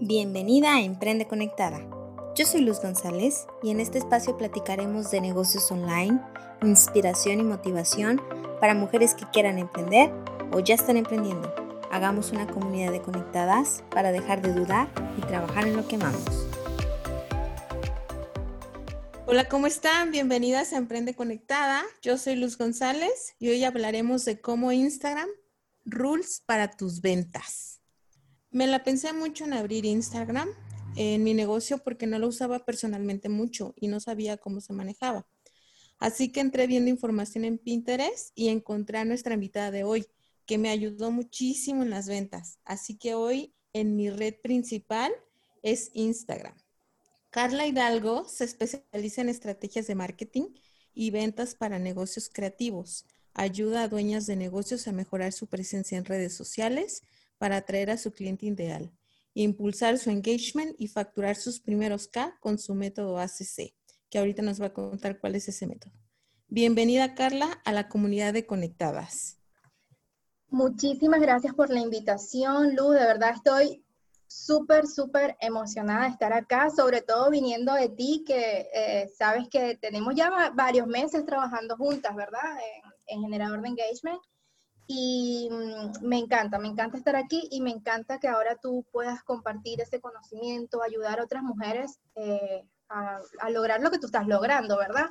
Bienvenida 0.00 0.76
a 0.76 0.80
Emprende 0.80 1.26
Conectada. 1.26 1.80
Yo 2.36 2.46
soy 2.46 2.60
Luz 2.60 2.80
González 2.80 3.48
y 3.64 3.70
en 3.70 3.80
este 3.80 3.98
espacio 3.98 4.38
platicaremos 4.38 5.10
de 5.10 5.20
negocios 5.20 5.72
online, 5.72 6.20
inspiración 6.62 7.40
y 7.40 7.42
motivación 7.42 8.22
para 8.60 8.74
mujeres 8.74 9.16
que 9.16 9.26
quieran 9.32 9.58
emprender 9.58 10.12
o 10.52 10.60
ya 10.60 10.76
están 10.76 10.98
emprendiendo. 10.98 11.52
Hagamos 11.90 12.30
una 12.30 12.46
comunidad 12.46 12.92
de 12.92 13.02
conectadas 13.02 13.82
para 13.90 14.12
dejar 14.12 14.40
de 14.40 14.52
dudar 14.52 14.88
y 15.16 15.20
trabajar 15.22 15.66
en 15.66 15.76
lo 15.76 15.88
que 15.88 15.96
amamos. 15.96 16.46
Hola, 19.26 19.48
¿cómo 19.48 19.66
están? 19.66 20.12
Bienvenidas 20.12 20.72
a 20.72 20.76
Emprende 20.76 21.14
Conectada. 21.14 21.82
Yo 22.02 22.18
soy 22.18 22.36
Luz 22.36 22.56
González 22.56 23.34
y 23.40 23.48
hoy 23.48 23.64
hablaremos 23.64 24.24
de 24.24 24.40
cómo 24.40 24.70
Instagram, 24.70 25.28
rules 25.84 26.40
para 26.46 26.70
tus 26.70 27.00
ventas. 27.00 27.77
Me 28.50 28.66
la 28.66 28.82
pensé 28.82 29.12
mucho 29.12 29.44
en 29.44 29.52
abrir 29.52 29.84
Instagram 29.84 30.48
en 30.96 31.22
mi 31.22 31.34
negocio 31.34 31.78
porque 31.78 32.06
no 32.06 32.18
lo 32.18 32.28
usaba 32.28 32.64
personalmente 32.64 33.28
mucho 33.28 33.74
y 33.76 33.88
no 33.88 34.00
sabía 34.00 34.38
cómo 34.38 34.60
se 34.60 34.72
manejaba. 34.72 35.26
Así 35.98 36.30
que 36.30 36.40
entré 36.40 36.66
viendo 36.66 36.90
información 36.90 37.44
en 37.44 37.58
Pinterest 37.58 38.30
y 38.34 38.48
encontré 38.48 38.98
a 38.98 39.04
nuestra 39.04 39.34
invitada 39.34 39.70
de 39.70 39.84
hoy, 39.84 40.06
que 40.46 40.56
me 40.56 40.70
ayudó 40.70 41.10
muchísimo 41.10 41.82
en 41.82 41.90
las 41.90 42.08
ventas. 42.08 42.58
Así 42.64 42.96
que 42.96 43.14
hoy 43.14 43.54
en 43.74 43.96
mi 43.96 44.08
red 44.08 44.34
principal 44.42 45.12
es 45.62 45.90
Instagram. 45.92 46.54
Carla 47.30 47.66
Hidalgo 47.66 48.26
se 48.26 48.44
especializa 48.44 49.20
en 49.20 49.28
estrategias 49.28 49.86
de 49.86 49.94
marketing 49.94 50.54
y 50.94 51.10
ventas 51.10 51.54
para 51.54 51.78
negocios 51.78 52.30
creativos. 52.32 53.04
Ayuda 53.34 53.82
a 53.82 53.88
dueñas 53.88 54.26
de 54.26 54.36
negocios 54.36 54.88
a 54.88 54.92
mejorar 54.92 55.32
su 55.32 55.48
presencia 55.48 55.98
en 55.98 56.06
redes 56.06 56.34
sociales, 56.34 57.02
para 57.38 57.56
atraer 57.58 57.90
a 57.90 57.96
su 57.96 58.12
cliente 58.12 58.46
ideal, 58.46 58.92
impulsar 59.34 59.98
su 59.98 60.10
engagement 60.10 60.74
y 60.78 60.88
facturar 60.88 61.36
sus 61.36 61.60
primeros 61.60 62.08
K 62.08 62.36
con 62.40 62.58
su 62.58 62.74
método 62.74 63.18
ACC, 63.18 63.74
que 64.10 64.18
ahorita 64.18 64.42
nos 64.42 64.60
va 64.60 64.66
a 64.66 64.72
contar 64.72 65.18
cuál 65.20 65.36
es 65.36 65.48
ese 65.48 65.66
método. 65.66 65.92
Bienvenida 66.48 67.14
Carla 67.14 67.60
a 67.64 67.72
la 67.72 67.88
comunidad 67.88 68.32
de 68.32 68.46
Conectadas. 68.46 69.38
Muchísimas 70.50 71.20
gracias 71.20 71.54
por 71.54 71.70
la 71.70 71.80
invitación, 71.80 72.74
Lu. 72.74 72.90
De 72.90 73.00
verdad 73.00 73.34
estoy 73.34 73.84
súper, 74.26 74.86
súper 74.86 75.36
emocionada 75.40 76.04
de 76.04 76.10
estar 76.10 76.32
acá, 76.32 76.70
sobre 76.70 77.02
todo 77.02 77.30
viniendo 77.30 77.74
de 77.74 77.90
ti, 77.90 78.24
que 78.26 78.68
eh, 78.72 79.10
sabes 79.16 79.48
que 79.50 79.76
tenemos 79.76 80.14
ya 80.14 80.50
varios 80.54 80.86
meses 80.86 81.24
trabajando 81.24 81.76
juntas, 81.76 82.14
¿verdad? 82.16 82.58
en 83.06 83.22
generador 83.22 83.62
de 83.62 83.68
engagement 83.68 84.20
y 84.90 85.50
mm, 85.52 86.06
me 86.06 86.16
encanta, 86.16 86.58
me 86.58 86.68
encanta 86.68 86.96
estar 86.96 87.14
aquí 87.14 87.46
y 87.50 87.60
me 87.60 87.70
encanta 87.70 88.18
que 88.18 88.26
ahora 88.26 88.56
tú 88.56 88.86
puedas 88.90 89.22
compartir 89.22 89.82
ese 89.82 90.00
conocimiento, 90.00 90.82
ayudar 90.82 91.20
a 91.20 91.24
otras 91.24 91.42
mujeres 91.42 92.00
eh, 92.14 92.66
a, 92.88 93.20
lograr 93.50 93.82
lo 93.82 93.90
que 93.90 93.98
tú 93.98 94.06
estás 94.06 94.26
logrando, 94.26 94.78
¿verdad? 94.78 95.06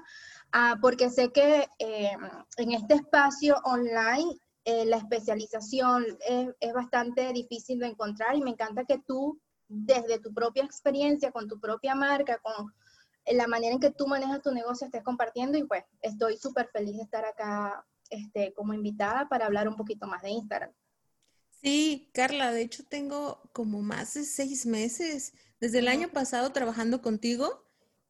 Ah, 0.52 0.78
porque 0.82 1.12
sé 1.12 1.32
que 1.32 1.68
eh, 1.78 2.18
en 2.58 2.72
este 2.72 2.96
espacio 2.96 3.58
online 3.66 4.40
eh, 4.66 4.86
la 4.86 4.98
especialización 4.98 6.06
es, 6.28 6.50
es, 6.60 6.74
bastante 6.74 7.32
difícil 7.32 7.78
de 7.78 7.88
encontrar 7.88 8.36
y 8.36 8.42
me 8.42 8.50
encanta 8.50 8.84
que 8.84 8.98
tú, 8.98 9.40
desde 9.68 10.20
tu 10.20 10.34
propia 10.34 10.64
experiencia, 10.64 11.32
con 11.32 11.48
tu 11.48 11.60
propia 11.60 11.94
marca, 11.94 12.40
con 12.40 12.74
la 13.32 13.46
manera 13.46 13.74
en 13.74 13.80
que 13.80 13.92
tú 13.92 14.08
manejas 14.08 14.42
tu 14.42 14.52
negocio, 14.52 14.86
estés 14.86 15.04
compartiendo 15.04 15.56
y 15.60 15.66
pues 15.66 15.84
estoy 16.02 16.38
súper 16.38 16.68
feliz 16.70 16.98
de 16.98 17.04
estar 17.04 17.26
acá 17.26 17.86
este, 18.10 18.54
como 18.54 18.74
invitada 18.74 19.28
para 19.30 19.46
hablar 19.46 19.68
un 19.68 19.76
poquito 19.76 20.08
más 20.08 20.22
de 20.22 20.32
Instagram. 20.32 20.72
Sí, 21.62 22.10
Carla, 22.14 22.52
de 22.52 22.62
hecho 22.62 22.84
tengo 22.84 23.42
como 23.52 23.82
más 23.82 24.14
de 24.14 24.24
seis 24.24 24.66
meses 24.66 25.34
desde 25.60 25.80
el 25.80 25.88
año 25.88 26.10
pasado 26.10 26.52
trabajando 26.52 27.02
contigo 27.02 27.68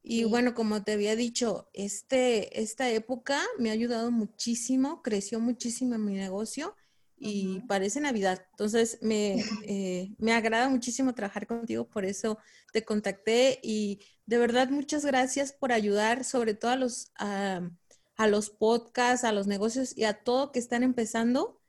y 0.09 0.23
bueno, 0.23 0.53
como 0.53 0.83
te 0.83 0.93
había 0.93 1.17
dicho, 1.17 1.69
este, 1.73 2.61
esta 2.61 2.89
época 2.89 3.41
me 3.59 3.69
ha 3.69 3.73
ayudado 3.73 4.09
muchísimo, 4.09 5.01
creció 5.01 5.41
muchísimo 5.41 5.97
mi 5.97 6.13
negocio 6.13 6.75
y 7.17 7.59
parece 7.67 7.99
Navidad. 7.99 8.45
Entonces, 8.51 8.99
me, 9.01 9.35
eh, 9.67 10.15
me, 10.17 10.31
agrada 10.31 10.69
muchísimo 10.69 11.13
trabajar 11.13 11.45
contigo, 11.45 11.89
por 11.89 12.05
eso 12.05 12.37
te 12.71 12.85
contacté 12.85 13.59
y 13.61 13.99
de 14.25 14.37
verdad 14.37 14.69
muchas 14.69 15.05
gracias 15.05 15.51
por 15.51 15.73
ayudar, 15.73 16.23
sobre 16.23 16.53
todo 16.53 16.71
a 16.71 16.75
los, 16.77 17.11
a 18.17 18.27
los 18.27 18.49
podcasts, 18.49 19.23
a 19.23 19.31
los 19.31 19.47
negocios 19.47 19.95
y 19.95 20.03
a 20.03 20.13
todo 20.23 20.51
que 20.51 20.59
están 20.59 20.83
empezando, 20.83 21.59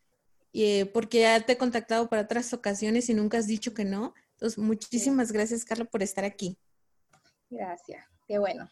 eh, 0.55 0.87
porque 0.87 1.21
ya 1.21 1.41
te 1.41 1.53
he 1.53 1.59
contactado 1.59 2.09
para 2.09 2.23
otras 2.23 2.53
ocasiones 2.55 3.09
y 3.11 3.15
nunca 3.15 3.39
has 3.39 3.47
dicho 3.47 3.75
que 3.75 3.85
no. 3.85 4.15
Entonces, 4.33 4.59
muchísimas 4.59 5.31
gracias, 5.31 5.65
Carla, 5.65 5.85
por 5.85 6.03
estar 6.03 6.25
aquí. 6.25 6.59
Gracias, 7.51 8.05
qué 8.27 8.39
bueno. 8.39 8.71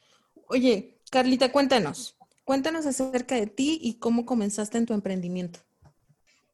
Oye, 0.49 0.99
Carlita, 1.11 1.53
cuéntanos, 1.53 2.17
cuéntanos 2.45 2.87
acerca 2.87 3.35
de 3.35 3.47
ti 3.47 3.79
y 3.83 3.99
cómo 3.99 4.25
comenzaste 4.25 4.79
en 4.79 4.87
tu 4.87 4.95
emprendimiento. 4.95 5.61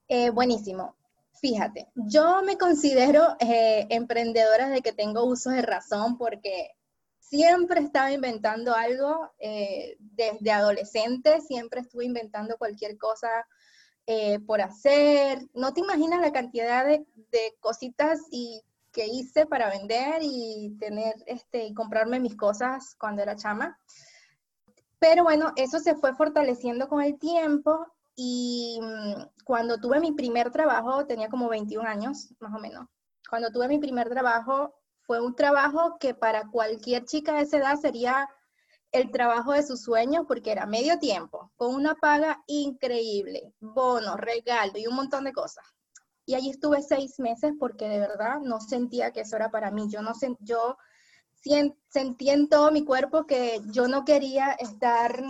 Eh, 0.09 0.31
buenísimo. 0.31 0.97
Fíjate, 1.41 1.89
yo 1.95 2.43
me 2.43 2.57
considero 2.57 3.37
eh, 3.41 3.87
emprendedora 3.91 4.69
de 4.69 4.81
que 4.81 4.93
tengo 4.93 5.25
uso 5.25 5.51
de 5.51 5.63
razón 5.63 6.17
porque 6.17 6.71
siempre 7.33 7.81
estaba 7.81 8.13
inventando 8.13 8.75
algo, 8.75 9.33
eh, 9.39 9.97
desde 9.99 10.53
adolescente 10.53 11.41
siempre 11.41 11.81
estuve 11.81 12.05
inventando 12.05 12.59
cualquier 12.59 12.99
cosa 12.99 13.47
eh, 14.07 14.39
por 14.41 14.61
hacer. 14.61 15.39
No 15.55 15.73
te 15.73 15.81
imaginas 15.81 16.21
la 16.21 16.31
cantidad 16.31 16.85
de, 16.85 17.07
cositas 17.61 18.21
y, 18.31 18.61
que 18.93 19.07
hice 19.07 19.47
para 19.47 19.71
vender 19.71 20.19
y 20.21 20.77
tener, 20.79 21.15
este, 21.25 21.65
y 21.65 21.73
comprarme 21.73 22.21
mis 22.21 22.37
cosas 22.37 22.95
cuando 22.99 23.23
era 23.23 23.35
chama. 23.35 23.79
Pero 24.99 25.25
bueno, 25.25 25.55
eso 25.57 25.79
se 25.79 25.95
fue 25.95 26.15
fortaleciendo 26.15 26.87
con 26.87 27.01
el 27.01 27.19
tiempo 27.19 27.87
y 28.15 28.79
mm, 28.83 29.45
cuando 29.47 29.81
tuve 29.81 30.01
mi 30.01 30.13
primer 30.13 30.51
trabajo, 30.51 31.07
tenía 31.07 31.31
como 31.31 31.49
21 31.49 31.89
años, 31.89 32.35
más 32.41 32.55
o 32.55 32.59
menos. 32.59 32.87
Cuando 33.31 33.51
tuve 33.51 33.69
mi 33.69 33.79
primer 33.79 34.11
trabajo, 34.11 34.75
fue 35.03 35.21
un 35.21 35.35
trabajo 35.35 35.97
que 35.99 36.15
para 36.15 36.49
cualquier 36.49 37.05
chica 37.05 37.35
de 37.35 37.43
esa 37.43 37.59
edad 37.59 37.81
sería 37.81 38.29
el 38.93 39.11
trabajo 39.11 39.53
de 39.53 39.63
sus 39.63 39.83
sueños 39.83 40.25
porque 40.29 40.53
era 40.53 40.67
medio 40.67 40.99
tiempo, 40.99 41.51
con 41.57 41.75
una 41.75 41.95
paga 41.95 42.43
increíble, 42.47 43.55
bonos, 43.61 44.17
regalo 44.19 44.73
y 44.77 44.87
un 44.87 44.95
montón 44.95 45.25
de 45.25 45.33
cosas. 45.33 45.65
Y 46.27 46.35
allí 46.35 46.51
estuve 46.51 46.83
seis 46.83 47.19
meses 47.19 47.53
porque 47.59 47.89
de 47.89 47.99
verdad 47.99 48.41
no 48.41 48.61
sentía 48.61 49.11
que 49.11 49.23
eso 49.23 49.37
era 49.37 49.51
para 49.51 49.71
mí. 49.71 49.89
Yo 49.89 50.03
no 50.03 50.13
yo 50.41 50.77
sentí 51.89 52.31
en 52.31 52.49
todo 52.49 52.71
mi 52.71 52.85
cuerpo 52.85 53.27
que 53.27 53.61
yo 53.73 53.89
no 53.89 54.05
quería 54.05 54.53
estar 54.53 55.23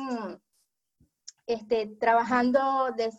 este, 1.47 1.87
trabajando 1.99 2.91
de 2.97 3.11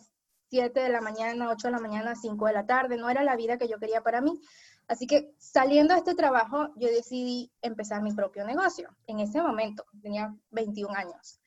7 0.50 0.78
de 0.78 0.88
la 0.88 1.00
mañana, 1.00 1.50
8 1.50 1.68
de 1.68 1.72
la 1.72 1.80
mañana, 1.80 2.14
5 2.14 2.46
de 2.46 2.52
la 2.52 2.66
tarde. 2.66 2.96
No 2.96 3.10
era 3.10 3.24
la 3.24 3.34
vida 3.34 3.58
que 3.58 3.66
yo 3.66 3.78
quería 3.78 4.02
para 4.02 4.20
mí. 4.20 4.40
Así 4.86 5.06
que 5.06 5.34
saliendo 5.38 5.94
de 5.94 6.00
este 6.00 6.14
trabajo, 6.14 6.68
yo 6.76 6.88
decidí 6.88 7.50
empezar 7.62 8.02
mi 8.02 8.12
propio 8.12 8.44
negocio. 8.44 8.94
En 9.06 9.18
ese 9.20 9.40
momento, 9.40 9.84
tenía 10.02 10.34
21 10.50 10.94
años. 10.94 11.40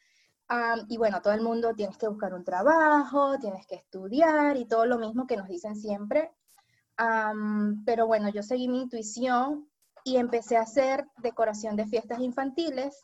y 0.88 0.98
bueno, 0.98 1.22
todo 1.22 1.34
el 1.34 1.42
mundo 1.42 1.75
tienes 1.75 1.98
que 1.98 2.08
buscar 2.08 2.34
un 2.34 2.44
trabajo, 2.44 3.38
tienes 3.40 3.68
que 3.68 3.75
estudiar 3.75 4.56
y 4.58 4.66
todo 4.66 4.86
lo 4.86 4.98
mismo 4.98 5.28
que 5.28 5.38
nos 5.38 5.48
dicen 5.48 5.75
siempre. 5.75 6.31
pero 7.86 8.08
bueno, 8.08 8.30
yo 8.30 8.42
seguí 8.44 8.68
mi 8.68 8.81
intuición 8.81 9.69
y 10.04 10.18
empecé 10.18 10.58
a 10.58 10.62
hacer 10.62 11.06
decoración 11.18 11.75
de 11.75 11.86
fiestas 11.86 12.19
infantiles. 12.19 13.02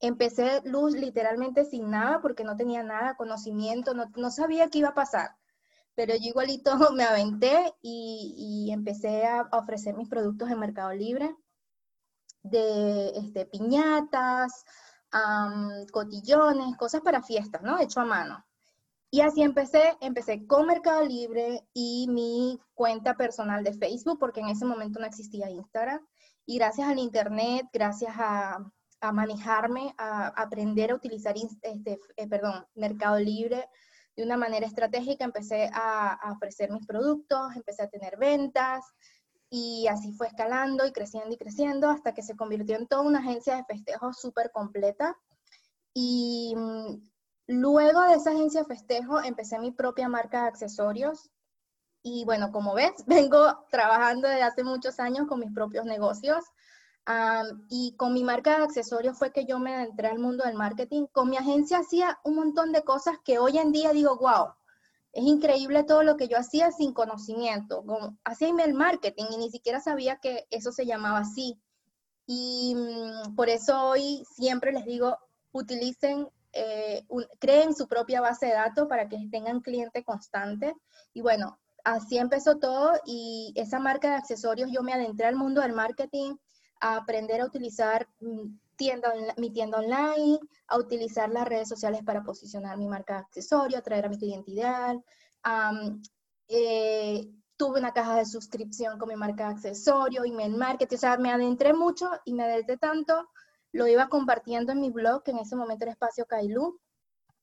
Empecé 0.00 0.62
luz 0.64 0.94
literalmente 0.94 1.64
sin 1.64 1.90
nada 1.90 2.20
porque 2.20 2.44
no 2.44 2.56
tenía 2.56 2.82
nada, 2.82 3.16
conocimiento, 3.16 3.92
no, 3.94 4.30
sabía 4.30 4.68
qué 4.68 4.78
iba 4.78 4.90
a 4.90 4.94
pasar 4.94 5.36
pero 5.96 6.14
yo 6.14 6.28
igualito 6.28 6.70
me 6.94 7.02
aventé 7.02 7.74
y, 7.82 8.70
empecé 8.70 9.26
a, 9.26 9.48
ofrecer 9.52 9.96
mis 9.96 10.08
productos 10.08 10.48
en 10.50 10.60
Mercado 10.60 10.92
Libre, 10.92 11.34
de 12.42 13.08
este, 13.16 13.46
piñatas, 13.46 14.64
cotillones, 15.90 16.76
cosas 16.76 17.00
para 17.00 17.22
fiestas, 17.22 17.62
¿no? 17.62 17.80
Hecho 17.80 18.00
a 18.00 18.04
mano. 18.04 18.44
Y 19.10 19.22
así 19.22 19.42
empecé, 19.42 19.96
empecé 20.00 20.46
con 20.46 20.66
Mercado 20.66 21.02
Libre 21.02 21.66
y 21.72 22.06
mi 22.08 22.60
cuenta 22.74 23.14
personal 23.16 23.64
de 23.64 23.72
Facebook, 23.72 24.18
porque 24.20 24.40
en 24.40 24.48
ese 24.48 24.66
momento 24.66 25.00
no 25.00 25.06
existía 25.06 25.50
Instagram. 25.50 26.06
Y 26.44 26.58
gracias 26.58 26.88
al 26.88 26.98
Internet, 26.98 27.66
gracias 27.72 28.14
a, 28.16 28.58
manejarme, 29.12 29.94
a 29.98 30.28
aprender 30.28 30.90
a 30.90 30.96
utilizar, 30.96 31.34
este, 31.36 31.98
eh, 32.16 32.28
perdón, 32.28 32.66
Mercado 32.74 33.18
Libre, 33.18 33.68
de 34.16 34.24
una 34.24 34.36
manera 34.36 34.66
estratégica 34.66 35.24
empecé 35.24 35.70
a, 35.72 36.32
ofrecer 36.32 36.70
mis 36.70 36.86
productos, 36.86 37.54
empecé 37.54 37.82
a 37.82 37.88
tener 37.88 38.16
ventas 38.16 38.84
y 39.50 39.86
así 39.88 40.12
fue 40.12 40.26
escalando 40.28 40.86
y 40.86 40.92
creciendo 40.92 41.32
y 41.34 41.36
creciendo 41.36 41.90
hasta 41.90 42.14
que 42.14 42.22
se 42.22 42.34
convirtió 42.34 42.76
en 42.76 42.86
toda 42.86 43.02
una 43.02 43.18
agencia 43.18 43.56
de 43.56 43.64
festejos 43.64 44.18
súper 44.18 44.50
completa. 44.50 45.16
Y 45.94 46.54
mm, 46.56 46.96
luego 47.48 48.02
de 48.02 48.14
esa 48.14 48.30
agencia 48.30 48.62
de 48.62 48.66
festejo 48.66 49.22
empecé 49.22 49.58
mi 49.58 49.70
propia 49.70 50.08
marca 50.08 50.42
de 50.42 50.48
accesorios 50.48 51.30
Y 52.02 52.24
bueno, 52.24 52.52
como 52.52 52.74
ves, 52.74 52.92
vengo 53.06 53.66
trabajando 53.70 54.28
desde 54.28 54.42
hace 54.42 54.64
muchos 54.64 54.98
años 54.98 55.26
con 55.28 55.40
mis 55.40 55.52
propios 55.52 55.84
negocios. 55.84 56.44
Y 57.68 57.94
con 57.96 58.12
mi 58.14 58.24
marca 58.24 58.58
de 58.58 58.64
accesorios 58.64 59.16
fue 59.18 59.32
que 59.32 59.44
yo 59.44 59.58
me 59.58 59.84
entré 59.84 60.08
al 60.08 60.18
mundo 60.18 60.44
del 60.44 60.54
marketing. 60.54 61.06
Con 61.12 61.30
mi 61.30 61.36
agencia 61.36 61.78
hacía 61.78 62.18
un 62.24 62.34
montón 62.34 62.72
de 62.72 62.82
cosas 62.82 63.18
que 63.24 63.38
hoy 63.38 63.58
en 63.58 63.70
día 63.72 63.92
digo, 63.92 64.16
wow, 64.18 64.54
es 65.12 65.24
increíble 65.24 65.84
todo 65.84 66.02
lo 66.02 66.16
que 66.16 66.28
yo 66.28 66.36
hacía 66.36 66.72
sin 66.72 66.92
conocimiento. 66.92 67.84
hacía 68.24 68.48
email 68.48 68.74
marketing 68.74 69.26
y 69.30 69.36
ni 69.38 69.50
siquiera 69.50 69.80
sabía 69.80 70.16
que 70.16 70.46
eso 70.50 70.72
se 70.72 70.84
llamaba 70.84 71.20
así. 71.20 71.60
Y 72.26 72.74
mm, 72.74 73.36
por 73.36 73.48
eso 73.48 73.80
hoy 73.90 74.24
siempre 74.34 74.72
les 74.72 74.84
digo, 74.84 75.16
utilicen, 75.52 76.28
eh, 76.52 77.06
creen 77.38 77.74
su 77.74 77.86
propia 77.86 78.20
base 78.20 78.46
de 78.46 78.54
datos 78.54 78.88
para 78.88 79.08
que 79.08 79.16
tengan 79.30 79.60
cliente 79.60 80.02
constante. 80.02 80.74
Y 81.14 81.20
bueno, 81.20 81.58
así 81.84 82.18
empezó 82.18 82.58
todo 82.58 82.92
y 83.06 83.52
esa 83.54 83.78
marca 83.78 84.10
de 84.10 84.16
accesorios 84.16 84.70
yo 84.72 84.82
me 84.82 84.92
adentré 84.92 85.26
al 85.26 85.36
mundo 85.36 85.60
del 85.60 85.72
marketing 85.72 86.34
a 86.80 86.96
aprender 86.96 87.40
a 87.40 87.46
utilizar 87.46 88.08
mm, 88.20 88.58
tienda, 88.76 89.12
mi 89.36 89.50
tienda 89.50 89.78
online, 89.78 90.38
a 90.68 90.78
utilizar 90.78 91.30
las 91.30 91.48
redes 91.48 91.68
sociales 91.68 92.02
para 92.04 92.22
posicionar 92.22 92.76
mi 92.76 92.88
marca 92.88 93.14
de 93.14 93.20
accesorios, 93.20 93.80
atraer 93.80 94.06
a 94.06 94.08
mi 94.08 94.18
cliente 94.18 94.50
ideal. 94.50 95.02
Eh, 96.48 97.28
tuve 97.56 97.80
una 97.80 97.92
caja 97.92 98.16
de 98.16 98.26
suscripción 98.26 98.98
con 98.98 99.08
mi 99.08 99.16
marca 99.16 99.48
de 99.48 99.54
accesorio, 99.54 100.24
email 100.24 100.56
marketing, 100.56 100.96
o 100.96 101.00
sea, 101.00 101.16
me 101.16 101.30
adentré 101.30 101.72
mucho 101.72 102.10
y 102.24 102.34
me 102.34 102.44
adentré 102.44 102.76
tanto, 102.76 103.28
lo 103.72 103.86
iba 103.86 104.08
compartiendo 104.08 104.72
en 104.72 104.80
mi 104.80 104.90
blog, 104.90 105.22
que 105.22 105.30
en 105.30 105.38
ese 105.38 105.56
momento 105.56 105.84
era 105.84 105.92
Espacio 105.92 106.26
Kailú, 106.26 106.78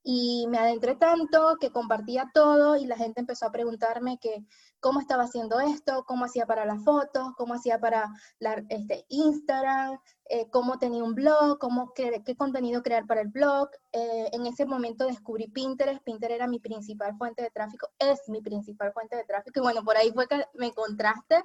y 0.04 0.48
me 0.50 0.58
adentré 0.58 0.96
tanto 0.96 1.58
que 1.60 1.72
compartía 1.72 2.30
todo 2.34 2.76
y 2.76 2.86
la 2.86 2.98
gente 2.98 3.22
empezó 3.22 3.46
a 3.46 3.52
preguntarme 3.52 4.20
que 4.20 4.46
cómo 4.82 5.00
estaba 5.00 5.24
haciendo 5.24 5.62
esto, 5.62 6.04
cómo 6.06 6.26
hacía 6.26 6.46
para 6.46 6.66
las 6.66 6.84
fotos, 6.84 7.32
cómo 7.38 7.54
hacía 7.54 7.80
para 7.80 8.10
la, 8.40 8.62
este, 8.68 9.06
Instagram, 9.08 9.98
eh, 10.26 10.50
cómo 10.50 10.78
tenía 10.78 11.06
un 11.06 11.16
blog, 11.16 11.58
cómo, 11.58 11.94
qué, 11.94 12.22
qué 12.26 12.36
contenido 12.36 12.84
crear 12.84 13.08
para 13.08 13.22
el 13.22 13.30
blog. 13.30 13.70
Eh, 13.94 14.30
en 14.34 14.46
ese 14.46 14.66
momento 14.66 15.06
descubrí 15.06 15.48
Pinterest. 15.48 16.04
Pinterest 16.04 16.36
era 16.36 16.48
mi 16.48 16.60
principal 16.60 17.16
fuente 17.18 17.42
de 17.44 17.52
tráfico, 17.52 17.88
es 17.98 18.28
mi 18.28 18.42
principal 18.42 18.92
fuente 18.92 19.16
de 19.16 19.24
tráfico. 19.24 19.62
Y 19.62 19.64
bueno, 19.64 19.84
por 19.86 19.96
ahí 19.96 20.12
fue 20.12 20.28
que 20.28 20.46
me 20.56 20.68
encontraste. 20.68 21.44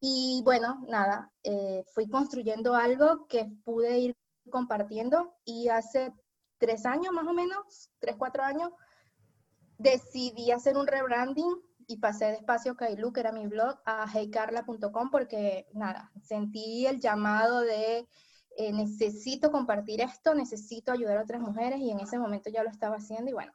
Y 0.00 0.40
bueno, 0.44 0.82
nada, 0.88 1.30
eh, 1.42 1.84
fui 1.92 2.08
construyendo 2.08 2.74
algo 2.74 3.26
que 3.26 3.50
pude 3.64 3.98
ir 3.98 4.16
compartiendo 4.50 5.34
y 5.44 5.68
hace 5.68 6.14
tres 6.58 6.86
años 6.86 7.12
más 7.12 7.26
o 7.26 7.32
menos, 7.32 7.90
tres, 7.98 8.16
cuatro 8.18 8.42
años, 8.42 8.70
decidí 9.78 10.50
hacer 10.50 10.76
un 10.76 10.86
rebranding 10.86 11.60
y 11.86 11.98
pasé 11.98 12.26
de 12.26 12.34
Espacio 12.34 12.76
Kailu, 12.76 13.12
que 13.12 13.20
era 13.20 13.32
mi 13.32 13.46
blog, 13.46 13.80
a 13.86 14.06
heycarla.com 14.12 15.10
porque, 15.10 15.66
nada, 15.72 16.12
sentí 16.22 16.86
el 16.86 17.00
llamado 17.00 17.60
de 17.60 18.06
eh, 18.56 18.72
necesito 18.72 19.50
compartir 19.50 20.00
esto, 20.00 20.34
necesito 20.34 20.92
ayudar 20.92 21.16
a 21.18 21.22
otras 21.22 21.40
mujeres 21.40 21.78
y 21.80 21.90
en 21.90 22.00
ese 22.00 22.18
momento 22.18 22.50
ya 22.50 22.62
lo 22.62 22.70
estaba 22.70 22.96
haciendo 22.96 23.30
y 23.30 23.34
bueno, 23.34 23.52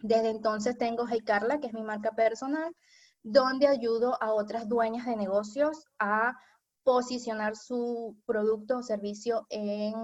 desde 0.00 0.30
entonces 0.30 0.76
tengo 0.76 1.06
Hey 1.08 1.20
Carla, 1.24 1.60
que 1.60 1.68
es 1.68 1.72
mi 1.72 1.82
marca 1.82 2.10
personal, 2.10 2.74
donde 3.22 3.68
ayudo 3.68 4.20
a 4.20 4.34
otras 4.34 4.68
dueñas 4.68 5.06
de 5.06 5.16
negocios 5.16 5.86
a 5.98 6.36
posicionar 6.82 7.56
su 7.56 8.16
producto 8.26 8.78
o 8.78 8.82
servicio 8.82 9.46
en 9.48 9.94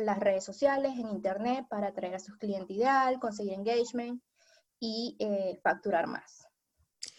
las 0.00 0.18
redes 0.18 0.44
sociales, 0.44 0.92
en 0.94 1.08
internet, 1.08 1.66
para 1.68 1.88
atraer 1.88 2.14
a 2.14 2.20
sus 2.20 2.36
clientes 2.36 2.76
ideal, 2.76 3.18
conseguir 3.20 3.54
engagement 3.54 4.22
y 4.78 5.16
eh, 5.18 5.58
facturar 5.62 6.06
más. 6.06 6.46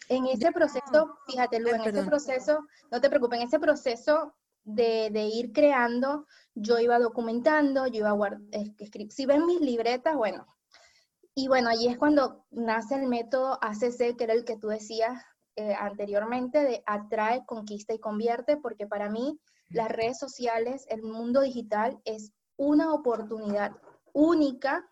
En 0.09 0.25
ese 0.25 0.51
proceso, 0.51 1.17
fíjate, 1.25 1.59
Lu, 1.59 1.69
en 1.69 1.81
ese 1.81 2.03
proceso, 2.03 2.65
no 2.91 2.99
te 2.99 3.09
preocupes, 3.09 3.39
en 3.39 3.47
ese 3.47 3.59
proceso 3.59 4.33
de, 4.63 5.09
de 5.11 5.23
ir 5.23 5.53
creando, 5.53 6.27
yo 6.53 6.79
iba 6.79 6.99
documentando, 6.99 7.87
yo 7.87 7.99
iba 7.99 8.11
guardando, 8.11 8.49
si 9.09 9.25
ven 9.25 9.45
mis 9.45 9.61
libretas, 9.61 10.15
bueno, 10.15 10.45
y 11.33 11.47
bueno, 11.47 11.69
allí 11.69 11.87
es 11.87 11.97
cuando 11.97 12.45
nace 12.51 12.95
el 12.95 13.07
método 13.07 13.57
ACC, 13.61 14.17
que 14.17 14.23
era 14.25 14.33
el 14.33 14.43
que 14.43 14.57
tú 14.57 14.67
decías 14.67 15.23
eh, 15.55 15.73
anteriormente, 15.73 16.59
de 16.63 16.83
atrae, 16.85 17.45
conquista 17.45 17.93
y 17.93 17.99
convierte, 17.99 18.57
porque 18.57 18.85
para 18.85 19.09
mí 19.09 19.39
las 19.69 19.89
redes 19.89 20.19
sociales, 20.19 20.85
el 20.89 21.03
mundo 21.03 21.41
digital 21.41 21.99
es 22.03 22.33
una 22.57 22.93
oportunidad 22.93 23.75
única 24.13 24.87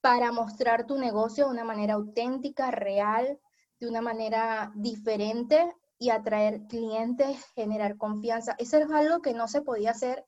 para 0.00 0.32
mostrar 0.32 0.86
tu 0.86 0.98
negocio 0.98 1.46
de 1.46 1.52
una 1.52 1.64
manera 1.64 1.94
auténtica, 1.94 2.70
real, 2.70 3.38
de 3.78 3.88
una 3.88 4.00
manera 4.00 4.72
diferente 4.74 5.74
y 5.98 6.10
atraer 6.10 6.66
clientes, 6.66 7.44
generar 7.54 7.96
confianza. 7.96 8.56
Eso 8.58 8.76
es 8.78 8.90
algo 8.90 9.22
que 9.22 9.34
no 9.34 9.46
se 9.46 9.62
podía 9.62 9.92
hacer 9.92 10.26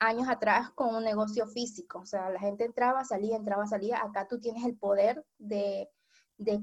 años 0.00 0.28
atrás 0.28 0.70
con 0.70 0.94
un 0.96 1.04
negocio 1.04 1.46
físico. 1.46 2.00
O 2.00 2.06
sea, 2.06 2.28
la 2.30 2.40
gente 2.40 2.64
entraba, 2.64 3.04
salía, 3.04 3.36
entraba, 3.36 3.66
salía. 3.66 4.02
Acá 4.02 4.26
tú 4.26 4.40
tienes 4.40 4.64
el 4.64 4.76
poder 4.76 5.24
de, 5.38 5.88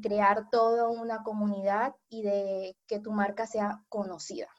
crear 0.02 0.50
toda 0.50 0.90
una 0.90 1.24
comunidad 1.24 1.96
y 2.10 2.24
de 2.24 2.78
que 2.86 3.00
tu 3.00 3.12
marca 3.12 3.48
sea 3.48 3.82
conocida. 3.88 4.50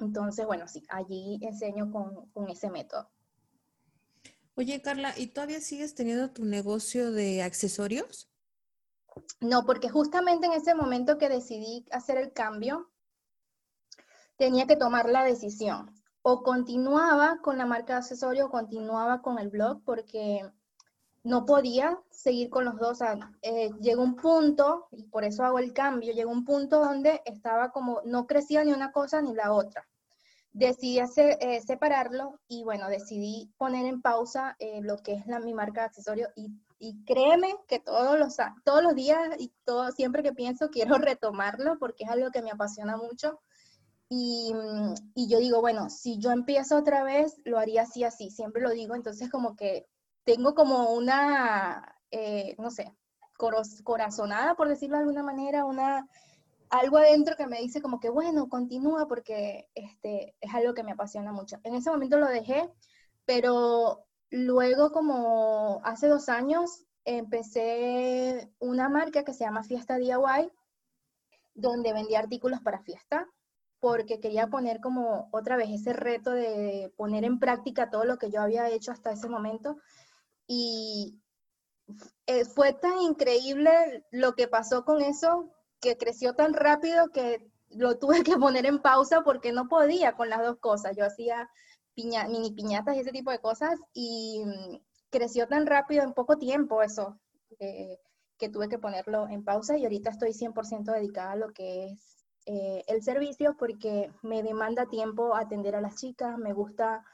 Entonces, 0.00 0.46
bueno, 0.46 0.68
sí, 0.68 0.84
allí 0.88 1.40
enseño 1.42 1.90
con, 1.90 2.30
con 2.30 2.48
ese 2.48 2.70
método. 2.70 3.10
Oye, 4.58 4.82
Carla, 4.82 5.14
¿y 5.16 5.28
todavía 5.28 5.60
sigues 5.60 5.94
teniendo 5.94 6.32
tu 6.32 6.44
negocio 6.44 7.12
de 7.12 7.44
accesorios? 7.44 8.28
No, 9.38 9.64
porque 9.64 9.88
justamente 9.88 10.48
en 10.48 10.52
ese 10.52 10.74
momento 10.74 11.16
que 11.16 11.28
decidí 11.28 11.86
hacer 11.92 12.18
el 12.18 12.32
cambio, 12.32 12.90
tenía 14.36 14.66
que 14.66 14.74
tomar 14.74 15.08
la 15.08 15.22
decisión. 15.22 15.94
O 16.22 16.42
continuaba 16.42 17.38
con 17.40 17.56
la 17.56 17.66
marca 17.66 17.92
de 17.92 17.98
accesorio 18.00 18.46
o 18.46 18.50
continuaba 18.50 19.22
con 19.22 19.38
el 19.38 19.48
blog 19.48 19.84
porque 19.84 20.42
no 21.22 21.46
podía 21.46 21.96
seguir 22.10 22.50
con 22.50 22.64
los 22.64 22.78
dos. 22.78 22.98
Eh, 23.42 23.70
llegó 23.80 24.02
un 24.02 24.16
punto, 24.16 24.88
y 24.90 25.04
por 25.04 25.22
eso 25.22 25.44
hago 25.44 25.60
el 25.60 25.72
cambio, 25.72 26.12
llegó 26.12 26.32
un 26.32 26.44
punto 26.44 26.80
donde 26.80 27.22
estaba 27.26 27.70
como, 27.70 28.02
no 28.04 28.26
crecía 28.26 28.64
ni 28.64 28.72
una 28.72 28.90
cosa 28.90 29.22
ni 29.22 29.34
la 29.34 29.52
otra 29.52 29.86
decidí 30.58 30.98
eh, 30.98 31.60
separarlo 31.64 32.40
y 32.48 32.64
bueno, 32.64 32.88
decidí 32.88 33.50
poner 33.56 33.86
en 33.86 34.02
pausa 34.02 34.56
eh, 34.58 34.80
lo 34.82 34.98
que 34.98 35.14
es 35.14 35.26
la, 35.26 35.38
mi 35.38 35.54
marca 35.54 35.82
de 35.82 35.86
accesorios 35.86 36.30
y, 36.34 36.50
y, 36.78 37.04
créeme 37.04 37.54
que 37.68 37.78
todos 37.78 38.18
los, 38.18 38.36
todos 38.64 38.82
los 38.82 38.94
días 38.94 39.18
y 39.38 39.52
todo, 39.64 39.92
siempre 39.92 40.22
que 40.22 40.32
pienso 40.32 40.70
quiero 40.70 40.98
retomarlo 40.98 41.78
porque 41.78 42.04
es 42.04 42.10
algo 42.10 42.30
que 42.30 42.42
me 42.42 42.50
apasiona 42.50 42.96
mucho. 42.96 43.40
Y, 44.10 44.52
y, 45.14 45.28
yo 45.28 45.38
digo, 45.38 45.60
bueno, 45.60 45.90
si 45.90 46.18
yo 46.18 46.32
empiezo 46.32 46.78
otra 46.78 47.04
vez, 47.04 47.36
lo 47.44 47.58
haría 47.58 47.82
así, 47.82 48.04
así, 48.04 48.30
siempre 48.30 48.62
lo 48.62 48.70
digo, 48.70 48.94
entonces 48.94 49.30
como 49.30 49.54
que 49.54 49.86
tengo 50.24 50.54
como 50.54 50.92
una, 50.92 51.94
eh, 52.10 52.56
no 52.58 52.70
sé, 52.70 52.96
corazonada, 53.84 54.54
por 54.56 54.68
decirlo 54.68 54.96
de 54.96 55.02
alguna 55.02 55.22
manera, 55.22 55.64
una 55.66 56.08
algo 56.70 56.98
adentro 56.98 57.36
que 57.36 57.46
me 57.46 57.60
dice 57.60 57.80
como 57.80 58.00
que, 58.00 58.10
bueno, 58.10 58.48
continúa 58.48 59.06
porque 59.08 59.68
este, 59.74 60.34
es 60.40 60.54
algo 60.54 60.74
que 60.74 60.82
me 60.82 60.92
apasiona 60.92 61.32
mucho. 61.32 61.58
En 61.64 61.74
ese 61.74 61.90
momento 61.90 62.18
lo 62.18 62.26
dejé, 62.26 62.70
pero 63.24 64.04
luego 64.30 64.92
como 64.92 65.80
hace 65.84 66.08
dos 66.08 66.28
años 66.28 66.84
empecé 67.04 68.52
una 68.58 68.88
marca 68.88 69.24
que 69.24 69.32
se 69.32 69.44
llama 69.44 69.64
Fiesta 69.64 69.96
DIY, 69.96 70.50
donde 71.54 71.92
vendí 71.92 72.14
artículos 72.14 72.60
para 72.60 72.82
fiesta, 72.82 73.26
porque 73.80 74.20
quería 74.20 74.48
poner 74.48 74.80
como 74.80 75.28
otra 75.32 75.56
vez 75.56 75.70
ese 75.70 75.92
reto 75.92 76.30
de 76.32 76.92
poner 76.96 77.24
en 77.24 77.38
práctica 77.38 77.90
todo 77.90 78.04
lo 78.04 78.18
que 78.18 78.30
yo 78.30 78.40
había 78.40 78.68
hecho 78.68 78.92
hasta 78.92 79.12
ese 79.12 79.28
momento. 79.28 79.78
Y 80.46 81.20
eh, 82.26 82.44
fue 82.44 82.72
tan 82.72 83.00
increíble 83.00 84.04
lo 84.10 84.34
que 84.34 84.48
pasó 84.48 84.84
con 84.84 85.00
eso 85.00 85.52
que 85.80 85.96
creció 85.96 86.34
tan 86.34 86.54
rápido 86.54 87.08
que 87.10 87.46
lo 87.70 87.98
tuve 87.98 88.22
que 88.22 88.36
poner 88.36 88.66
en 88.66 88.80
pausa 88.80 89.22
porque 89.22 89.52
no 89.52 89.68
podía 89.68 90.12
con 90.12 90.28
las 90.28 90.40
dos 90.40 90.58
cosas. 90.58 90.96
Yo 90.96 91.04
hacía 91.04 91.50
mini 91.94 92.52
piñatas 92.52 92.96
y 92.96 93.00
ese 93.00 93.12
tipo 93.12 93.30
de 93.30 93.40
cosas 93.40 93.78
y 93.92 94.42
mm, 94.44 94.76
creció 95.10 95.48
tan 95.48 95.66
rápido 95.66 96.04
en 96.04 96.12
poco 96.14 96.36
tiempo 96.36 96.82
eso 96.82 97.18
que 98.38 98.48
tuve 98.48 98.68
que 98.68 98.78
ponerlo 98.78 99.28
en 99.28 99.44
pausa 99.44 99.76
y 99.76 99.84
ahorita 99.84 100.10
estoy 100.10 100.32
100% 100.32 100.92
dedicada 100.92 101.32
a 101.32 101.36
lo 101.36 101.52
que 101.52 101.86
es 101.86 102.26
eh, 102.46 102.84
el 102.86 103.02
servicio 103.02 103.56
porque 103.58 104.10
me 104.22 104.42
demanda 104.42 104.86
tiempo 104.86 105.34
atender 105.34 105.74
a 105.74 105.80
las 105.80 105.96
chicas, 105.96 106.38
me 106.38 106.52
gusta 106.52 107.04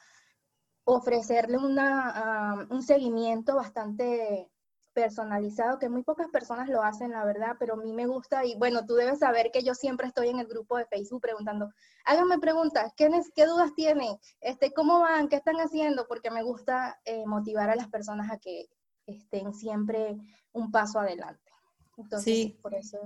ofrecerle 0.85 1.57
una, 1.57 2.13
ah, 2.15 2.67
un 2.71 2.83
seguimiento 2.83 3.57
bastante 3.57 4.51
personalizado, 4.95 5.79
que 5.79 5.89
muy 5.89 6.03
pocas 6.03 6.29
personas 6.29 6.69
lo 6.69 6.83
hacen, 6.83 7.11
la 7.11 7.25
verdad, 7.25 7.57
pero 7.59 7.75
a 7.75 7.77
mí 7.77 7.93
me 7.93 8.07
gusta 8.07 8.45
y 8.45 8.57
bueno, 8.57 8.87
tú 8.87 8.95
debes 8.95 9.19
saber 9.19 9.51
que 9.53 9.63
yo 9.63 9.75
siempre 9.75 10.07
estoy 10.07 10.29
en 10.29 10.39
el 10.39 10.47
grupo 10.47 10.79
de 10.79 10.87
Facebook 10.87 11.21
preguntando, 11.21 11.71
háganme 12.05 12.39
preguntas, 12.39 12.93
¿qué, 12.97 13.11
qué 13.35 13.47
dudas 13.47 13.75
tienen? 13.75 14.17
Este, 14.41 14.73
¿Cómo 14.73 15.01
van? 15.01 15.29
¿Qué 15.29 15.37
están 15.37 15.57
haciendo? 15.57 16.07
Porque 16.07 16.31
me 16.31 16.43
gusta 16.43 16.99
eh, 17.05 17.27
motivar 17.27 17.69
a 17.69 17.77
las 17.77 17.89
personas 17.89 18.31
a 18.31 18.39
que 18.39 18.69
estén 19.07 19.53
siempre 19.53 20.17
un 20.53 20.71
paso 20.71 21.01
adelante. 21.01 21.53
Entonces, 21.97 22.35
sí. 22.35 22.59
por 22.63 22.75
eso. 22.75 22.99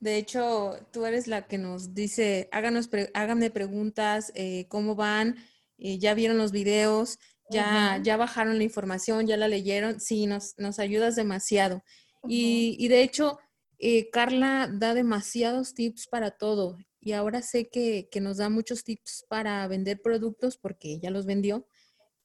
De 0.00 0.16
hecho, 0.16 0.76
tú 0.92 1.06
eres 1.06 1.26
la 1.26 1.46
que 1.46 1.58
nos 1.58 1.94
dice, 1.94 2.48
háganos 2.52 2.88
háganme 3.14 3.50
preguntas, 3.50 4.32
eh, 4.34 4.66
cómo 4.68 4.94
van, 4.94 5.36
eh, 5.78 5.98
ya 5.98 6.14
vieron 6.14 6.38
los 6.38 6.52
videos, 6.52 7.18
ya, 7.50 8.00
ya 8.02 8.16
bajaron 8.16 8.58
la 8.58 8.64
información, 8.64 9.26
ya 9.26 9.36
la 9.36 9.48
leyeron. 9.48 10.00
Sí, 10.00 10.26
nos, 10.26 10.54
nos 10.58 10.78
ayudas 10.78 11.16
demasiado. 11.16 11.82
y, 12.28 12.76
y, 12.78 12.88
de 12.88 13.02
hecho, 13.02 13.38
eh, 13.78 14.10
Carla 14.10 14.68
da 14.72 14.94
demasiados 14.94 15.74
tips 15.74 16.08
para 16.08 16.32
todo. 16.32 16.78
Y 17.00 17.12
ahora 17.12 17.42
sé 17.42 17.68
que, 17.68 18.08
que, 18.10 18.20
nos 18.20 18.38
da 18.38 18.48
muchos 18.48 18.82
tips 18.84 19.24
para 19.28 19.66
vender 19.68 20.02
productos 20.02 20.56
porque 20.56 20.92
ella 20.94 21.10
los 21.10 21.26
vendió. 21.26 21.66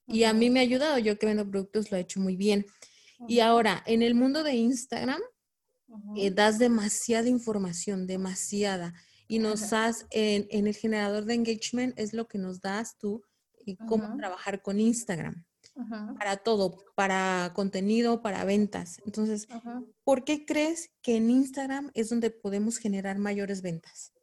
Y 0.08 0.24
a 0.24 0.34
mí 0.34 0.50
me 0.50 0.60
ha 0.60 0.64
ayudado, 0.64 0.98
yo 0.98 1.18
que 1.18 1.28
vendo 1.28 1.50
productos 1.50 1.92
lo 1.92 1.98
he 1.98 2.02
hecho 2.02 2.20
muy 2.20 2.36
bien. 2.36 2.66
Y 3.28 3.40
ahora, 3.40 3.84
en 3.86 4.02
el 4.02 4.16
mundo 4.16 4.44
de 4.44 4.56
Instagram, 4.56 5.22
eh, 6.18 6.32
das 6.32 6.60
demasiada 6.60 7.30
información, 7.30 8.08
demasiada. 8.08 8.94
Y 9.28 9.40
nos 9.40 9.62
das, 9.70 10.06
en, 10.10 10.48
en, 10.50 10.68
el 10.68 10.76
generador 10.76 11.26
de 11.26 11.36
engagement, 11.36 11.98
es 11.98 12.14
lo 12.14 12.28
que 12.28 12.38
nos 12.38 12.60
das 12.60 12.98
tú, 12.98 13.24
y 13.66 13.78
cómo 13.78 14.16
trabajar 14.18 14.62
con 14.62 14.80
Instagram. 14.80 15.46
Para 16.20 16.38
todo, 16.38 16.78
para 16.96 17.52
contenido, 17.56 18.22
para 18.22 18.44
ventas. 18.46 19.02
Entonces, 19.06 19.48
¿por 20.04 20.24
qué 20.24 20.46
crees 20.46 20.92
que 21.02 21.16
en 21.18 21.32
Instagram 21.32 21.90
es 21.96 22.10
donde 22.10 22.30
podemos 22.30 22.78
generar 22.78 23.18
mayores 23.18 23.62
ventas? 23.62 24.14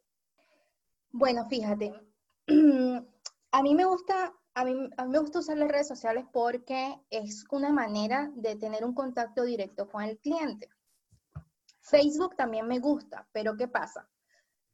Bueno, 1.11 1.47
fíjate, 1.49 1.93
a 3.51 3.63
mí 3.63 3.75
me 3.75 3.85
gusta 3.85 4.33
a 4.53 4.65
mí, 4.65 4.89
a 4.97 5.05
mí, 5.05 5.11
me 5.11 5.19
gusta 5.19 5.39
usar 5.39 5.57
las 5.57 5.69
redes 5.69 5.87
sociales 5.87 6.25
porque 6.31 7.01
es 7.09 7.45
una 7.51 7.71
manera 7.71 8.31
de 8.35 8.55
tener 8.55 8.83
un 8.83 8.93
contacto 8.93 9.43
directo 9.43 9.87
con 9.89 10.03
el 10.03 10.17
cliente. 10.19 10.69
Facebook 11.81 12.35
también 12.35 12.67
me 12.67 12.79
gusta, 12.79 13.27
pero 13.31 13.55
¿qué 13.55 13.67
pasa? 13.67 14.09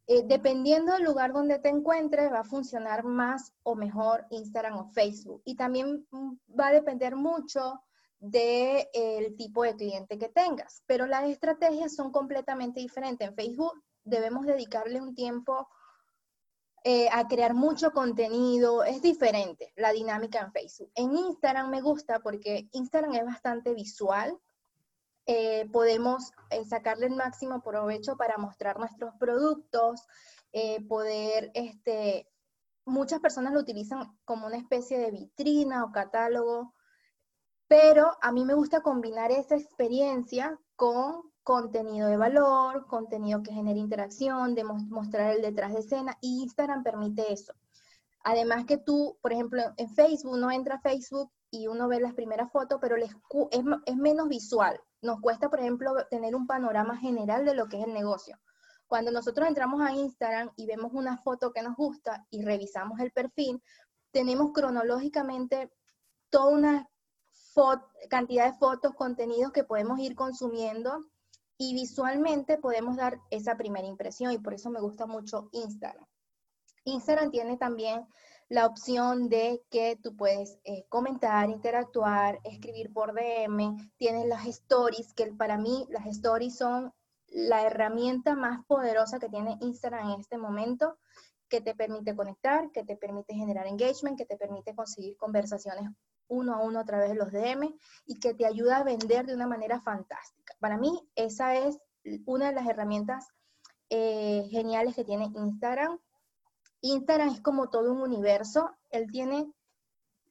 Eh, 0.09 0.23
dependiendo 0.25 0.93
del 0.93 1.03
lugar 1.03 1.33
donde 1.33 1.59
te 1.59 1.69
encuentres, 1.69 2.31
va 2.31 2.39
a 2.39 2.43
funcionar 2.45 3.03
más 3.03 3.53
o 3.63 3.75
mejor 3.75 4.25
Instagram 4.29 4.77
o 4.77 4.89
Facebook. 4.91 5.41
Y 5.43 5.55
también 5.55 6.07
mm, 6.11 6.33
va 6.57 6.67
a 6.67 6.73
depender 6.73 7.15
mucho 7.15 7.81
del 8.19 9.35
tipo 9.37 9.63
de 9.63 9.75
cliente 9.75 10.17
que 10.17 10.29
tengas. 10.29 10.81
Pero 10.85 11.05
las 11.05 11.29
estrategias 11.29 11.93
son 11.93 12.11
completamente 12.11 12.79
diferentes. 12.79 13.27
En 13.27 13.35
Facebook 13.35 13.83
debemos 14.03 14.45
dedicarle 14.45 15.01
un 15.01 15.13
tiempo 15.13 15.67
eh, 16.83 17.09
a 17.11 17.27
crear 17.27 17.53
mucho 17.53 17.91
contenido, 17.91 18.83
es 18.85 19.01
diferente 19.01 19.73
la 19.75 19.91
dinámica 19.91 20.39
en 20.39 20.53
Facebook. 20.53 20.89
En 20.95 21.17
Instagram 21.17 21.69
me 21.69 21.81
gusta 21.81 22.21
porque 22.21 22.69
Instagram 22.71 23.13
es 23.15 23.25
bastante 23.25 23.73
visual, 23.73 24.39
eh, 25.27 25.69
podemos 25.71 26.31
eh, 26.49 26.65
sacarle 26.65 27.05
el 27.07 27.15
máximo 27.15 27.61
provecho 27.61 28.17
para 28.17 28.37
mostrar 28.37 28.79
nuestros 28.79 29.13
productos, 29.19 30.07
poder, 30.89 31.51
este, 31.53 32.27
muchas 32.85 33.19
personas 33.19 33.53
lo 33.53 33.59
utilizan 33.59 34.17
como 34.25 34.47
una 34.47 34.57
especie 34.57 34.97
de 34.97 35.11
vitrina 35.11 35.83
o 35.83 35.91
catálogo, 35.91 36.73
pero 37.67 38.17
a 38.21 38.31
mí 38.31 38.43
me 38.43 38.55
gusta 38.55 38.81
combinar 38.81 39.29
esa 39.29 39.55
experiencia 39.55 40.59
con 40.75 41.21
contenido 41.43 42.09
de 42.09 42.17
valor, 42.17 42.87
contenido 42.87 43.41
que 43.41 43.53
genere 43.53 43.79
interacción, 43.79 44.53
de 44.53 44.63
mostrar 44.63 45.33
el 45.33 45.41
detrás 45.41 45.73
de 45.73 45.79
escena, 45.79 46.17
y 46.19 46.43
Instagram 46.43 46.83
permite 46.83 47.31
eso. 47.31 47.53
Además 48.23 48.65
que 48.65 48.77
tú, 48.77 49.17
por 49.21 49.31
ejemplo, 49.31 49.61
en 49.77 49.89
Facebook, 49.89 50.33
uno 50.33 50.51
entra 50.51 50.75
a 50.75 50.81
Facebook 50.81 51.31
y 51.51 51.67
uno 51.67 51.87
ve 51.87 51.99
las 51.99 52.13
primeras 52.13 52.51
fotos, 52.51 52.79
pero 52.81 52.95
es, 52.97 53.11
es 53.85 53.95
menos 53.95 54.27
visual. 54.27 54.79
Nos 55.01 55.19
cuesta, 55.21 55.49
por 55.49 55.59
ejemplo, 55.59 55.93
tener 56.09 56.35
un 56.35 56.47
panorama 56.47 56.97
general 56.97 57.45
de 57.45 57.55
lo 57.55 57.67
que 57.67 57.79
es 57.79 57.87
el 57.87 57.93
negocio. 57.93 58.37
Cuando 58.87 59.11
nosotros 59.11 59.47
entramos 59.47 59.81
a 59.81 59.91
Instagram 59.91 60.51
y 60.55 60.65
vemos 60.65 60.91
una 60.93 61.17
foto 61.17 61.51
que 61.51 61.61
nos 61.61 61.75
gusta 61.75 62.25
y 62.29 62.43
revisamos 62.43 62.99
el 62.99 63.11
perfil, 63.11 63.61
tenemos 64.11 64.51
cronológicamente 64.53 65.71
toda 66.29 66.51
una 66.51 66.89
cantidad 68.09 68.45
de 68.45 68.57
fotos, 68.57 68.93
contenidos 68.93 69.51
que 69.51 69.63
podemos 69.63 69.99
ir 69.99 70.15
consumiendo 70.15 71.05
y 71.57 71.73
visualmente 71.73 72.57
podemos 72.57 72.95
dar 72.97 73.19
esa 73.31 73.57
primera 73.57 73.87
impresión 73.87 74.31
y 74.31 74.37
por 74.37 74.53
eso 74.53 74.69
me 74.69 74.79
gusta 74.79 75.05
mucho 75.05 75.49
Instagram. 75.51 76.05
Instagram 76.83 77.31
tiene 77.31 77.57
también 77.57 78.07
la 78.49 78.65
opción 78.65 79.29
de 79.29 79.61
que 79.69 79.97
tú 80.01 80.15
puedes 80.15 80.57
eh, 80.63 80.85
comentar, 80.89 81.49
interactuar, 81.49 82.39
escribir 82.43 82.93
por 82.93 83.13
DM, 83.13 83.91
tienes 83.97 84.25
las 84.27 84.45
stories, 84.45 85.13
que 85.13 85.27
para 85.33 85.57
mí 85.57 85.85
las 85.89 86.05
stories 86.07 86.55
son 86.55 86.93
la 87.27 87.63
herramienta 87.63 88.35
más 88.35 88.65
poderosa 88.65 89.19
que 89.19 89.29
tiene 89.29 89.57
Instagram 89.61 90.11
en 90.11 90.19
este 90.21 90.37
momento, 90.37 90.97
que 91.49 91.61
te 91.61 91.75
permite 91.75 92.15
conectar, 92.15 92.71
que 92.71 92.83
te 92.83 92.95
permite 92.95 93.33
generar 93.33 93.67
engagement, 93.67 94.17
que 94.17 94.25
te 94.25 94.37
permite 94.37 94.75
conseguir 94.75 95.17
conversaciones 95.17 95.89
uno 96.29 96.55
a 96.55 96.61
uno 96.61 96.79
a 96.79 96.85
través 96.85 97.09
de 97.09 97.15
los 97.15 97.31
DM 97.31 97.73
y 98.05 98.19
que 98.19 98.33
te 98.33 98.45
ayuda 98.45 98.77
a 98.77 98.83
vender 98.83 99.25
de 99.25 99.33
una 99.33 99.47
manera 99.47 99.81
fantástica. 99.81 100.55
Para 100.59 100.77
mí, 100.77 100.91
esa 101.15 101.55
es 101.55 101.77
una 102.25 102.47
de 102.47 102.53
las 102.53 102.67
herramientas 102.67 103.27
eh, 103.89 104.47
geniales 104.49 104.95
que 104.95 105.05
tiene 105.05 105.31
Instagram. 105.35 105.99
Instagram 106.81 107.29
es 107.29 107.41
como 107.41 107.69
todo 107.69 107.91
un 107.91 108.01
universo, 108.01 108.71
él 108.89 109.11
tiene, 109.11 109.51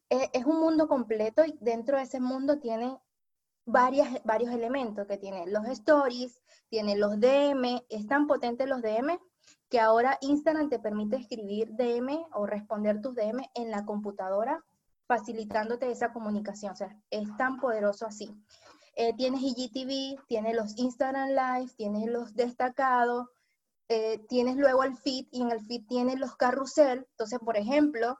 es, 0.08 0.44
un 0.44 0.60
mundo 0.60 0.88
completo 0.88 1.44
y 1.44 1.56
dentro 1.60 1.96
de 1.96 2.04
ese 2.04 2.20
mundo 2.20 2.58
tiene 2.58 2.98
varias, 3.64 4.22
varios 4.24 4.52
elementos 4.52 5.06
que 5.06 5.18
tiene 5.18 5.46
los 5.46 5.66
stories, 5.66 6.42
tiene 6.68 6.96
los 6.96 7.18
DM, 7.18 7.82
es 7.88 8.06
tan 8.06 8.26
potente 8.26 8.66
los 8.66 8.82
DM 8.82 9.18
que 9.68 9.80
ahora 9.80 10.18
Instagram 10.20 10.68
te 10.68 10.78
permite 10.78 11.16
escribir 11.16 11.74
DM 11.74 12.24
o 12.32 12.46
responder 12.46 13.00
tus 13.00 13.14
DM 13.14 13.42
en 13.54 13.70
la 13.70 13.84
computadora 13.84 14.64
facilitándote 15.06 15.90
esa 15.90 16.12
comunicación. 16.12 16.72
O 16.72 16.76
sea, 16.76 16.96
es 17.10 17.36
tan 17.36 17.58
poderoso 17.58 18.06
así. 18.06 18.34
Eh, 18.96 19.14
tienes 19.16 19.42
IGTV, 19.42 20.24
tienes 20.26 20.56
los 20.56 20.76
Instagram 20.78 21.28
Live, 21.30 21.72
tienes 21.76 22.06
los 22.06 22.34
destacados, 22.34 23.28
eh, 23.88 24.18
tienes 24.28 24.56
luego 24.56 24.82
el 24.82 24.96
feed 24.96 25.26
y 25.30 25.42
en 25.42 25.50
el 25.50 25.60
feed 25.60 25.86
tienes 25.88 26.18
los 26.18 26.36
carrusel. 26.36 27.06
Entonces, 27.10 27.38
por 27.38 27.56
ejemplo, 27.56 28.18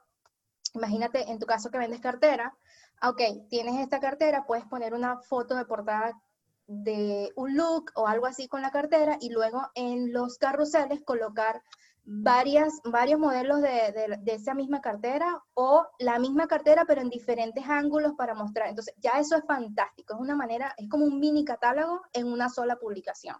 imagínate 0.73 1.29
en 1.29 1.39
tu 1.39 1.45
caso 1.45 1.69
que 1.69 1.77
vendes 1.77 1.99
cartera, 1.99 2.55
ok, 3.01 3.21
tienes 3.49 3.79
esta 3.79 3.99
cartera, 3.99 4.45
puedes 4.45 4.65
poner 4.65 4.93
una 4.93 5.17
foto 5.17 5.55
de 5.55 5.65
portada 5.65 6.13
de 6.67 7.31
un 7.35 7.55
look 7.55 7.91
o 7.95 8.07
algo 8.07 8.25
así 8.25 8.47
con 8.47 8.61
la 8.61 8.71
cartera 8.71 9.17
y 9.21 9.29
luego 9.29 9.61
en 9.73 10.11
los 10.11 10.37
carruseles 10.37 11.01
colocar 11.03 11.61
varias, 12.03 12.81
varios 12.83 13.19
modelos 13.19 13.61
de, 13.61 14.19
esa 14.25 14.53
misma 14.53 14.81
cartera 14.81 15.43
o 15.53 15.85
la 15.99 16.19
misma 16.19 16.47
cartera 16.47 16.85
pero 16.85 17.01
en 17.01 17.09
diferentes 17.09 17.65
ángulos 17.67 18.13
para 18.17 18.33
mostrar. 18.33 18.69
Entonces 18.69 18.93
ya 18.97 19.11
eso 19.19 19.35
es 19.37 19.45
fantático, 19.45 20.13
es 20.13 20.19
una 20.19 20.35
manera, 20.35 20.73
es 20.77 20.89
como 20.89 21.05
un 21.05 21.19
mini 21.19 21.45
catálogo 21.45 22.01
en 22.13 22.31
una 22.31 22.49
sola 22.49 22.77
publicación. 22.77 23.37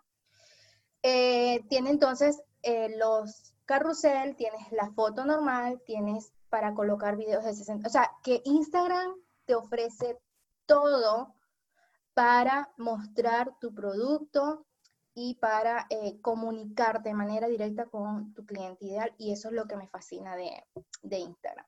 Eh, 1.10 1.64
tiene 1.70 1.92
entonces 1.92 2.42
eh, 2.64 2.94
los 2.98 3.54
carrusel, 3.64 4.36
tienes 4.36 4.72
la 4.72 4.92
foto 4.92 5.24
normal, 5.24 5.82
tienes 5.86 6.34
para 6.50 6.74
colocar 6.74 7.16
videos 7.16 7.46
de 7.46 7.54
60, 7.54 7.88
o 7.88 7.92
sea 7.92 8.12
que 8.24 8.42
Instagram 8.44 9.14
te 9.46 9.56
ofrece 9.56 10.18
todo 10.66 11.34
para 12.14 12.74
mostrar 12.78 13.58
tu 13.62 13.74
producto, 13.74 14.66
y 15.20 15.34
para 15.34 15.88
eh, 15.90 16.20
comunicar 16.22 17.02
de 17.02 17.12
manera 17.16 17.48
directa 17.48 17.86
con 17.86 18.36
tu 18.36 18.46
cliente 18.46 18.86
ideal 18.86 19.16
y 19.18 19.32
eso 19.32 19.48
es 19.48 19.56
lo 19.56 19.68
que 19.68 19.76
me 19.76 19.88
fascina 19.88 20.36
de, 20.36 21.18
Instagram. 21.18 21.66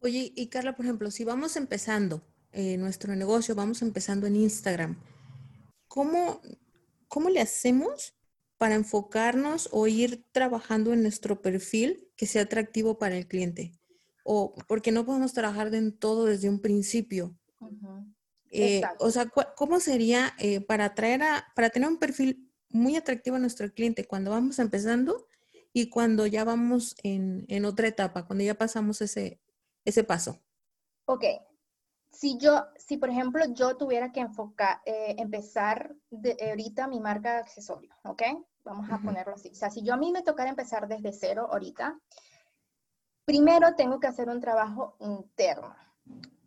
Oye, 0.00 0.32
y 0.34 0.48
Carla, 0.48 0.74
por 0.74 0.84
ejemplo, 0.84 1.12
si 1.12 1.22
vamos 1.22 1.54
empezando 1.54 2.20
eh, 2.50 2.76
nuestro 2.78 3.14
negocio, 3.14 3.54
vamos 3.54 3.80
empezando 3.80 4.26
en 4.26 4.34
Instagram, 4.34 4.98
¿cómo, 5.86 6.40
¿cómo 7.06 7.30
le 7.30 7.40
hacemos 7.40 8.12
para 8.62 8.76
enfocarnos 8.76 9.68
o 9.72 9.88
ir 9.88 10.24
trabajando 10.30 10.92
en 10.92 11.02
nuestro 11.02 11.42
perfil 11.42 12.08
que 12.16 12.26
sea 12.26 12.42
atractivo 12.42 12.96
para 12.96 13.16
el 13.16 13.26
cliente? 13.26 13.72
O 14.22 14.54
porque 14.68 14.92
no 14.92 15.04
podemos 15.04 15.32
trabajar 15.32 15.74
en 15.74 15.98
todo 15.98 16.26
desde 16.26 16.48
un 16.48 16.60
principio. 16.60 17.36
Eh, 18.52 18.82
o 19.00 19.10
sea, 19.10 19.28
¿cómo 19.56 19.80
sería 19.80 20.34
eh, 20.38 20.60
para 20.60 20.84
atraer 20.84 21.24
a, 21.24 21.44
para 21.56 21.70
tener 21.70 21.88
un 21.88 21.98
perfil 21.98 22.52
muy 22.68 22.94
atractivo 22.94 23.34
a 23.34 23.40
nuestro 23.40 23.68
cliente 23.74 24.06
cuando 24.06 24.30
vamos 24.30 24.60
empezando 24.60 25.26
y 25.72 25.90
cuando 25.90 26.28
ya 26.28 26.44
vamos 26.44 26.94
en, 27.02 27.64
otra 27.64 27.88
etapa, 27.88 28.28
cuando 28.28 28.44
ya 28.44 28.54
pasamos 28.54 29.00
ese, 29.00 29.40
ese 29.84 30.04
paso? 30.04 30.40
Ok. 31.06 31.24
Si 32.12 32.38
yo, 32.38 32.64
si 32.76 32.96
por 32.96 33.10
ejemplo 33.10 33.44
yo 33.54 33.76
tuviera 33.76 34.12
que 34.12 34.20
enfocar, 34.20 34.82
eh, 34.86 35.16
empezar 35.18 35.96
de, 36.10 36.36
ahorita 36.48 36.86
mi 36.86 37.00
marca 37.00 37.32
de 37.32 37.38
accesorios, 37.40 37.96
¿ok? 38.04 38.22
Vamos 38.64 38.90
a 38.90 38.98
ponerlo 38.98 39.34
así. 39.34 39.50
O 39.50 39.54
sea, 39.54 39.70
si 39.70 39.82
yo 39.82 39.94
a 39.94 39.96
mí 39.96 40.12
me 40.12 40.22
tocara 40.22 40.50
empezar 40.50 40.86
desde 40.88 41.12
cero 41.12 41.48
ahorita, 41.50 41.98
primero 43.24 43.74
tengo 43.74 43.98
que 43.98 44.06
hacer 44.06 44.28
un 44.28 44.40
trabajo 44.40 44.96
interno. 45.00 45.74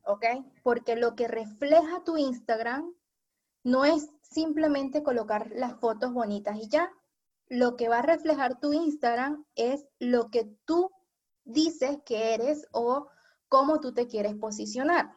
¿ok? 0.06 0.26
Porque 0.64 0.96
lo 0.96 1.16
que 1.16 1.28
refleja 1.28 2.04
tu 2.04 2.18
Instagram 2.18 2.94
no 3.64 3.86
es 3.86 4.10
simplemente 4.22 5.04
colocar 5.04 5.52
las 5.52 5.80
fotos 5.80 6.14
bonitas 6.14 6.58
y 6.58 6.70
ya. 6.70 6.92
lo 7.48 7.76
que 7.76 7.90
va 7.90 8.00
a 8.00 8.02
reflejar 8.02 8.60
tu 8.60 8.74
Instagram 8.74 9.46
es 9.54 9.86
lo 10.00 10.32
que 10.32 10.46
tú 10.66 10.90
dices 11.44 12.00
que 12.04 12.34
eres 12.34 12.68
o 12.72 13.08
cómo 13.50 13.80
tú 13.80 13.94
te 13.94 14.08
quieres 14.08 14.34
posicionar. 14.36 15.16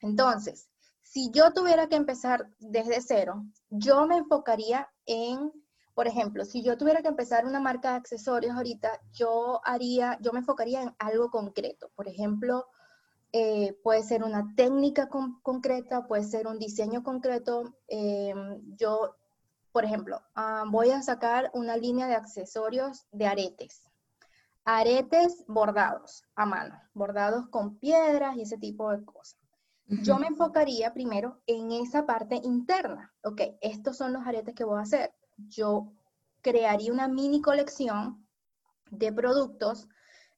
Entonces, 0.00 0.70
si 1.02 1.30
yo 1.32 1.52
tuviera 1.52 1.86
que 1.86 1.96
empezar 1.96 2.48
desde 2.60 3.02
cero, 3.02 3.44
yo 3.68 4.06
me 4.06 4.16
enfocaría 4.16 4.88
en, 5.04 5.52
por 5.94 6.06
ejemplo, 6.06 6.44
si 6.44 6.62
yo 6.62 6.78
tuviera 6.78 7.02
que 7.02 7.08
empezar 7.08 7.44
una 7.44 7.60
marca 7.60 7.90
de 7.90 7.96
accesorios 7.96 8.56
ahorita, 8.56 9.00
yo 9.12 9.60
haría, 9.64 10.18
yo 10.20 10.32
me 10.32 10.38
enfocaría 10.40 10.82
en 10.82 10.94
algo 10.98 11.30
concreto. 11.30 11.90
Por 11.94 12.08
ejemplo, 12.08 12.66
eh, 13.32 13.78
puede 13.82 14.02
ser 14.02 14.24
una 14.24 14.54
técnica 14.56 15.08
concreta, 15.08 16.06
puede 16.06 16.24
ser 16.24 16.46
un 16.46 16.58
diseño 16.58 17.02
concreto. 17.02 17.74
Eh, 17.88 18.34
yo, 18.76 19.16
por 19.72 19.84
ejemplo, 19.84 20.20
ah, 20.34 20.64
voy 20.68 20.90
a 20.90 21.02
sacar 21.02 21.50
una 21.54 21.76
línea 21.76 22.06
de 22.06 22.14
accesorios 22.14 23.06
de 23.12 23.26
aretes. 23.26 23.82
Aretes 24.64 25.44
bordados 25.48 26.24
a 26.34 26.46
mano, 26.46 26.80
bordados 26.94 27.48
con 27.48 27.76
piedras 27.78 28.36
y 28.36 28.42
ese 28.42 28.58
tipo 28.58 28.90
de 28.90 29.04
cosas. 29.04 29.38
Yo 30.04 30.18
me 30.20 30.28
enfocaría 30.28 30.94
primero 30.94 31.42
en 31.48 31.72
esa 31.72 32.06
parte 32.06 32.36
interna. 32.36 33.12
Ok, 33.24 33.40
estos 33.60 33.96
son 33.96 34.12
los 34.12 34.24
aretes 34.24 34.54
que 34.54 34.62
voy 34.62 34.78
a 34.78 34.82
hacer. 34.82 35.12
Yo 35.48 35.92
crearía 36.42 36.92
una 36.92 37.08
mini 37.08 37.40
colección 37.40 38.26
de 38.90 39.12
productos 39.12 39.88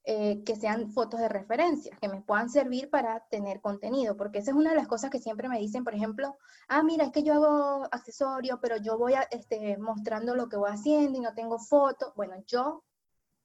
eh, 0.04 0.42
que 0.44 0.56
sean 0.56 0.90
fotos 0.90 1.20
de 1.20 1.28
referencia, 1.28 1.96
que 2.00 2.08
me 2.08 2.22
puedan 2.22 2.50
servir 2.50 2.90
para 2.90 3.20
tener 3.28 3.60
contenido, 3.60 4.16
porque 4.16 4.38
esa 4.38 4.50
es 4.50 4.56
una 4.56 4.70
de 4.70 4.76
las 4.76 4.88
cosas 4.88 5.10
que 5.10 5.20
siempre 5.20 5.48
me 5.48 5.60
dicen, 5.60 5.84
por 5.84 5.94
ejemplo, 5.94 6.36
ah, 6.66 6.82
mira, 6.82 7.04
es 7.04 7.12
que 7.12 7.22
yo 7.22 7.34
hago 7.34 7.84
accesorios, 7.92 8.58
pero 8.60 8.78
yo 8.78 8.98
voy 8.98 9.14
a, 9.14 9.22
este, 9.30 9.78
mostrando 9.78 10.34
lo 10.34 10.48
que 10.48 10.56
voy 10.56 10.70
haciendo 10.72 11.16
y 11.16 11.20
no 11.20 11.34
tengo 11.34 11.60
fotos. 11.60 12.12
Bueno, 12.16 12.34
yo 12.48 12.82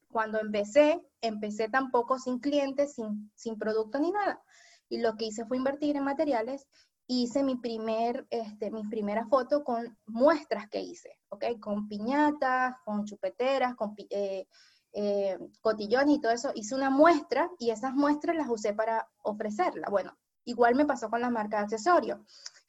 cuando 0.10 0.40
empecé, 0.40 1.00
empecé 1.22 1.70
tampoco 1.70 2.18
sin 2.18 2.40
clientes, 2.40 2.96
sin, 2.96 3.32
sin 3.36 3.60
producto 3.60 4.00
ni 4.00 4.12
nada. 4.12 4.42
Y 4.90 5.00
lo 5.00 5.16
que 5.16 5.26
hice 5.26 5.46
fue 5.46 5.58
invertir 5.58 5.96
en 5.96 6.06
materiales. 6.06 6.68
Hice 7.08 7.42
mi 7.42 7.56
primer, 7.56 8.28
este, 8.30 8.70
primera 8.90 9.26
foto 9.28 9.64
con 9.64 9.98
muestras 10.06 10.70
que 10.70 10.82
hice, 10.82 11.10
¿ok? 11.30 11.46
Con 11.60 11.88
piñatas, 11.88 12.76
con 12.84 13.06
chupeteras, 13.06 13.76
con 13.76 13.96
eh, 14.10 14.46
eh, 14.92 15.38
cotillones 15.62 16.18
y 16.18 16.20
todo 16.22 16.32
eso, 16.32 16.52
hice 16.54 16.76
una 16.76 16.90
muestra 16.90 17.50
y 17.60 17.70
esas 17.70 17.94
muestras 17.94 18.36
las 18.36 18.50
usé 18.50 18.74
para 18.74 19.08
ofrecerla. 19.24 19.88
Bueno, 19.90 20.18
igual 20.44 20.76
me 20.76 20.86
pasó 20.86 21.10
con 21.10 21.22
la 21.22 21.30
marca 21.30 21.58
de 21.58 21.64
accesorios. 21.64 22.20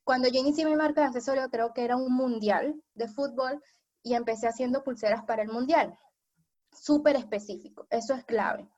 Cuando 0.04 0.28
yo 0.28 0.40
inicié 0.40 0.64
mi 0.64 0.76
marca 0.76 1.00
de 1.00 1.08
accesorios, 1.08 1.48
creo 1.50 1.72
que 1.72 1.84
era 1.84 1.96
un 1.96 2.12
mundial 2.12 2.80
de 2.94 3.08
fútbol 3.08 3.62
y 4.02 4.14
empecé 4.14 4.46
haciendo 4.48 4.84
pulseras 4.84 5.24
para 5.24 5.42
el 5.42 5.48
mundial. 5.48 5.98
Súper 6.72 7.16
específico, 7.16 7.86
eso 7.90 8.14
es 8.14 8.24
clave. 8.24 8.68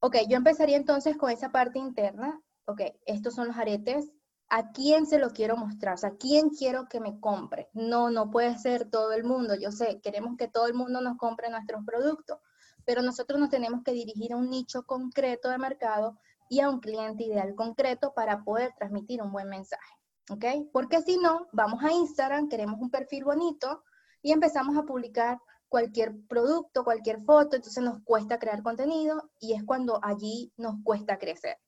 Ok, 0.00 0.16
yo 0.28 0.36
empezaría 0.36 0.76
entonces 0.76 1.16
con 1.16 1.30
esa 1.30 1.50
parte 1.50 1.78
interna. 1.78 2.40
Ok, 2.66 2.82
estos 3.06 3.34
son 3.34 3.48
los 3.48 3.56
aretes. 3.56 4.10
¿A 4.56 4.70
quién 4.72 5.06
se 5.06 5.18
lo 5.18 5.30
quiero 5.30 5.56
mostrar? 5.56 5.94
O 5.94 5.96
sea, 5.96 6.10
¿a 6.10 6.16
quién 6.16 6.50
quiero 6.50 6.88
que 6.88 7.00
me 7.00 7.18
compre? 7.18 7.68
No, 7.72 8.10
no 8.10 8.30
puede 8.30 8.56
ser 8.58 8.88
todo 8.88 9.12
el 9.12 9.24
mundo. 9.24 9.54
Yo 9.54 9.72
sé, 9.72 10.00
queremos 10.00 10.36
que 10.36 10.48
todo 10.48 10.66
el 10.66 10.74
mundo 10.74 11.00
nos 11.00 11.16
compre 11.16 11.50
nuestros 11.50 11.84
productos 11.84 12.38
pero 12.84 13.02
nosotros 13.02 13.40
nos 13.40 13.50
tenemos 13.50 13.82
que 13.82 13.92
dirigir 13.92 14.32
a 14.32 14.36
un 14.36 14.50
nicho 14.50 14.84
concreto 14.84 15.48
de 15.48 15.58
mercado 15.58 16.18
y 16.48 16.60
a 16.60 16.68
un 16.68 16.80
cliente 16.80 17.24
ideal 17.24 17.54
concreto 17.54 18.12
para 18.14 18.44
poder 18.44 18.72
transmitir 18.76 19.22
un 19.22 19.32
buen 19.32 19.48
mensaje. 19.48 19.94
¿Ok? 20.30 20.44
Porque 20.72 21.02
si 21.02 21.18
no, 21.18 21.48
vamos 21.52 21.82
a 21.82 21.92
Instagram, 21.92 22.48
queremos 22.48 22.80
un 22.80 22.90
perfil 22.90 23.24
bonito 23.24 23.82
y 24.22 24.32
empezamos 24.32 24.76
a 24.76 24.84
publicar 24.84 25.38
cualquier 25.68 26.14
producto, 26.28 26.84
cualquier 26.84 27.20
foto, 27.22 27.56
entonces 27.56 27.82
nos 27.82 28.00
cuesta 28.04 28.38
crear 28.38 28.62
contenido 28.62 29.30
y 29.40 29.54
es 29.54 29.64
cuando 29.64 30.00
allí 30.02 30.52
nos 30.56 30.76
cuesta 30.82 31.18
crecer. 31.18 31.58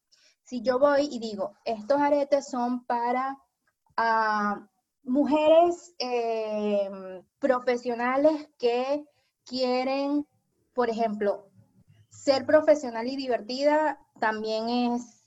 Si 0.47 0.63
yo 0.63 0.79
voy 0.79 1.09
y 1.11 1.19
digo, 1.19 1.53
estos 1.65 2.01
aretes 2.01 2.49
son 2.49 2.85
para 2.87 3.37
ah, 3.99 4.67
mujeres 5.03 5.95
eh, 5.99 6.89
profesionales 7.39 8.49
que 8.59 9.05
quieren 9.45 10.27
por 10.77 10.91
ejemplo, 10.91 11.49
ser 12.11 12.45
profesional 12.45 13.09
y 13.09 13.17
divertida 13.17 13.99
también 14.21 14.69
es, 14.69 15.27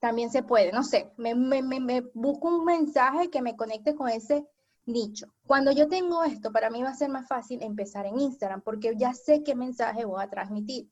también 0.00 0.30
se 0.30 0.42
puede, 0.42 0.72
no 0.72 0.82
sé, 0.82 1.12
me, 1.18 2.00
busco 2.14 2.48
un 2.48 2.64
mensaje 2.64 3.28
que 3.28 3.42
me 3.42 3.54
conecte 3.54 3.94
con 3.94 4.08
ese 4.08 4.48
nicho. 4.86 5.26
Cuando 5.46 5.72
yo 5.72 5.88
tengo 5.88 6.24
esto, 6.24 6.50
para 6.50 6.70
mí 6.70 6.82
va 6.82 6.88
a 6.88 6.94
ser 6.94 7.10
más 7.10 7.28
fácil 7.28 7.62
empezar 7.62 8.06
en 8.06 8.18
Instagram 8.18 8.62
porque 8.62 8.94
ya 8.96 9.12
sé 9.12 9.42
qué 9.44 9.54
mensaje 9.54 10.06
voy 10.06 10.24
a 10.24 10.30
transmitir. 10.30 10.90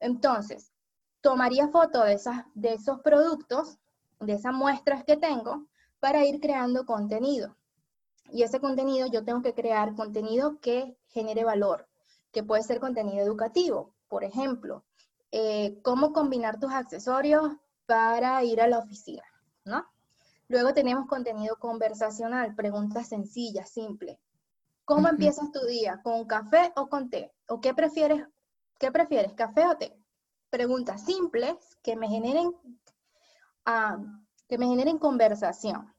Entonces, 0.00 0.73
tomaría 1.24 1.68
foto 1.68 2.04
de, 2.04 2.12
esas, 2.12 2.44
de 2.54 2.74
esos 2.74 3.00
productos, 3.00 3.78
de 4.20 4.34
esas 4.34 4.52
muestras 4.52 5.04
que 5.04 5.16
tengo, 5.16 5.64
para 5.98 6.26
ir 6.26 6.38
creando 6.38 6.84
contenido. 6.84 7.56
Y 8.30 8.42
ese 8.42 8.60
contenido 8.60 9.06
yo 9.06 9.24
tengo 9.24 9.40
que 9.40 9.54
crear 9.54 9.94
contenido 9.94 10.60
que 10.60 10.98
genere 11.08 11.42
valor, 11.42 11.88
que 12.30 12.42
puede 12.42 12.62
ser 12.62 12.78
contenido 12.78 13.24
educativo. 13.24 13.94
Por 14.06 14.22
ejemplo, 14.22 14.84
eh, 15.32 15.80
cómo 15.82 16.12
combinar 16.12 16.60
tus 16.60 16.70
accesorios 16.74 17.52
para 17.86 18.44
ir 18.44 18.60
a 18.60 18.68
la 18.68 18.80
oficina, 18.80 19.24
¿no? 19.64 19.82
Luego 20.48 20.74
tenemos 20.74 21.06
contenido 21.08 21.56
conversacional, 21.58 22.54
preguntas 22.54 23.08
sencillas, 23.08 23.70
simples. 23.70 24.18
¿Cómo 24.84 25.08
empiezas 25.08 25.50
tu 25.50 25.64
día? 25.64 26.02
¿Con 26.02 26.26
café 26.26 26.70
o 26.76 26.90
con 26.90 27.08
té? 27.08 27.32
¿O 27.48 27.62
qué 27.62 27.72
prefieres? 27.72 28.26
¿Qué 28.78 28.92
prefieres, 28.92 29.32
café 29.32 29.66
o 29.66 29.78
té? 29.78 30.03
Preguntas 30.54 31.04
simples 31.04 31.56
que 31.82 31.96
me 31.96 32.06
generen, 32.06 32.54
ah, 33.66 33.98
que 34.48 34.56
me 34.56 34.68
generen 34.68 34.98
conversación. 34.98 35.92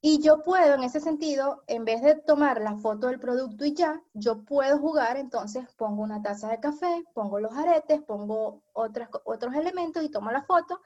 Y 0.00 0.20
yo 0.20 0.42
puedo, 0.42 0.74
en 0.74 0.82
ese 0.82 0.98
sentido, 0.98 1.62
en 1.68 1.84
vez 1.84 2.02
de 2.02 2.16
tomar 2.16 2.60
la 2.60 2.74
foto 2.74 3.06
del 3.06 3.20
producto 3.20 3.64
y 3.64 3.72
ya, 3.72 4.02
yo 4.12 4.44
puedo 4.44 4.76
jugar, 4.80 5.18
entonces 5.18 5.72
pongo 5.76 6.02
una 6.02 6.20
taza 6.20 6.48
de 6.48 6.58
café, 6.58 7.04
pongo 7.14 7.38
los 7.38 7.52
aretes, 7.52 8.02
pongo 8.02 8.64
otras, 8.72 9.08
otros 9.24 9.54
elementos 9.54 10.02
y 10.02 10.08
tomo 10.08 10.32
la 10.32 10.42
foto 10.42 10.80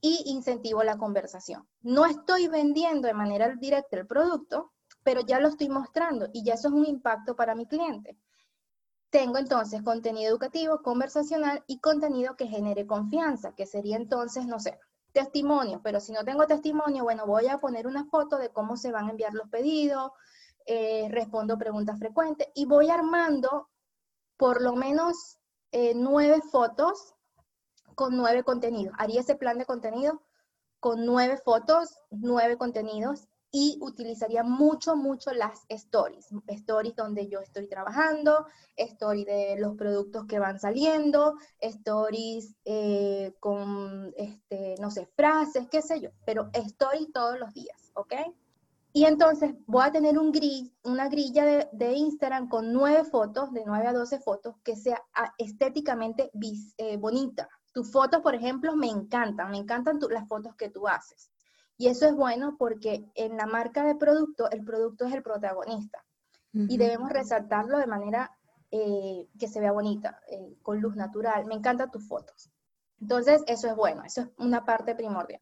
y 0.00 0.24
incentivo 0.32 0.82
la 0.82 0.98
conversación. 0.98 1.68
No 1.80 2.06
estoy 2.06 2.48
vendiendo 2.48 3.06
de 3.06 3.14
manera 3.14 3.54
directa 3.54 3.96
el 3.96 4.08
producto, 4.08 4.72
pero 5.04 5.20
ya 5.20 5.38
lo 5.38 5.46
estoy 5.46 5.68
mostrando 5.68 6.28
y 6.32 6.42
ya 6.42 6.54
eso 6.54 6.66
es 6.66 6.74
un 6.74 6.86
impacto 6.86 7.36
para 7.36 7.54
mi 7.54 7.66
cliente. 7.66 8.18
Tengo 9.10 9.38
entonces 9.38 9.82
contenido 9.82 10.30
educativo, 10.30 10.82
conversacional 10.82 11.64
y 11.66 11.80
contenido 11.80 12.36
que 12.36 12.46
genere 12.46 12.86
confianza, 12.86 13.52
que 13.54 13.66
sería 13.66 13.96
entonces, 13.96 14.46
no 14.46 14.60
sé, 14.60 14.78
testimonio, 15.12 15.80
pero 15.82 15.98
si 16.00 16.12
no 16.12 16.24
tengo 16.24 16.46
testimonio, 16.46 17.02
bueno, 17.02 17.26
voy 17.26 17.48
a 17.48 17.58
poner 17.58 17.88
una 17.88 18.04
foto 18.04 18.38
de 18.38 18.50
cómo 18.50 18.76
se 18.76 18.92
van 18.92 19.06
a 19.06 19.10
enviar 19.10 19.34
los 19.34 19.48
pedidos, 19.48 20.12
eh, 20.66 21.08
respondo 21.10 21.58
preguntas 21.58 21.98
frecuentes 21.98 22.48
y 22.54 22.66
voy 22.66 22.90
armando 22.90 23.68
por 24.36 24.62
lo 24.62 24.76
menos 24.76 25.38
eh, 25.72 25.92
nueve 25.96 26.40
fotos 26.50 27.14
con 27.96 28.16
nueve 28.16 28.44
contenidos. 28.44 28.94
Haría 28.98 29.20
ese 29.20 29.34
plan 29.34 29.58
de 29.58 29.66
contenido 29.66 30.22
con 30.78 31.04
nueve 31.04 31.38
fotos, 31.44 31.98
nueve 32.10 32.56
contenidos 32.56 33.26
y 33.52 33.78
utilizaría 33.80 34.42
mucho, 34.42 34.96
mucho 34.96 35.32
las 35.32 35.64
stories. 35.68 36.28
Stories 36.46 36.94
donde 36.94 37.28
yo 37.28 37.40
estoy 37.40 37.68
trabajando, 37.68 38.46
stories 38.76 39.26
de 39.26 39.56
los 39.58 39.76
productos 39.76 40.26
que 40.26 40.38
van 40.38 40.60
saliendo, 40.60 41.36
stories 41.60 42.54
eh, 42.64 43.34
con, 43.40 44.12
este, 44.16 44.76
no 44.80 44.90
sé, 44.90 45.06
frases, 45.16 45.68
qué 45.68 45.82
sé 45.82 46.00
yo, 46.00 46.10
pero 46.24 46.50
stories 46.52 47.12
todos 47.12 47.38
los 47.38 47.52
días, 47.52 47.90
¿ok? 47.94 48.14
Y 48.92 49.04
entonces 49.04 49.54
voy 49.66 49.84
a 49.84 49.92
tener 49.92 50.18
un 50.18 50.32
gris, 50.32 50.72
una 50.82 51.08
grilla 51.08 51.68
de, 51.72 51.92
Instagram 51.92 52.48
con 52.48 52.72
nueve 52.72 53.04
fotos, 53.04 53.52
de 53.52 53.62
nueve 53.64 53.86
a 53.86 53.92
doce 53.92 54.18
fotos, 54.18 54.56
que 54.64 54.74
sea 54.74 55.00
ah, 55.14 55.32
estéticamente 55.38 56.30
eh, 56.76 56.96
bonita. 56.96 57.48
Tus 57.72 57.92
fotos, 57.92 58.20
por 58.20 58.34
ejemplo, 58.34 58.74
me 58.74 58.88
encantan, 58.88 59.52
me 59.52 59.58
encantan 59.58 60.00
las 60.10 60.26
fotos 60.26 60.56
que 60.56 60.70
tú 60.70 60.88
haces. 60.88 61.30
Y 61.80 61.88
eso 61.88 62.06
es 62.06 62.14
bueno 62.14 62.56
porque 62.58 63.10
en 63.14 63.38
la 63.38 63.46
marca 63.46 63.82
de 63.86 63.94
producto, 63.94 64.50
el 64.50 64.62
producto 64.62 65.06
es 65.06 65.14
el 65.14 65.22
protagonista. 65.22 66.04
Y 66.52 66.76
debemos 66.76 67.08
resaltarlo 67.08 67.78
de 67.78 67.86
manera 67.86 68.36
eh, 68.70 69.26
que 69.38 69.48
se 69.48 69.60
vea 69.60 69.72
bonita, 69.72 70.20
eh, 70.30 70.58
con 70.60 70.82
luz 70.82 70.94
natural. 70.94 71.46
Me 71.46 71.54
encantan 71.54 71.90
tus 71.90 72.06
fotos. 72.06 72.50
Entonces, 73.00 73.42
eso 73.46 73.66
es 73.68 73.74
bueno, 73.76 74.04
eso 74.04 74.20
es 74.20 74.28
una 74.36 74.66
parte 74.66 74.94
primordial. 74.94 75.40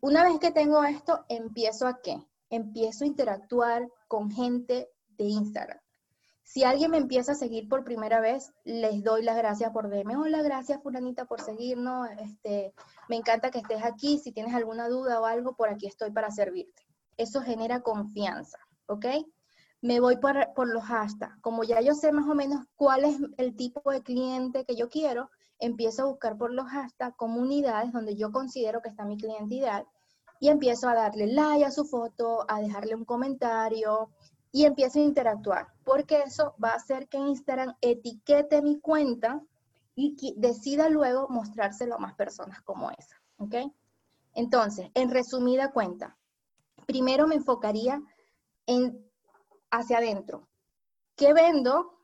Una 0.00 0.22
vez 0.22 0.38
que 0.38 0.52
tengo 0.52 0.84
esto, 0.84 1.24
empiezo 1.28 1.88
a 1.88 2.00
qué? 2.00 2.16
Empiezo 2.48 3.02
a 3.02 3.08
interactuar 3.08 3.88
con 4.06 4.30
gente 4.30 4.88
de 5.18 5.24
Instagram. 5.24 5.80
Si 6.46 6.62
alguien 6.62 6.92
me 6.92 6.98
empieza 6.98 7.32
a 7.32 7.34
seguir 7.34 7.68
por 7.68 7.82
primera 7.82 8.20
vez, 8.20 8.52
les 8.62 9.02
doy 9.02 9.24
las 9.24 9.36
gracias 9.36 9.72
por 9.72 9.90
verme. 9.90 10.16
Hola, 10.16 10.42
gracias 10.42 10.80
Fulanita 10.80 11.24
por 11.24 11.40
seguirnos. 11.40 12.08
Este, 12.20 12.72
me 13.08 13.16
encanta 13.16 13.50
que 13.50 13.58
estés 13.58 13.82
aquí. 13.82 14.18
Si 14.18 14.30
tienes 14.30 14.54
alguna 14.54 14.88
duda 14.88 15.20
o 15.20 15.26
algo, 15.26 15.56
por 15.56 15.68
aquí 15.68 15.88
estoy 15.88 16.12
para 16.12 16.30
servirte. 16.30 16.86
Eso 17.16 17.42
genera 17.42 17.80
confianza, 17.80 18.58
¿ok? 18.86 19.06
me 19.82 20.00
voy 20.00 20.16
por, 20.16 20.52
por 20.54 20.68
los 20.68 20.84
hashtags. 20.84 21.40
Como 21.40 21.64
ya 21.64 21.80
yo 21.80 21.94
sé 21.94 22.12
más 22.12 22.28
o 22.28 22.34
menos 22.34 22.64
cuál 22.76 23.04
es 23.04 23.18
el 23.38 23.54
tipo 23.56 23.90
de 23.90 24.02
cliente 24.02 24.64
que 24.64 24.76
yo 24.76 24.88
quiero, 24.88 25.30
empiezo 25.58 26.02
a 26.02 26.06
buscar 26.06 26.36
por 26.36 26.52
los 26.52 26.66
hashtags 26.66 27.16
comunidades 27.16 27.92
donde 27.92 28.16
yo 28.16 28.32
considero 28.32 28.82
que 28.82 28.88
está 28.88 29.04
mi 29.04 29.16
cliente 29.16 29.60
y 30.40 30.48
empiezo 30.48 30.88
a 30.88 30.94
darle 30.94 31.26
like 31.28 31.64
a 31.64 31.70
su 31.70 31.84
foto, 31.86 32.44
a 32.48 32.60
dejarle 32.60 32.94
un 32.94 33.04
comentario 33.04 34.10
y 34.52 34.64
empiezo 34.64 34.98
a 34.98 35.02
interactuar, 35.02 35.68
porque 35.84 36.22
eso 36.22 36.54
va 36.62 36.70
a 36.70 36.76
hacer 36.76 37.08
que 37.08 37.18
Instagram 37.18 37.74
etiquete 37.80 38.62
mi 38.62 38.80
cuenta 38.80 39.42
y 39.94 40.34
decida 40.36 40.88
luego 40.90 41.28
mostrárselo 41.28 41.94
a 41.94 41.98
más 41.98 42.14
personas 42.14 42.60
como 42.62 42.90
esa, 42.90 43.20
¿ok? 43.38 43.54
Entonces, 44.34 44.90
en 44.94 45.10
resumida 45.10 45.72
cuenta, 45.72 46.16
primero 46.86 47.26
me 47.26 47.36
enfocaría 47.36 48.02
en 48.66 49.06
hacia 49.70 49.98
adentro. 49.98 50.48
¿Qué 51.16 51.32
vendo 51.32 51.98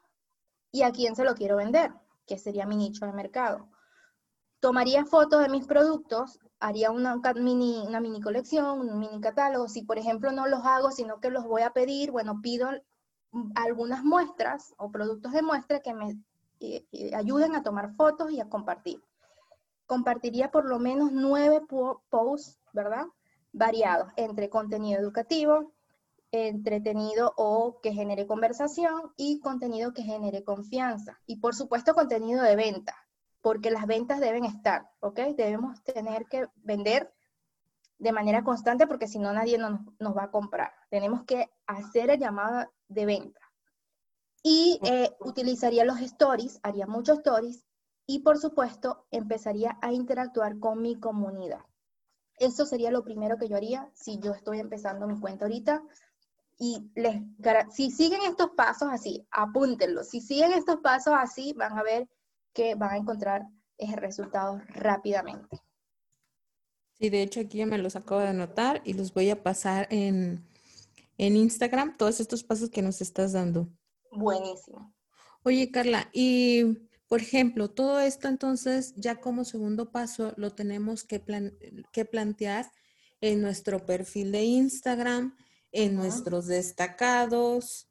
y 0.70 0.83
a 0.83 0.90
quién 0.90 1.14
se 1.14 1.24
lo 1.24 1.35
quiero 1.35 1.57
vender? 1.57 1.92
Que 2.26 2.38
sería 2.38 2.66
mi 2.66 2.76
nicho 2.76 3.05
de 3.05 3.12
mercado. 3.12 3.68
Tomaría 4.61 5.05
fotos 5.05 5.42
de 5.42 5.48
mis 5.48 5.66
productos, 5.66 6.38
haría 6.62 6.92
una 6.92 7.20
mini, 7.35 7.83
una 7.87 8.01
mini 8.01 8.20
colección, 8.20 8.81
un 8.81 8.98
mini 8.98 9.20
catálogo. 9.20 9.68
Si, 9.68 9.83
por 9.83 9.98
ejemplo, 9.98 10.31
no 10.31 10.46
los 10.46 10.64
hago, 10.64 10.92
sino 10.92 11.20
que 11.20 11.31
los 11.31 11.44
voy 11.44 11.62
a 11.62 11.70
pedir, 11.70 12.12
bueno, 12.12 12.40
pido 12.40 12.70
algunas 13.57 14.05
muestras 14.05 14.72
o 14.79 14.90
productos 14.90 15.33
de 15.33 15.42
muestra 15.42 15.81
que 15.81 15.92
me 15.92 16.18
ayuden 17.14 17.57
a 17.57 17.62
tomar 17.62 17.94
fotos 17.96 18.31
y 18.31 18.40
a 18.40 18.48
compartir. 18.48 19.03
Compartiría 19.87 20.53
por 20.53 20.64
lo 20.64 20.79
menos 20.79 21.11
nueve 21.11 21.62
posts, 22.09 22.61
¿verdad? 22.72 23.07
Variados 23.53 24.12
entre 24.16 24.48
contenido 24.48 25.01
educativo, 25.01 25.72
entretenido 26.31 27.35
o 27.37 27.81
que 27.83 27.92
genere 27.92 28.27
conversación 28.27 29.12
y 29.16 29.40
contenido 29.40 29.92
que 29.92 30.03
genere 30.03 30.44
confianza. 30.44 31.18
Y 31.27 31.37
por 31.37 31.57
supuesto 31.57 31.92
contenido 31.94 32.42
de 32.42 32.55
venta, 32.55 32.94
porque 33.42 33.70
las 33.70 33.87
ventas 33.87 34.20
deben 34.20 34.44
estar, 34.44 34.88
¿ok? 35.00 35.18
Debemos 35.37 35.83
tener 35.83 36.26
que 36.26 36.46
vender 36.57 37.12
de 37.98 38.12
manera 38.12 38.42
constante 38.42 38.87
porque 38.87 39.09
si 39.09 39.18
no 39.18 39.33
nadie 39.33 39.59
nos, 39.59 39.81
va 40.16 40.24
a 40.24 40.31
comprar. 40.31 40.72
Tenemos 40.90 41.24
que 41.24 41.50
hacer 41.66 42.11
el 42.11 42.20
llamado 42.20 42.72
de 42.88 43.07
venta. 43.07 43.40
Y 44.42 44.81
eh, 44.85 45.11
utilizaría 45.20 45.85
los 45.85 46.00
stories, 46.00 46.59
haría 46.62 46.87
muchos 46.87 47.18
stories 47.18 47.64
y 48.07 48.20
por 48.20 48.38
supuesto 48.38 49.07
empezaría 49.11 49.78
a 49.83 49.92
interactuar 49.92 50.59
con 50.59 50.81
mi 50.81 50.98
comunidad. 50.98 51.64
Eso 52.38 52.64
sería 52.64 52.90
lo 52.90 53.05
primero 53.05 53.37
que 53.38 53.48
yo 53.48 53.57
haría 53.57 53.90
si 53.94 54.18
yo 54.18 54.33
estoy 54.33 54.59
empezando 54.59 55.07
mi 55.07 55.20
cuenta 55.20 55.44
ahorita 55.44 55.83
y 56.59 56.90
les, 56.94 57.22
si 57.70 57.90
siguen 57.90 58.22
estos 58.22 58.50
pasos 58.50 58.88
así, 58.90 59.26
apúntenlo. 59.31 60.02
Si 60.05 60.20
siguen 60.20 60.52
estos 60.52 60.76
pasos 60.76 61.14
así, 61.16 61.52
van 61.55 61.78
a 61.78 61.83
ver 61.83 62.09
que 62.53 62.75
van 62.75 62.91
a 62.91 62.97
encontrar 62.97 63.47
resultados 63.97 64.62
rápidamente. 64.69 65.61
Sí, 66.95 67.11
de 67.11 67.23
hecho 67.23 67.41
aquí 67.41 67.59
ya 67.59 67.67
me 67.67 67.79
los 67.79 67.97
acabo 67.97 68.21
de 68.21 68.29
anotar 68.29 68.81
y 68.85 68.93
los 68.93 69.12
voy 69.12 69.31
a 69.31 69.43
pasar 69.43 69.88
en, 69.91 70.47
en 71.19 71.37
Instagram, 71.37 71.97
todos 71.97 72.21
estos 72.21 72.45
pasos 72.45 72.71
que 72.71 72.83
nos 72.83 73.01
estás 73.01 73.33
dando. 73.33 73.69
Buenísimo. 74.12 74.95
Oye, 75.43 75.71
Carla, 75.73 76.09
y 76.12 76.88
por 77.09 77.21
ejemplo, 77.21 77.71
todo 77.71 77.99
esto 77.99 78.29
entonces 78.29 78.95
ya 78.97 79.21
como 79.21 79.45
segundo 79.45 79.91
paso 79.91 80.33
lo 80.37 80.55
tenemos 80.55 81.03
que, 81.03 81.23
que 81.93 82.05
plantear 82.05 82.71
en 83.21 83.41
nuestro 83.41 83.85
perfil 83.85 84.31
de 84.31 84.45
Instagram, 84.45 85.37
en 85.73 85.97
nuestros 85.97 86.47
destacados. 86.47 87.88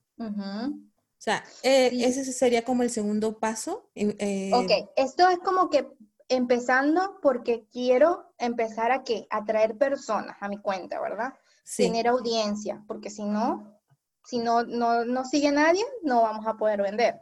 O 1.21 1.23
sea, 1.23 1.43
eh, 1.61 1.91
ese 1.93 2.23
sería 2.33 2.63
como 2.63 2.81
el 2.81 2.89
segundo 2.89 3.37
paso. 3.37 3.91
Eh, 3.93 4.49
ok, 4.51 4.89
esto 4.95 5.29
es 5.29 5.37
como 5.37 5.69
que 5.69 5.87
empezando 6.27 7.19
porque 7.21 7.67
quiero 7.71 8.33
empezar 8.39 8.91
a 8.91 9.03
qué? 9.03 9.27
Atraer 9.29 9.77
personas 9.77 10.35
a 10.39 10.49
mi 10.49 10.57
cuenta, 10.57 10.99
¿verdad? 10.99 11.35
Tener 11.77 12.07
audiencia, 12.07 12.83
porque 12.87 13.11
si 13.11 13.23
no, 13.23 13.79
si 14.25 14.39
no, 14.39 14.63
no, 14.63 15.05
no 15.05 15.23
sigue 15.23 15.51
nadie, 15.51 15.85
no 16.01 16.23
vamos 16.23 16.47
a 16.47 16.57
poder 16.57 16.81
vender. 16.81 17.21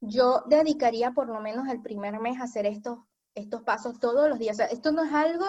Yo 0.00 0.44
dedicaría 0.46 1.10
por 1.10 1.26
lo 1.26 1.40
menos 1.40 1.66
el 1.68 1.82
primer 1.82 2.20
mes 2.20 2.38
a 2.38 2.44
hacer 2.44 2.66
estos, 2.66 3.00
estos 3.34 3.64
pasos 3.64 3.98
todos 3.98 4.28
los 4.28 4.38
días. 4.38 4.54
O 4.54 4.58
sea, 4.58 4.66
esto 4.66 4.92
no 4.92 5.02
es 5.02 5.12
algo 5.12 5.46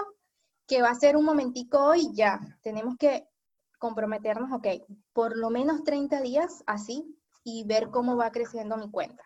que 0.65 0.81
va 0.81 0.89
a 0.89 0.95
ser 0.95 1.15
un 1.15 1.23
momentico 1.23 1.85
hoy 1.85 2.09
ya. 2.13 2.39
Tenemos 2.63 2.97
que 2.97 3.27
comprometernos, 3.77 4.51
ok, 4.51 4.65
por 5.13 5.37
lo 5.37 5.51
menos 5.51 5.83
30 5.83 6.21
días 6.21 6.63
así 6.65 7.15
y 7.45 7.63
ver 7.63 7.89
cómo 7.91 8.17
va 8.17 8.31
creciendo 8.31 8.75
mi 8.75 8.91
cuenta. 8.91 9.23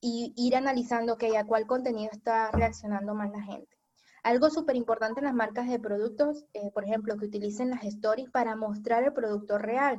Y 0.00 0.32
ir 0.36 0.56
analizando, 0.56 1.14
ok, 1.14 1.24
a 1.36 1.44
cuál 1.44 1.66
contenido 1.66 2.08
está 2.10 2.50
reaccionando 2.52 3.14
más 3.14 3.30
la 3.30 3.42
gente. 3.42 3.76
Algo 4.22 4.48
súper 4.48 4.76
importante 4.76 5.20
en 5.20 5.24
las 5.24 5.34
marcas 5.34 5.68
de 5.68 5.78
productos, 5.78 6.46
eh, 6.54 6.70
por 6.70 6.84
ejemplo, 6.84 7.16
que 7.18 7.26
utilicen 7.26 7.70
las 7.70 7.84
stories 7.84 8.30
para 8.30 8.56
mostrar 8.56 9.02
el 9.02 9.12
producto 9.12 9.58
real. 9.58 9.98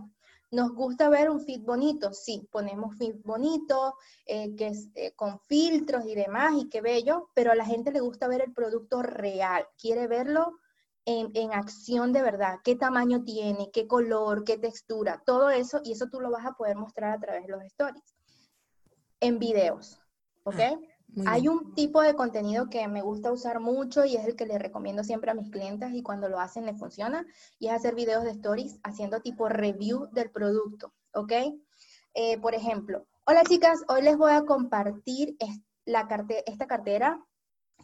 Nos 0.49 0.73
gusta 0.73 1.09
ver 1.09 1.29
un 1.29 1.41
feed 1.41 1.61
bonito, 1.61 2.13
sí, 2.13 2.47
ponemos 2.51 2.95
feed 2.97 3.15
bonito, 3.23 3.95
eh, 4.25 4.55
que 4.55 4.67
es 4.67 4.89
eh, 4.95 5.11
con 5.13 5.39
filtros 5.41 6.05
y 6.05 6.15
demás, 6.15 6.53
y 6.57 6.69
qué 6.69 6.81
bello, 6.81 7.29
pero 7.33 7.51
a 7.51 7.55
la 7.55 7.65
gente 7.65 7.91
le 7.91 7.99
gusta 7.99 8.27
ver 8.27 8.41
el 8.41 8.53
producto 8.53 9.01
real, 9.01 9.65
quiere 9.77 10.07
verlo 10.07 10.61
en, 11.05 11.53
acción 11.53 12.13
de 12.13 12.21
verdad, 12.21 12.59
qué 12.63 12.75
tamaño 12.75 13.23
tiene, 13.23 13.69
qué 13.71 13.87
color, 13.87 14.43
qué 14.43 14.57
textura, 14.57 15.21
todo 15.25 15.49
eso, 15.49 15.81
y 15.83 15.93
eso 15.93 16.07
tú 16.11 16.19
lo 16.19 16.31
vas 16.31 16.45
a 16.45 16.53
poder 16.53 16.75
mostrar 16.77 17.11
a 17.11 17.19
través 17.19 17.45
de 17.45 17.51
los 17.51 17.63
stories. 17.63 18.15
En 19.19 19.39
videos, 19.39 19.99
¿ok? 20.43 20.59
Ah, 20.59 21.33
Hay 21.33 21.47
un 21.47 21.73
tipo 21.73 22.01
de 22.01 22.15
contenido 22.15 22.69
que 22.69 22.87
me 22.87 23.01
gusta 23.01 23.31
usar 23.31 23.59
mucho 23.59 24.05
y 24.05 24.15
es 24.15 24.25
el 24.25 24.35
que 24.35 24.45
le 24.45 24.57
recomiendo 24.57 25.03
siempre 25.03 25.31
a 25.31 25.33
mis 25.33 25.49
clientes 25.49 25.91
y 25.93 26.03
cuando 26.03 26.29
lo 26.29 26.39
hacen 26.39 26.65
les 26.65 26.77
funciona, 26.77 27.25
y 27.59 27.67
es 27.67 27.73
hacer 27.73 27.95
videos 27.95 28.23
de 28.23 28.31
stories 28.31 28.79
haciendo 28.83 29.21
tipo 29.21 29.49
review 29.49 30.07
del 30.11 30.31
producto, 30.31 30.93
¿ok? 31.13 31.33
Eh, 32.13 32.37
por 32.39 32.53
ejemplo, 32.53 33.07
hola 33.25 33.43
chicas, 33.43 33.83
hoy 33.87 34.01
les 34.01 34.17
voy 34.17 34.33
a 34.33 34.45
compartir 34.45 35.35
la 35.85 36.07
esta 36.45 36.67
cartera 36.67 37.25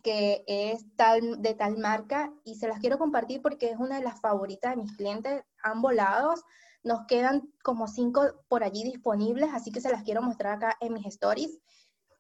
que 0.02 0.44
es 0.48 0.86
tal, 0.96 1.42
de 1.42 1.54
tal 1.54 1.78
marca 1.78 2.34
y 2.44 2.56
se 2.56 2.68
las 2.68 2.80
quiero 2.80 2.98
compartir 2.98 3.42
porque 3.42 3.70
es 3.70 3.78
una 3.78 3.98
de 3.98 4.04
las 4.04 4.20
favoritas 4.20 4.76
de 4.76 4.82
mis 4.82 4.96
clientes, 4.96 5.44
han 5.64 5.82
volado, 5.82 6.34
nos 6.84 7.06
quedan 7.08 7.52
como 7.64 7.88
cinco 7.88 8.22
por 8.48 8.64
allí 8.64 8.84
disponibles, 8.84 9.50
así 9.54 9.72
que 9.72 9.82
se 9.82 9.92
las 9.92 10.04
quiero 10.04 10.22
mostrar 10.22 10.54
acá 10.54 10.78
en 10.80 10.94
mis 10.94 11.06
stories. 11.06 11.60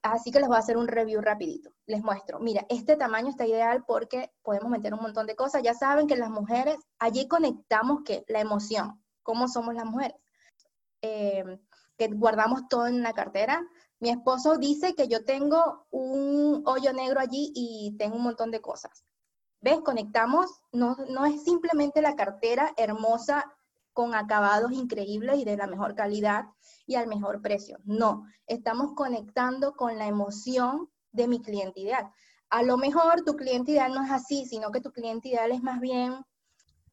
Así 0.03 0.31
que 0.31 0.39
les 0.39 0.47
voy 0.47 0.57
a 0.57 0.59
hacer 0.59 0.77
un 0.77 0.87
review 0.87 1.21
rapidito. 1.21 1.71
Les 1.85 2.01
muestro. 2.01 2.39
Mira, 2.39 2.65
este 2.69 2.95
tamaño 2.95 3.29
está 3.29 3.45
ideal 3.45 3.83
porque 3.85 4.31
podemos 4.41 4.69
meter 4.69 4.93
un 4.93 5.01
montón 5.01 5.25
de 5.27 5.35
cosas. 5.35 5.63
Ya 5.63 5.73
saben 5.73 6.07
que 6.07 6.15
las 6.15 6.29
mujeres, 6.29 6.77
allí 6.99 7.27
conectamos 7.27 8.03
que 8.05 8.23
la 8.27 8.39
emoción, 8.39 9.03
cómo 9.23 9.47
somos 9.47 9.73
las 9.73 9.85
mujeres. 9.85 10.17
Eh, 11.01 11.43
que 11.97 12.07
guardamos 12.09 12.67
todo 12.69 12.87
en 12.87 13.01
la 13.01 13.13
cartera, 13.13 13.67
mi 13.99 14.09
esposo 14.09 14.57
dice 14.57 14.93
que 14.93 15.07
yo 15.07 15.25
tengo 15.25 15.87
un 15.89 16.63
hoyo 16.65 16.93
negro 16.93 17.19
allí 17.19 17.51
y 17.55 17.95
tengo 17.97 18.15
un 18.15 18.23
montón 18.23 18.51
de 18.51 18.61
cosas. 18.61 19.03
¿Ves? 19.59 19.79
Conectamos, 19.81 20.61
no, 20.71 20.95
no 21.09 21.25
es 21.25 21.43
simplemente 21.43 22.01
la 22.01 22.15
cartera 22.15 22.73
hermosa 22.77 23.51
con 23.93 24.13
acabados 24.13 24.71
increíbles 24.71 25.39
y 25.39 25.45
de 25.45 25.57
la 25.57 25.65
mejor 25.65 25.95
calidad 25.95 26.45
y 26.85 26.95
al 26.95 27.07
mejor 27.07 27.41
precio. 27.41 27.79
No, 27.83 28.25
estamos 28.45 28.93
conectando 28.93 29.75
con 29.75 29.97
la 29.97 30.05
emoción 30.05 30.91
de 31.11 31.27
mi 31.27 31.41
cliente 31.41 31.79
ideal. 31.79 32.11
A 32.51 32.61
lo 32.61 32.77
mejor 32.77 33.23
tu 33.23 33.35
cliente 33.35 33.71
ideal 33.71 33.93
no 33.95 34.03
es 34.03 34.11
así, 34.11 34.45
sino 34.45 34.71
que 34.71 34.81
tu 34.81 34.91
cliente 34.91 35.29
ideal 35.29 35.51
es 35.51 35.63
más 35.63 35.79
bien, 35.79 36.23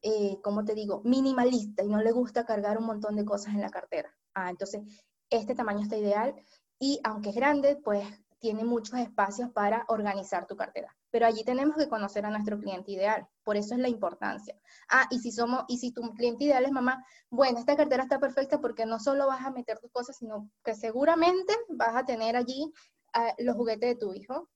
eh, 0.01 0.39
como 0.43 0.65
te 0.65 0.73
digo, 0.73 1.01
minimalista 1.05 1.83
y 1.83 1.87
no 1.87 2.01
le 2.01 2.11
gusta 2.11 2.45
cargar 2.45 2.79
un 2.79 2.87
montón 2.87 3.15
de 3.15 3.23
cosas 3.23 3.53
en 3.53 3.61
la 3.61 3.69
cartera. 3.69 4.11
Ah, 4.33 4.49
entonces, 4.49 4.81
este 5.29 5.53
tamaño 5.53 5.81
está 5.81 5.97
ideal 5.97 6.35
y 6.79 6.99
aunque 7.03 7.29
es 7.29 7.35
grande, 7.35 7.77
pues 7.83 8.05
tiene 8.39 8.63
muchos 8.63 8.99
espacios 8.99 9.49
para 9.51 9.85
organizar 9.87 10.45
tu 10.45 10.55
cartera. 10.55 10.95
Pero 11.09 11.25
allí 11.25 11.43
tenemos 11.43 11.77
que 11.77 11.89
conocer 11.89 12.25
a 12.25 12.29
nuestro 12.29 12.59
cliente 12.59 12.91
ideal. 12.91 13.27
Por 13.43 13.57
eso 13.57 13.73
es 13.73 13.79
la 13.79 13.87
importancia. 13.87 14.55
Ah, 14.89 15.07
y 15.09 15.19
si 15.19 15.31
somos, 15.31 15.63
y 15.67 15.77
si 15.77 15.91
tu 15.91 16.01
cliente 16.13 16.43
ideal 16.43 16.65
es 16.65 16.71
mamá, 16.71 17.03
bueno, 17.29 17.57
esta 17.57 17.75
cartera 17.75 18.03
está 18.03 18.19
perfecta 18.19 18.59
porque 18.59 18.85
no 18.85 18.99
solo 18.99 19.27
vas 19.27 19.43
a 19.45 19.51
meter 19.51 19.79
tus 19.79 19.91
cosas, 19.91 20.17
sino 20.17 20.49
que 20.63 20.75
seguramente 20.75 21.53
vas 21.69 21.95
a 21.95 22.05
tener 22.05 22.35
allí 22.35 22.71
ah, 23.13 23.33
los 23.39 23.55
juguetes 23.55 23.89
de 23.89 23.95
tu 23.95 24.13
hijo. 24.13 24.49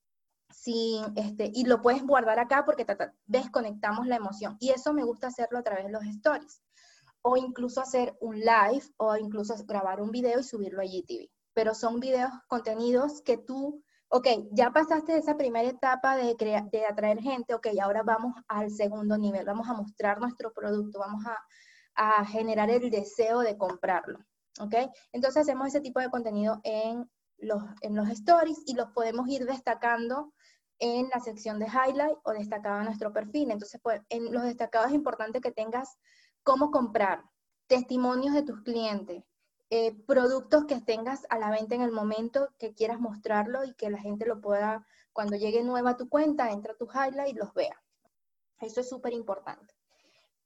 Sin, 0.52 1.06
este, 1.16 1.52
y 1.54 1.66
lo 1.66 1.82
puedes 1.82 2.04
guardar 2.04 2.40
acá 2.40 2.66
porque 2.66 2.86
desconectamos 3.26 4.08
la 4.08 4.18
emoción. 4.18 4.58
Y 4.60 4.72
eso 4.72 4.94
me 4.94 5.04
gusta 5.04 5.28
hacerlo 5.28 5.60
a 5.60 5.64
través 5.64 5.86
de 5.86 5.92
los 5.92 6.04
stories. 6.06 6.62
O 7.22 7.38
incluso 7.38 7.82
hacer 7.82 8.16
un 8.20 8.40
live 8.40 8.84
o 8.98 9.16
incluso 9.16 9.56
grabar 9.66 10.02
un 10.02 10.12
video 10.12 10.40
y 10.40 10.44
subirlo 10.44 10.82
a 10.82 10.86
GTV 10.86 11.30
pero 11.60 11.76
son 11.76 12.00
videos, 12.00 12.32
contenidos 12.48 13.22
que 13.22 13.38
tú, 13.38 13.84
ok, 14.08 14.28
ya 14.54 14.72
pasaste 14.72 15.18
esa 15.18 15.36
primera 15.36 15.68
etapa 15.68 16.16
de, 16.16 16.34
de 16.72 16.86
atraer 16.86 17.20
gente, 17.20 17.54
ok, 17.54 17.68
ahora 17.82 18.02
vamos 18.02 18.34
al 18.48 18.72
segundo 18.72 19.18
nivel, 19.18 19.44
vamos 19.44 19.68
a 19.68 19.74
mostrar 19.74 20.22
nuestro 20.22 20.54
producto, 20.54 21.00
vamos 21.00 21.26
a, 21.26 21.38
a 22.20 22.24
generar 22.24 22.70
el 22.70 22.90
deseo 22.90 23.42
de 23.42 23.58
comprarlo. 23.58 24.20
¿ok? 24.62 24.74
Entonces 25.12 25.42
hacemos 25.42 25.68
ese 25.68 25.82
tipo 25.82 26.00
de 26.00 26.10
contenido 26.10 26.62
en 26.64 27.12
los, 27.40 27.62
en 27.82 27.94
los 27.94 28.08
stories 28.08 28.64
y 28.66 28.76
los 28.76 28.92
podemos 28.92 29.28
ir 29.28 29.46
destacando 29.46 30.32
en 30.80 31.10
la 31.10 31.20
sección 31.20 31.60
de 31.60 31.66
highlight 31.66 32.20
o 32.24 32.32
destacado 32.32 32.78
en 32.80 32.86
nuestro 32.86 33.12
perfil. 33.12 33.52
Entonces, 33.52 33.82
pues, 33.84 34.00
en 34.08 34.32
los 34.32 34.44
destacados 34.44 34.92
es 34.92 34.96
importante 34.96 35.42
que 35.42 35.52
tengas 35.52 35.98
cómo 36.44 36.72
comprar, 36.72 37.26
testimonios 37.68 38.34
de 38.34 38.44
tus 38.44 38.62
clientes, 38.62 39.26
eh, 39.72 39.94
productos 40.08 40.66
que 40.66 40.82
tengas 40.82 41.28
a 41.30 41.38
la 41.38 41.52
venta 41.52 41.76
en 41.76 41.82
el 41.82 41.92
momento 41.92 42.50
que 42.58 42.74
quieras 42.74 43.00
mostrarlo 43.00 43.64
y 43.66 43.76
que 43.76 43.92
la 43.92 44.00
gente 44.00 44.26
lo 44.26 44.42
pueda, 44.42 44.88
cuando 45.14 45.36
llegue 45.36 45.64
nueva 45.64 45.92
a 45.92 45.98
tu 45.98 46.10
cuenta, 46.10 46.52
entra 46.52 46.74
a 46.74 46.78
tu 46.78 46.86
highlight 46.86 47.36
y 47.36 47.38
los 47.38 47.54
vea. 47.54 47.80
Eso 48.60 48.82
es 48.82 48.90
súper 48.90 49.14
importante. 49.14 49.76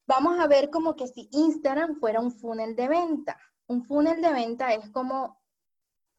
Vamos 0.05 0.39
a 0.39 0.47
ver 0.47 0.69
como 0.69 0.95
que 0.95 1.07
si 1.07 1.29
Instagram 1.31 1.95
fuera 1.95 2.19
un 2.19 2.31
funnel 2.31 2.75
de 2.75 2.89
venta. 2.89 3.37
Un 3.67 3.85
funnel 3.85 4.21
de 4.21 4.33
venta 4.33 4.73
es 4.73 4.89
como 4.89 5.41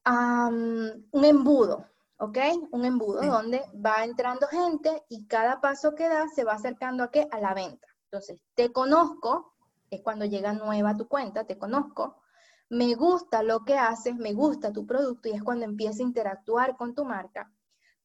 un 0.06 1.24
embudo, 1.24 1.86
¿ok? 2.18 2.38
Un 2.72 2.84
embudo 2.84 3.22
donde 3.22 3.62
va 3.74 4.04
entrando 4.04 4.46
gente 4.48 5.02
y 5.08 5.26
cada 5.26 5.60
paso 5.60 5.94
que 5.94 6.08
da 6.08 6.28
se 6.28 6.44
va 6.44 6.54
acercando 6.54 7.04
a 7.04 7.10
qué? 7.10 7.28
A 7.30 7.40
la 7.40 7.54
venta. 7.54 7.86
Entonces, 8.04 8.40
te 8.54 8.72
conozco, 8.72 9.54
es 9.90 10.00
cuando 10.02 10.24
llega 10.24 10.52
nueva 10.52 10.90
a 10.90 10.96
tu 10.96 11.08
cuenta, 11.08 11.44
te 11.44 11.58
conozco, 11.58 12.22
me 12.68 12.94
gusta 12.94 13.42
lo 13.42 13.64
que 13.64 13.76
haces, 13.76 14.16
me 14.16 14.32
gusta 14.32 14.72
tu 14.72 14.86
producto 14.86 15.28
y 15.28 15.32
es 15.32 15.42
cuando 15.42 15.64
empieza 15.64 16.02
a 16.02 16.06
interactuar 16.06 16.76
con 16.76 16.94
tu 16.94 17.04
marca. 17.04 17.52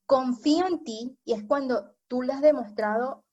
Confío 0.06 0.67
en 0.67 0.84
ti 0.84 1.17
y 1.24 1.34
es 1.34 1.43
cuando 1.43 1.95
tú 2.08 2.22
le 2.22 2.34
has 2.34 2.41
demostrado 2.41 3.24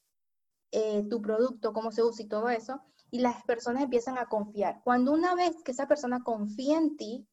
eh, 0.71 1.07
tu 1.09 1.23
producto, 1.23 1.73
cómo 1.73 1.91
se 1.91 2.03
usa 2.03 2.25
y 2.25 2.29
todo 2.29 2.49
eso, 2.49 2.83
y 3.11 3.21
las 3.21 3.43
personas 3.45 3.83
empiezan 3.83 4.19
a 4.19 4.27
confiar. 4.27 4.81
Cuando 4.85 5.12
una 5.12 5.35
vez 5.35 5.62
que 5.62 5.73
esa 5.73 5.87
persona 5.87 6.23
confía 6.23 6.77
en 6.77 6.97
ti, 6.97 7.27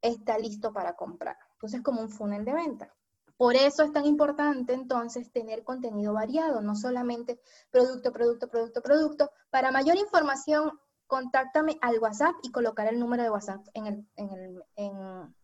está 0.00 0.38
listo 0.38 0.72
para 0.72 0.94
comprar. 0.94 1.36
Entonces, 1.52 1.82
como 1.82 2.00
un 2.00 2.10
funnel 2.10 2.44
de 2.44 2.54
venta. 2.54 2.94
Por 3.36 3.56
eso 3.56 3.82
es 3.82 3.92
tan 3.92 4.06
importante 4.06 4.72
entonces 4.72 5.32
tener 5.32 5.64
contenido 5.64 6.12
variado, 6.12 6.60
no 6.60 6.76
solamente 6.76 7.40
producto, 7.70 8.12
producto, 8.12 8.48
producto, 8.48 8.82
producto. 8.82 9.30
Para 9.50 9.70
mayor 9.70 9.96
información, 9.96 10.78
contáctame 11.12 11.76
al 11.82 11.98
WhatsApp 11.98 12.34
y 12.42 12.50
colocar 12.50 12.86
el 12.86 12.98
número 12.98 13.22
de 13.22 13.28
WhatsApp 13.28 13.66
en, 13.74 13.86
el, 13.86 14.08
en, 14.16 14.30
el, 14.30 14.62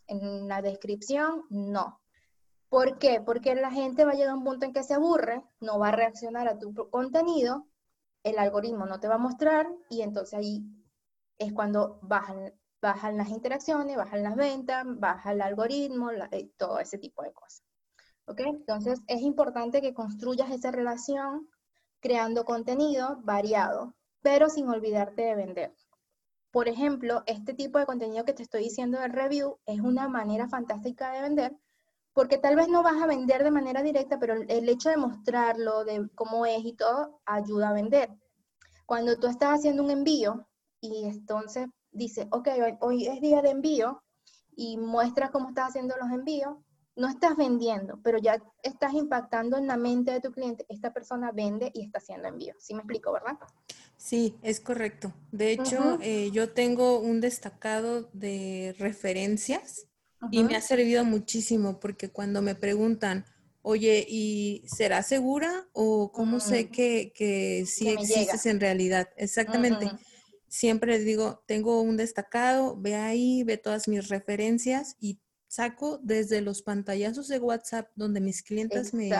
en, 0.06 0.48
la 0.48 0.62
descripción. 0.62 1.44
No. 1.50 2.00
¿Por 2.70 2.96
qué? 2.96 3.20
Porque 3.20 3.54
la 3.54 3.70
gente 3.70 4.06
va 4.06 4.12
a 4.12 4.14
llegar 4.14 4.30
a 4.30 4.36
un 4.36 4.44
punto 4.44 4.64
en 4.64 4.72
que 4.72 4.82
se 4.82 4.94
aburre, 4.94 5.44
no 5.60 5.78
va 5.78 5.88
a 5.88 5.92
reaccionar 5.92 6.48
a 6.48 6.58
tu 6.58 6.72
contenido, 6.88 7.66
el 8.22 8.38
algoritmo 8.38 8.86
no 8.86 8.98
te 8.98 9.08
va 9.08 9.16
a 9.16 9.18
mostrar 9.18 9.68
y 9.90 10.00
entonces 10.00 10.38
ahí 10.38 10.64
es 11.36 11.52
cuando 11.52 11.98
bajan 12.00 12.54
bajan 12.80 13.18
las 13.18 13.28
interacciones, 13.28 13.98
bajan 13.98 14.22
las 14.22 14.36
ventas, 14.36 14.86
baja 14.86 15.32
el 15.32 15.42
algoritmo, 15.42 16.12
eh, 16.12 16.50
todo 16.56 16.78
ese 16.78 16.96
tipo 16.96 17.22
de 17.22 17.32
cosas. 17.34 17.62
¿Ok? 18.24 18.40
Entonces 18.40 19.02
es 19.06 19.20
importante 19.20 19.82
que 19.82 19.92
construyas 19.92 20.50
esa 20.50 20.70
relación 20.70 21.46
creando 22.00 22.46
contenido 22.46 23.20
variado, 23.22 23.97
pero 24.22 24.48
sin 24.48 24.68
olvidarte 24.68 25.22
de 25.22 25.34
vender. 25.34 25.74
Por 26.50 26.68
ejemplo, 26.68 27.22
este 27.26 27.54
tipo 27.54 27.78
de 27.78 27.86
contenido 27.86 28.24
que 28.24 28.32
te 28.32 28.42
estoy 28.42 28.64
diciendo 28.64 28.98
del 28.98 29.12
review 29.12 29.58
es 29.66 29.80
una 29.80 30.08
manera 30.08 30.48
fantástica 30.48 31.12
de 31.12 31.22
vender, 31.22 31.56
porque 32.14 32.38
tal 32.38 32.56
vez 32.56 32.68
no 32.68 32.82
vas 32.82 33.00
a 33.02 33.06
vender 33.06 33.44
de 33.44 33.50
manera 33.50 33.82
directa, 33.82 34.18
pero 34.18 34.34
el 34.34 34.68
hecho 34.68 34.88
de 34.88 34.96
mostrarlo, 34.96 35.84
de 35.84 36.08
cómo 36.14 36.46
es 36.46 36.64
y 36.64 36.72
todo, 36.72 37.20
ayuda 37.26 37.68
a 37.68 37.74
vender. 37.74 38.10
Cuando 38.86 39.16
tú 39.18 39.26
estás 39.26 39.58
haciendo 39.58 39.84
un 39.84 39.90
envío 39.90 40.48
y 40.80 41.04
entonces 41.04 41.68
dice, 41.92 42.26
ok, 42.30 42.48
hoy, 42.80 43.06
es 43.06 43.20
día 43.20 43.42
de 43.42 43.50
envío 43.50 44.02
y 44.56 44.78
muestras 44.78 45.30
cómo 45.30 45.50
estás 45.50 45.68
haciendo 45.68 45.96
los 45.96 46.10
envíos, 46.10 46.56
no 46.96 47.08
estás 47.08 47.36
vendiendo, 47.36 48.00
pero 48.02 48.18
ya 48.18 48.42
estás 48.62 48.94
impactando 48.94 49.56
en 49.56 49.66
la 49.66 49.76
mente 49.76 50.10
de 50.10 50.20
tu 50.20 50.32
cliente. 50.32 50.66
Esta 50.68 50.92
persona 50.92 51.30
vende 51.30 51.70
y 51.72 51.84
está 51.84 51.98
haciendo 51.98 52.28
envío. 52.28 52.54
¿Sí 52.58 52.74
me 52.74 52.80
explico, 52.80 53.12
verdad? 53.12 53.38
Sí, 53.98 54.36
es 54.42 54.60
correcto. 54.60 55.12
De 55.32 55.50
hecho, 55.50 55.98
eh, 56.00 56.30
yo 56.32 56.52
tengo 56.52 57.00
un 57.00 57.20
destacado 57.20 58.08
de 58.12 58.74
referencias 58.78 59.88
y 60.30 60.44
me 60.44 60.56
ha 60.56 60.60
servido 60.60 61.04
muchísimo 61.04 61.80
porque 61.80 62.08
cuando 62.08 62.40
me 62.40 62.54
preguntan, 62.54 63.26
oye, 63.62 64.06
¿y 64.08 64.62
será 64.66 65.02
segura 65.02 65.68
o 65.72 66.12
cómo 66.12 66.38
sé 66.40 66.70
que, 66.70 67.12
que 67.14 67.66
sí 67.66 67.88
existes 67.88 68.46
en 68.46 68.60
realidad? 68.60 69.08
Exactamente. 69.16 69.90
Siempre 70.46 70.92
les 70.92 71.04
digo, 71.04 71.42
tengo 71.46 71.82
un 71.82 71.96
destacado, 71.96 72.76
ve 72.80 72.94
ahí, 72.94 73.42
ve 73.42 73.58
todas 73.58 73.88
mis 73.88 74.08
referencias 74.08 74.96
y 75.00 75.18
saco 75.48 75.98
desde 76.02 76.40
los 76.40 76.62
pantallazos 76.62 77.26
de 77.26 77.38
WhatsApp 77.38 77.90
donde 77.96 78.20
mis 78.20 78.42
clientes 78.42 78.94
me, 78.94 79.10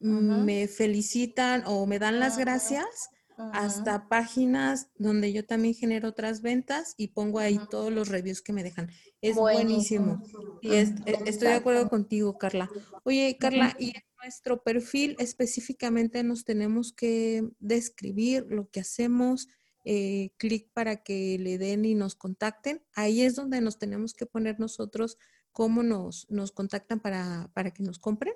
me 0.00 0.68
felicitan 0.68 1.62
o 1.66 1.86
me 1.86 1.98
dan 1.98 2.20
las 2.20 2.36
gracias, 2.38 3.08
hasta 3.52 4.08
páginas 4.08 4.88
donde 4.96 5.32
yo 5.32 5.44
también 5.44 5.74
genero 5.74 6.08
otras 6.08 6.42
ventas 6.42 6.94
y 6.96 7.08
pongo 7.08 7.38
ahí 7.38 7.58
todos 7.70 7.92
los 7.92 8.08
reviews 8.08 8.42
que 8.42 8.52
me 8.52 8.62
dejan. 8.62 8.90
Es 9.20 9.36
buenísimo. 9.36 10.22
Y 10.60 10.72
e, 10.72 10.94
estoy 11.26 11.48
de 11.48 11.54
acuerdo 11.54 11.88
contigo, 11.88 12.38
Carla. 12.38 12.70
Oye, 13.04 13.36
Carla, 13.38 13.74
y 13.78 13.90
en 13.90 14.02
nuestro 14.22 14.62
perfil 14.62 15.16
específicamente 15.18 16.22
nos 16.22 16.44
tenemos 16.44 16.92
que 16.92 17.48
describir 17.58 18.46
lo 18.48 18.68
que 18.70 18.80
hacemos, 18.80 19.48
eh, 19.84 20.30
clic 20.36 20.70
para 20.72 21.02
que 21.02 21.38
le 21.38 21.58
den 21.58 21.84
y 21.84 21.94
nos 21.94 22.14
contacten. 22.14 22.84
Ahí 22.94 23.22
es 23.22 23.34
donde 23.34 23.60
nos 23.60 23.78
tenemos 23.78 24.14
que 24.14 24.26
poner 24.26 24.60
nosotros 24.60 25.18
cómo 25.52 25.82
nos, 25.82 26.30
nos 26.30 26.52
contactan 26.52 27.00
para, 27.00 27.50
para 27.54 27.72
que 27.72 27.82
nos 27.82 27.98
compren. 27.98 28.34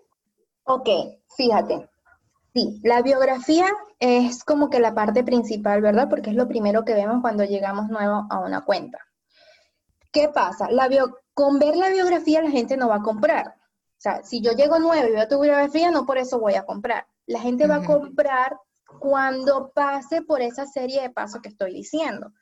Ok, 0.64 0.88
fíjate. 1.36 1.88
Sí, 2.56 2.80
la 2.82 3.02
biografía 3.02 3.66
es 3.98 4.42
como 4.42 4.70
que 4.70 4.80
la 4.80 4.94
parte 4.94 5.22
principal, 5.22 5.82
¿verdad? 5.82 6.08
Porque 6.08 6.30
es 6.30 6.36
lo 6.36 6.48
primero 6.48 6.86
que 6.86 6.94
vemos 6.94 7.20
cuando 7.20 7.44
llegamos 7.44 7.90
nuevo 7.90 8.26
a 8.30 8.38
una 8.38 8.64
cuenta. 8.64 8.98
¿Qué 10.10 10.30
pasa? 10.30 10.70
La 10.70 10.88
bio 10.88 11.18
con 11.34 11.58
ver 11.58 11.76
la 11.76 11.90
biografía 11.90 12.40
la 12.40 12.50
gente 12.50 12.78
no 12.78 12.88
va 12.88 12.94
a 12.94 13.02
comprar. 13.02 13.48
O 13.48 13.98
sea, 13.98 14.22
si 14.24 14.40
yo 14.40 14.52
llego 14.52 14.78
nuevo 14.78 15.06
y 15.06 15.12
veo 15.12 15.28
tu 15.28 15.38
biografía, 15.38 15.90
no 15.90 16.06
por 16.06 16.16
eso 16.16 16.40
voy 16.40 16.54
a 16.54 16.64
comprar. 16.64 17.06
La 17.26 17.40
gente 17.40 17.66
va 17.66 17.74
a 17.74 17.84
comprar 17.84 18.58
cuando 19.00 19.70
pase 19.74 20.22
por 20.22 20.40
esa 20.40 20.64
serie 20.64 21.02
de 21.02 21.10
pasos 21.10 21.42
que 21.42 21.50
estoy 21.50 21.74
diciendo. 21.74 22.32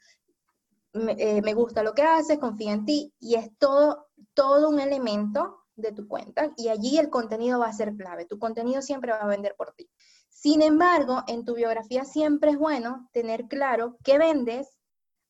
Eh, 0.92 1.42
me, 1.42 1.55
gusta 1.55 1.83
lo 1.83 1.92
que 1.92 2.03
haces, 2.03 2.38
confío 2.38 2.70
en 2.70 2.85
ti 2.85 3.12
y 3.18 3.35
es 3.35 3.50
todo, 3.59 4.07
todo 4.33 4.68
un 4.68 4.79
elemento 4.79 5.63
de 5.76 5.92
tu 5.92 6.06
cuenta 6.08 6.52
y 6.56 6.68
allí 6.68 6.98
el 6.98 7.10
contenido 7.10 7.58
va 7.58 7.66
a 7.66 7.72
ser 7.72 7.94
clave. 7.96 8.26
Tu 8.26 8.38
contenido 8.38 8.82
siempre 8.82 9.12
va 9.12 9.18
a 9.18 9.26
vender 9.26 9.54
por 9.56 9.72
ti. 9.72 9.90
Sin 10.28 10.62
embargo, 10.62 11.22
en 11.26 11.44
tu 11.44 11.54
biografía 11.54 12.04
siempre 12.04 12.52
es 12.52 12.58
bueno 12.58 13.08
tener 13.12 13.46
claro 13.48 13.96
qué 14.04 14.18
vendes, 14.18 14.76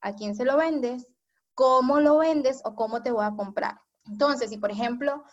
a 0.00 0.14
quién 0.14 0.35
se 0.35 0.44
lo 0.44 0.57
vendes, 0.57 1.07
cómo 1.54 2.00
lo 2.00 2.18
vendes 2.18 2.61
o 2.64 2.74
cómo 2.74 3.02
te 3.02 3.12
voy 3.12 3.24
a 3.24 3.35
comprar. 3.37 3.78
Entonces, 4.07 4.50
si 4.50 4.59
por 4.59 4.70
ejemplo, 4.70 5.24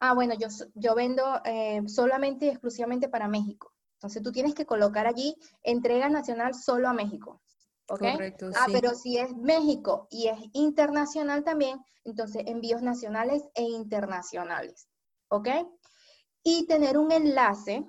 ah, 0.00 0.12
bueno, 0.12 0.34
yo, 0.34 0.48
yo 0.74 0.94
vendo 0.94 1.24
eh, 1.44 1.82
solamente 1.86 2.46
y 2.46 2.48
exclusivamente 2.50 3.08
para 3.08 3.28
México. 3.28 3.72
Entonces 3.94 4.22
tú 4.22 4.32
tienes 4.32 4.54
que 4.54 4.66
colocar 4.66 5.06
allí 5.06 5.34
entrega 5.62 6.08
nacional 6.08 6.54
solo 6.54 6.88
a 6.88 6.92
México. 6.92 7.42
¿Ok? 7.88 8.00
Correcto, 8.00 8.50
ah, 8.54 8.66
pero 8.70 8.94
si 8.94 9.18
es 9.18 9.34
México 9.36 10.08
y 10.10 10.28
es 10.28 10.38
internacional 10.52 11.42
también, 11.42 11.82
entonces 12.04 12.42
envíos 12.46 12.82
nacionales 12.82 13.42
e 13.54 13.62
internacionales. 13.62 14.88
¿Ok? 15.28 15.48
Y 16.42 16.66
tener 16.66 16.98
un 16.98 17.12
enlace 17.12 17.86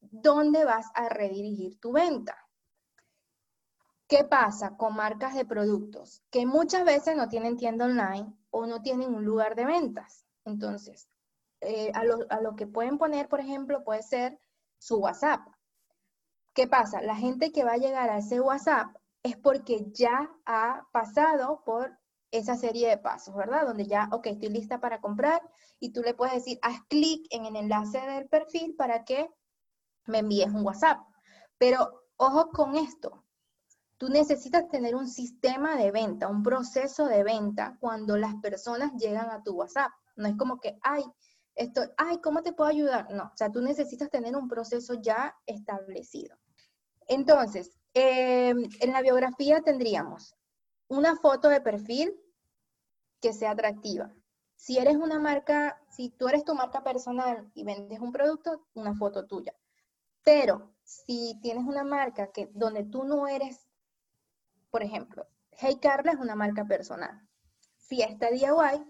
donde 0.00 0.64
vas 0.64 0.86
a 0.94 1.08
redirigir 1.08 1.78
tu 1.80 1.92
venta. 1.92 2.36
¿Qué 4.06 4.24
pasa 4.24 4.76
con 4.76 4.94
marcas 4.94 5.34
de 5.34 5.46
productos? 5.46 6.22
Que 6.30 6.46
muchas 6.46 6.84
veces 6.84 7.16
no 7.16 7.28
tienen 7.28 7.56
tienda 7.56 7.86
online 7.86 8.34
o 8.50 8.66
no 8.66 8.82
tienen 8.82 9.14
un 9.14 9.24
lugar 9.24 9.54
de 9.54 9.64
ventas. 9.64 10.26
Entonces, 10.44 11.08
eh, 11.60 11.90
a, 11.94 12.04
lo, 12.04 12.18
a, 12.28 12.40
lo, 12.40 12.54
que 12.54 12.66
pueden 12.66 12.98
poner, 12.98 13.28
por 13.28 13.40
ejemplo, 13.40 13.82
puede 13.82 14.02
ser 14.02 14.38
su 14.78 14.98
WhatsApp. 14.98 15.40
¿Qué 16.54 16.68
pasa? 16.68 17.02
La 17.02 17.16
gente 17.16 17.50
que 17.50 17.64
va 17.64 17.72
a 17.72 17.78
llegar 17.78 18.10
a 18.10 18.18
ese 18.18 18.40
WhatsApp 18.40 18.94
es 19.24 19.36
porque 19.36 19.90
ya 19.90 20.30
ha 20.46 20.86
pasado 20.92 21.64
por 21.64 21.98
esa 22.30 22.54
serie 22.54 22.88
de 22.88 22.96
pasos, 22.96 23.34
¿verdad? 23.34 23.66
Donde 23.66 23.86
ya, 23.86 24.08
ok, 24.12 24.28
estoy 24.28 24.50
lista 24.50 24.78
para 24.78 25.00
comprar 25.00 25.42
y 25.80 25.92
tú 25.92 26.02
le 26.02 26.14
puedes 26.14 26.34
decir, 26.34 26.60
haz 26.62 26.80
clic 26.88 27.26
en 27.30 27.46
el 27.46 27.56
enlace 27.56 28.00
del 28.00 28.28
perfil 28.28 28.76
para 28.76 29.04
que 29.04 29.28
me 30.06 30.18
envíes 30.18 30.46
un 30.46 30.64
WhatsApp. 30.64 31.00
Pero 31.58 32.04
ojo 32.18 32.50
con 32.50 32.76
esto, 32.76 33.24
tú 33.98 34.08
necesitas 34.08 34.68
tener 34.68 34.94
un 34.94 35.08
sistema 35.08 35.74
de 35.74 35.90
venta, 35.90 36.28
un 36.28 36.44
proceso 36.44 37.06
de 37.06 37.24
venta 37.24 37.76
cuando 37.80 38.16
las 38.16 38.36
personas 38.36 38.92
llegan 38.96 39.28
a 39.30 39.42
tu 39.42 39.54
WhatsApp. 39.54 39.90
No 40.14 40.28
es 40.28 40.36
como 40.36 40.60
que, 40.60 40.78
ay, 40.82 41.04
esto, 41.56 41.82
ay, 41.96 42.20
¿cómo 42.20 42.44
te 42.44 42.52
puedo 42.52 42.70
ayudar? 42.70 43.10
No, 43.10 43.24
o 43.24 43.36
sea, 43.36 43.50
tú 43.50 43.60
necesitas 43.60 44.08
tener 44.08 44.36
un 44.36 44.46
proceso 44.46 44.94
ya 44.94 45.34
establecido. 45.46 46.36
Entonces, 47.08 47.76
em, 47.94 48.64
en 48.80 48.92
la 48.92 49.02
biografía 49.02 49.60
tendríamos 49.62 50.34
una 50.88 51.16
foto 51.16 51.48
de 51.48 51.60
perfil 51.60 52.14
que 53.20 53.32
sea 53.32 53.52
atractiva. 53.52 54.12
Si 54.56 54.78
eres 54.78 54.96
una 54.96 55.18
marca, 55.18 55.80
si 55.90 56.10
tú 56.10 56.28
eres 56.28 56.44
tu 56.44 56.54
marca 56.54 56.82
personal 56.82 57.50
y 57.54 57.64
vendes 57.64 58.00
un 58.00 58.12
producto, 58.12 58.66
una 58.74 58.94
foto 58.94 59.26
tuya. 59.26 59.54
Pero 60.22 60.74
si 60.82 61.38
tienes 61.42 61.64
una 61.64 61.84
marca 61.84 62.32
que 62.32 62.48
donde 62.52 62.84
tú 62.84 63.04
no 63.04 63.26
eres, 63.26 63.66
por 64.70 64.82
ejemplo, 64.82 65.26
Hey 65.56 65.78
Carla 65.80 66.12
es 66.12 66.18
una 66.18 66.34
marca 66.34 66.64
personal. 66.64 67.20
Fiesta 67.76 68.30
DIY, 68.30 68.84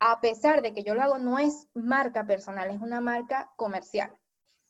a 0.00 0.20
pesar 0.20 0.62
de 0.62 0.74
que 0.74 0.82
yo 0.82 0.94
lo 0.94 1.02
hago, 1.02 1.18
no 1.18 1.38
es 1.38 1.68
marca 1.74 2.26
personal, 2.26 2.70
es 2.70 2.80
una 2.80 3.00
marca 3.00 3.52
comercial. 3.56 4.14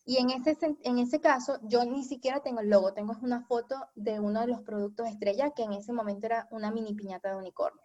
Y 0.05 0.19
en 0.19 0.31
ese, 0.31 0.57
en 0.83 0.99
ese 0.99 1.21
caso, 1.21 1.59
yo 1.63 1.85
ni 1.85 2.03
siquiera 2.05 2.41
tengo 2.41 2.61
el 2.61 2.71
logo, 2.71 2.93
tengo 2.93 3.15
una 3.23 3.43
foto 3.47 3.77
de 3.95 4.19
uno 4.19 4.41
de 4.41 4.49
los 4.49 4.63
productos 4.63 5.09
estrella, 5.09 5.53
que 5.53 5.63
en 5.63 5.73
ese 5.75 5.93
momento 5.93 6.27
era 6.27 6.49
una 6.51 6.73
mini 6.73 6.95
piñata 6.95 7.31
de 7.31 7.37
unicornio. 7.37 7.83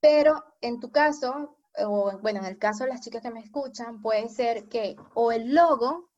Pero 0.00 0.42
en 0.60 0.80
tu 0.80 0.90
caso, 0.90 1.56
o 1.78 2.18
bueno, 2.20 2.40
en 2.40 2.46
el 2.46 2.58
caso 2.58 2.84
de 2.84 2.90
las 2.90 3.00
chicas 3.00 3.22
que 3.22 3.30
me 3.30 3.40
escuchan, 3.40 4.02
puede 4.02 4.28
ser 4.28 4.68
que 4.68 4.96
o 5.14 5.30
el 5.32 5.54
logo 5.54 6.10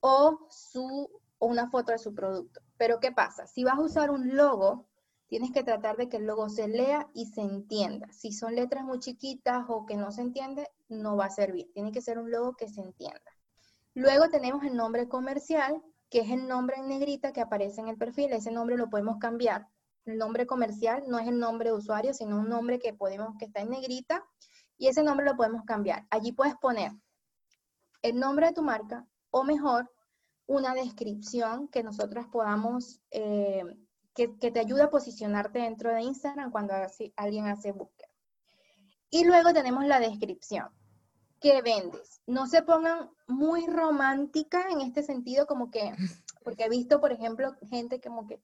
o, 0.00 0.46
su, 0.50 1.08
o 1.38 1.46
una 1.46 1.70
foto 1.70 1.92
de 1.92 1.98
su 1.98 2.14
producto. 2.14 2.60
Pero 2.76 3.00
¿qué 3.00 3.12
pasa? 3.12 3.46
Si 3.46 3.64
vas 3.64 3.78
a 3.78 3.82
usar 3.82 4.10
un 4.10 4.36
logo, 4.36 4.88
tienes 5.28 5.52
que 5.52 5.62
tratar 5.62 5.96
de 5.96 6.08
que 6.08 6.16
el 6.16 6.26
logo 6.26 6.48
se 6.48 6.68
lea 6.68 7.08
y 7.14 7.26
se 7.26 7.42
entienda. 7.42 8.10
Si 8.12 8.32
son 8.32 8.54
letras 8.56 8.84
muy 8.84 8.98
chiquitas 8.98 9.64
o 9.68 9.86
que 9.86 9.96
no 9.96 10.10
se 10.10 10.22
entiende, 10.22 10.68
no 10.88 11.16
va 11.16 11.26
a 11.26 11.30
servir. 11.30 11.70
Tiene 11.72 11.92
que 11.92 12.02
ser 12.02 12.18
un 12.18 12.30
logo 12.30 12.56
que 12.56 12.68
se 12.68 12.80
entienda. 12.80 13.30
Luego 13.94 14.28
tenemos 14.28 14.64
el 14.64 14.76
nombre 14.76 15.08
comercial, 15.08 15.82
que 16.10 16.20
es 16.20 16.30
el 16.30 16.46
nombre 16.46 16.76
en 16.78 16.88
negrita 16.88 17.32
que 17.32 17.40
aparece 17.40 17.80
en 17.80 17.88
el 17.88 17.96
perfil. 17.96 18.32
Ese 18.32 18.52
nombre 18.52 18.76
lo 18.76 18.88
podemos 18.88 19.18
cambiar. 19.18 19.68
El 20.04 20.16
nombre 20.16 20.46
comercial 20.46 21.04
no 21.08 21.18
es 21.18 21.28
el 21.28 21.38
nombre 21.38 21.70
de 21.70 21.76
usuario, 21.76 22.14
sino 22.14 22.38
un 22.38 22.48
nombre 22.48 22.78
que 22.78 22.94
podemos 22.94 23.36
que 23.38 23.46
está 23.46 23.60
en 23.60 23.70
negrita 23.70 24.24
y 24.78 24.88
ese 24.88 25.02
nombre 25.02 25.26
lo 25.26 25.36
podemos 25.36 25.64
cambiar. 25.64 26.06
Allí 26.10 26.32
puedes 26.32 26.54
poner 26.56 26.92
el 28.02 28.18
nombre 28.18 28.46
de 28.46 28.52
tu 28.54 28.62
marca 28.62 29.06
o 29.30 29.44
mejor 29.44 29.90
una 30.46 30.74
descripción 30.74 31.68
que 31.68 31.82
nosotros 31.82 32.26
podamos, 32.28 33.00
eh, 33.10 33.62
que, 34.14 34.36
que, 34.38 34.50
te 34.50 34.60
ayude 34.60 34.82
a 34.82 34.90
posicionarte 34.90 35.60
dentro 35.60 35.92
de 35.92 36.02
Instagram 36.02 36.50
cuando 36.50 36.74
alguien 37.16 37.46
hace 37.46 37.72
búsqueda. 37.72 38.08
Y 39.10 39.24
luego 39.24 39.52
tenemos 39.52 39.84
la 39.84 40.00
descripción 40.00 40.70
que 41.40 41.62
vendes. 41.62 42.20
No 42.26 42.46
se 42.46 42.62
pongan 42.62 43.10
muy 43.26 43.66
romántica 43.66 44.68
en 44.70 44.80
este 44.80 45.02
sentido, 45.02 45.46
como 45.46 45.70
que, 45.70 45.92
porque 46.44 46.64
he 46.64 46.68
visto, 46.68 47.00
por 47.00 47.12
ejemplo, 47.12 47.54
gente 47.68 48.00
como 48.00 48.26
que 48.26 48.40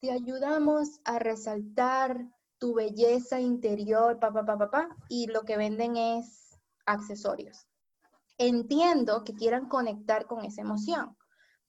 te 0.00 0.10
ayudamos 0.10 1.00
a 1.04 1.18
resaltar 1.18 2.28
tu 2.58 2.74
belleza 2.74 3.40
interior, 3.40 4.18
papá, 4.18 4.44
papá, 4.44 4.58
papá, 4.70 4.96
y 5.08 5.26
lo 5.26 5.42
que 5.42 5.56
venden 5.56 5.96
es 5.96 6.58
accesorios. 6.86 7.66
Entiendo 8.36 9.24
que 9.24 9.34
quieran 9.34 9.68
conectar 9.68 10.26
con 10.26 10.44
esa 10.44 10.62
emoción, 10.62 11.16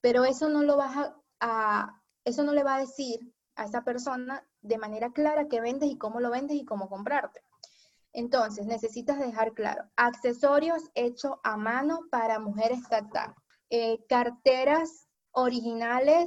pero 0.01 0.25
eso 0.25 0.49
no 0.49 0.63
lo 0.63 0.77
vas 0.77 0.97
a, 0.97 1.15
a 1.39 2.01
eso 2.25 2.43
no 2.43 2.53
le 2.53 2.63
va 2.63 2.75
a 2.75 2.79
decir 2.79 3.33
a 3.55 3.65
esa 3.65 3.83
persona 3.83 4.45
de 4.61 4.77
manera 4.77 5.11
clara 5.11 5.47
qué 5.47 5.61
vendes 5.61 5.89
y 5.89 5.97
cómo 5.97 6.19
lo 6.19 6.31
vendes 6.31 6.57
y 6.57 6.65
cómo 6.65 6.89
comprarte. 6.89 7.44
Entonces, 8.17 8.65
necesitas 8.65 9.19
dejar 9.19 9.51
claro, 9.51 9.83
accesorios 9.97 10.89
hechos 10.95 11.33
a 11.43 11.57
mano 11.57 11.99
para 12.09 12.39
mujeres 12.39 12.79
tata, 12.89 13.35
eh, 13.69 14.05
carteras 14.07 15.09
originales, 15.31 16.25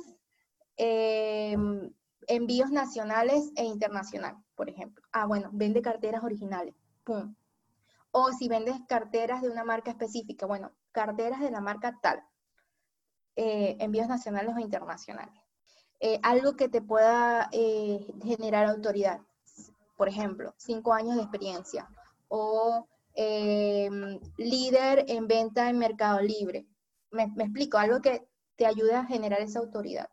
em, 0.77 1.91
envíos 2.27 2.71
nacionales 2.71 3.51
e 3.57 3.65
internacionales, 3.65 4.39
por 4.55 4.69
ejemplo. 4.69 5.03
Ah, 5.13 5.25
bueno, 5.25 5.49
vende 5.55 5.81
carteras 5.81 6.23
originales, 6.23 6.75
pum. 7.05 7.35
O 8.11 8.33
si 8.33 8.49
vendes 8.49 8.77
carteras 8.87 9.41
de 9.41 9.49
una 9.49 9.65
marca 9.65 9.91
específica, 9.91 10.45
bueno, 10.45 10.73
carteras 10.93 11.41
de 11.41 11.51
la 11.51 11.63
marca 11.63 11.99
tal, 12.03 12.23
eh, 13.35 13.79
envíos 13.81 14.09
nacionales 14.09 14.55
o 14.55 14.59
internacionales. 14.59 15.41
Eh, 16.01 16.21
algo 16.23 16.55
que 16.55 16.69
te 16.69 16.83
pueda 16.83 17.49
generar 17.51 18.67
autoridad 18.67 19.21
por 19.99 20.09
ejemplo, 20.09 20.55
cinco 20.57 20.95
años 20.95 21.17
de 21.17 21.23
experiencia 21.23 21.89
o 22.29 22.87
em, 23.15 24.21
líder 24.37 25.05
en 25.09 25.27
venta 25.27 25.69
en 25.69 25.77
Mercado 25.77 26.21
Libre. 26.21 26.69
Me, 27.11 27.25
explico, 27.25 27.79
algo 27.79 28.01
que 28.01 28.29
te 28.55 28.65
ayude 28.65 28.95
a 28.95 29.07
generar 29.07 29.41
esa 29.41 29.59
autoridad. 29.59 30.09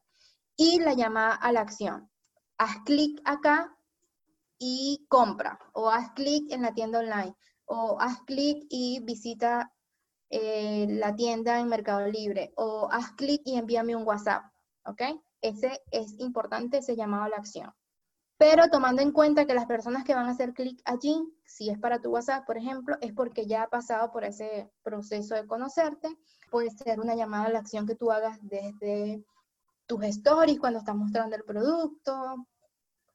Y 0.58 0.80
la 0.80 0.94
llamada 0.94 1.36
a 1.36 1.52
la 1.52 1.62
acción. 1.62 2.10
Haz 2.58 2.78
clic 2.84 3.22
acá 3.26 3.78
y 4.58 5.06
compra, 5.08 5.60
o 5.74 5.90
haz 5.90 6.12
clic 6.14 6.52
en 6.52 6.64
la 6.64 6.74
tienda 6.74 7.00
online, 7.00 7.36
o 7.66 7.98
haz 8.00 8.22
clic 8.22 8.66
y 8.70 9.02
visita 9.02 9.72
eh, 10.32 10.88
la 10.90 11.16
tienda 11.16 11.60
en 11.60 11.68
Mercado 11.68 12.08
Libre, 12.08 12.54
o 12.56 12.90
haz 12.92 13.12
clic 13.12 13.42
y 13.46 13.58
envíame 13.58 13.96
un 13.96 14.08
WhatsApp, 14.08 14.46
¿ok? 14.86 15.02
Ese 15.42 15.84
es 15.92 16.20
importante, 16.20 16.80
ese 16.80 16.96
llamado 16.96 17.26
a 17.26 17.30
la 17.30 17.38
acción. 17.38 17.72
Pero 18.38 18.68
tomando 18.70 19.02
en 19.02 19.12
cuenta 19.12 19.46
que 19.46 19.54
las 19.54 19.66
personas 19.66 20.04
que 20.04 20.14
van 20.14 20.28
a 20.28 20.32
hacer 20.32 20.54
clic 20.54 20.82
allí, 20.84 21.16
si 21.46 21.70
es 21.70 21.80
para 21.80 22.02
tu 22.02 22.10
WhatsApp, 22.10 22.46
por 22.46 22.58
ejemplo, 22.58 22.98
es 23.00 23.14
porque 23.14 23.48
ya 23.48 23.64
ha 23.64 23.70
pasado 23.70 24.12
por 24.12 24.26
ese 24.26 24.70
proceso 24.84 25.36
de 25.36 25.48
conocerte. 25.48 26.10
Puede 26.52 26.70
ser 26.72 27.00
una 27.00 27.16
llamada 27.16 27.46
a 27.46 27.52
la 27.52 27.60
acción 27.60 27.88
que 27.88 27.96
tú 27.96 28.12
hagas 28.12 28.38
desde 28.42 29.24
tus 29.86 30.04
stories 30.04 30.60
cuando 30.60 30.80
estás 30.80 30.96
mostrando 30.96 31.36
el 31.36 31.44
producto 31.44 32.46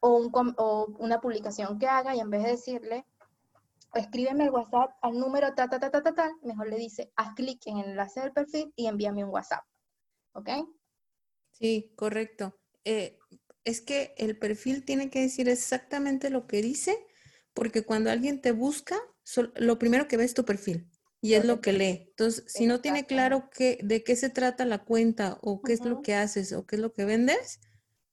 o, 0.00 0.96
una 0.98 1.20
publicación 1.20 1.78
que 1.78 1.86
haga 1.86 2.14
y 2.14 2.20
en 2.20 2.30
vez 2.30 2.42
de 2.42 2.50
decirle, 2.50 3.06
escríbeme 3.92 4.44
el 4.44 4.50
WhatsApp 4.50 4.92
al 5.02 5.18
número 5.18 5.54
ta, 5.54 5.68
ta, 5.68 5.78
ta, 5.78 5.90
ta, 5.90 6.02
ta, 6.02 6.14
ta, 6.14 6.30
mejor 6.42 6.68
le 6.68 6.76
dice, 6.76 7.12
haz 7.16 7.34
clic 7.34 7.60
en 7.66 7.78
el 7.78 7.90
enlace 7.90 8.20
del 8.20 8.32
perfil 8.32 8.72
y 8.74 8.86
envíame 8.86 9.24
un 9.24 9.30
WhatsApp. 9.30 9.64
¿Ok? 10.32 10.48
Sí, 11.50 11.92
correcto. 11.96 12.56
Eh, 12.84 13.18
es 13.64 13.80
que 13.80 14.14
el 14.16 14.38
perfil 14.38 14.84
tiene 14.84 15.10
que 15.10 15.20
decir 15.20 15.48
exactamente 15.48 16.30
lo 16.30 16.46
que 16.46 16.62
dice, 16.62 16.96
porque 17.54 17.82
cuando 17.82 18.10
alguien 18.10 18.40
te 18.40 18.52
busca, 18.52 18.96
lo 19.54 19.78
primero 19.78 20.08
que 20.08 20.16
ve 20.16 20.24
es 20.24 20.34
tu 20.34 20.44
perfil 20.44 20.90
y 21.20 21.34
es 21.34 21.44
lo 21.44 21.60
que 21.60 21.72
lee. 21.72 22.06
Entonces, 22.10 22.44
si 22.48 22.66
no 22.66 22.80
tiene 22.80 23.06
claro 23.06 23.50
qué, 23.50 23.78
de 23.82 24.02
qué 24.02 24.16
se 24.16 24.30
trata 24.30 24.64
la 24.64 24.84
cuenta 24.84 25.38
o 25.42 25.60
qué 25.60 25.74
es 25.74 25.84
lo 25.84 26.02
que 26.02 26.14
haces 26.14 26.52
o 26.52 26.66
qué 26.66 26.76
es 26.76 26.82
lo 26.82 26.92
que 26.92 27.04
vendes, 27.04 27.60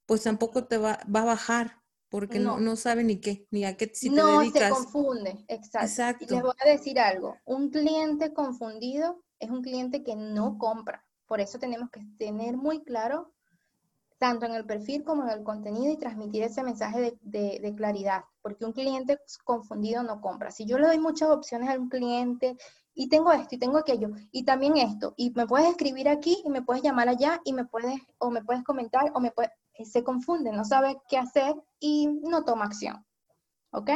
pues 0.06 0.24
tampoco 0.24 0.66
te 0.68 0.78
va, 0.78 1.00
va 1.14 1.22
a 1.22 1.26
bajar 1.26 1.82
porque 2.10 2.40
no. 2.40 2.60
no, 2.60 2.76
sabe 2.76 3.04
ni 3.04 3.20
qué, 3.20 3.48
ni 3.52 3.66
a 3.66 3.76
qué 3.76 3.92
si 3.94 4.10
te 4.10 4.16
dedicas. 4.16 4.70
No, 4.70 4.76
se 4.78 4.84
confunde, 4.84 5.46
exacto. 5.48 5.88
exacto. 5.88 6.26
Y 6.26 6.34
les 6.34 6.42
voy 6.42 6.54
a 6.66 6.70
decir 6.70 7.00
algo, 7.00 7.36
un 7.46 7.70
cliente 7.70 8.34
confundido 8.34 9.24
es 9.40 9.50
un 9.50 9.62
cliente 9.62 10.04
que 10.04 10.16
no 10.16 10.58
compra. 10.58 11.06
Por 11.26 11.42
eso 11.42 11.60
tenemos 11.60 11.90
que 11.92 12.02
tener 12.18 12.56
muy 12.56 12.84
claro 12.84 13.34
tanto 14.18 14.46
en 14.46 14.54
el 14.54 14.66
perfil 14.66 15.04
como 15.04 15.24
en 15.24 15.30
el 15.30 15.44
contenido 15.44 15.92
y 15.92 15.98
transmitir 15.98 16.44
ese 16.44 16.64
mensaje 16.64 17.18
de, 17.22 17.74
claridad, 17.76 18.24
porque 18.42 18.66
un 18.66 18.74
cliente 18.74 19.20
confundido 19.44 20.04
no 20.04 20.22
compra. 20.22 20.52
Si 20.52 20.66
yo 20.66 20.78
le 20.78 20.88
doy 20.88 21.00
muchas 21.00 21.30
opciones 21.30 21.70
a 21.70 21.80
un 21.80 21.90
cliente 21.90 22.58
y 22.94 23.10
tengo 23.10 23.32
esto 23.32 23.56
y 23.56 23.60
tengo 23.60 23.78
aquello 23.78 24.10
y 24.32 24.44
también 24.44 24.78
esto, 24.78 25.14
y 25.18 25.32
me 25.32 25.46
puedes 25.46 25.70
escribir 25.70 26.10
aquí 26.10 26.42
y 26.44 26.50
me 26.50 26.64
puedes 26.64 26.84
llamar 26.84 27.10
allá 27.10 27.42
y 27.44 27.54
me 27.54 27.66
puedes 27.66 28.00
o 28.18 28.32
me 28.32 28.44
puedes 28.44 28.64
comentar 28.64 29.12
o 29.14 29.20
me 29.20 29.32
puede, 29.32 29.52
se 29.84 30.04
confunde, 30.04 30.52
no 30.52 30.66
sabe 30.66 30.98
qué 31.08 31.18
hacer 31.18 31.56
y 31.80 32.08
no 32.08 32.44
toma 32.44 32.66
acción. 32.66 33.06
¿Ok? 33.72 33.92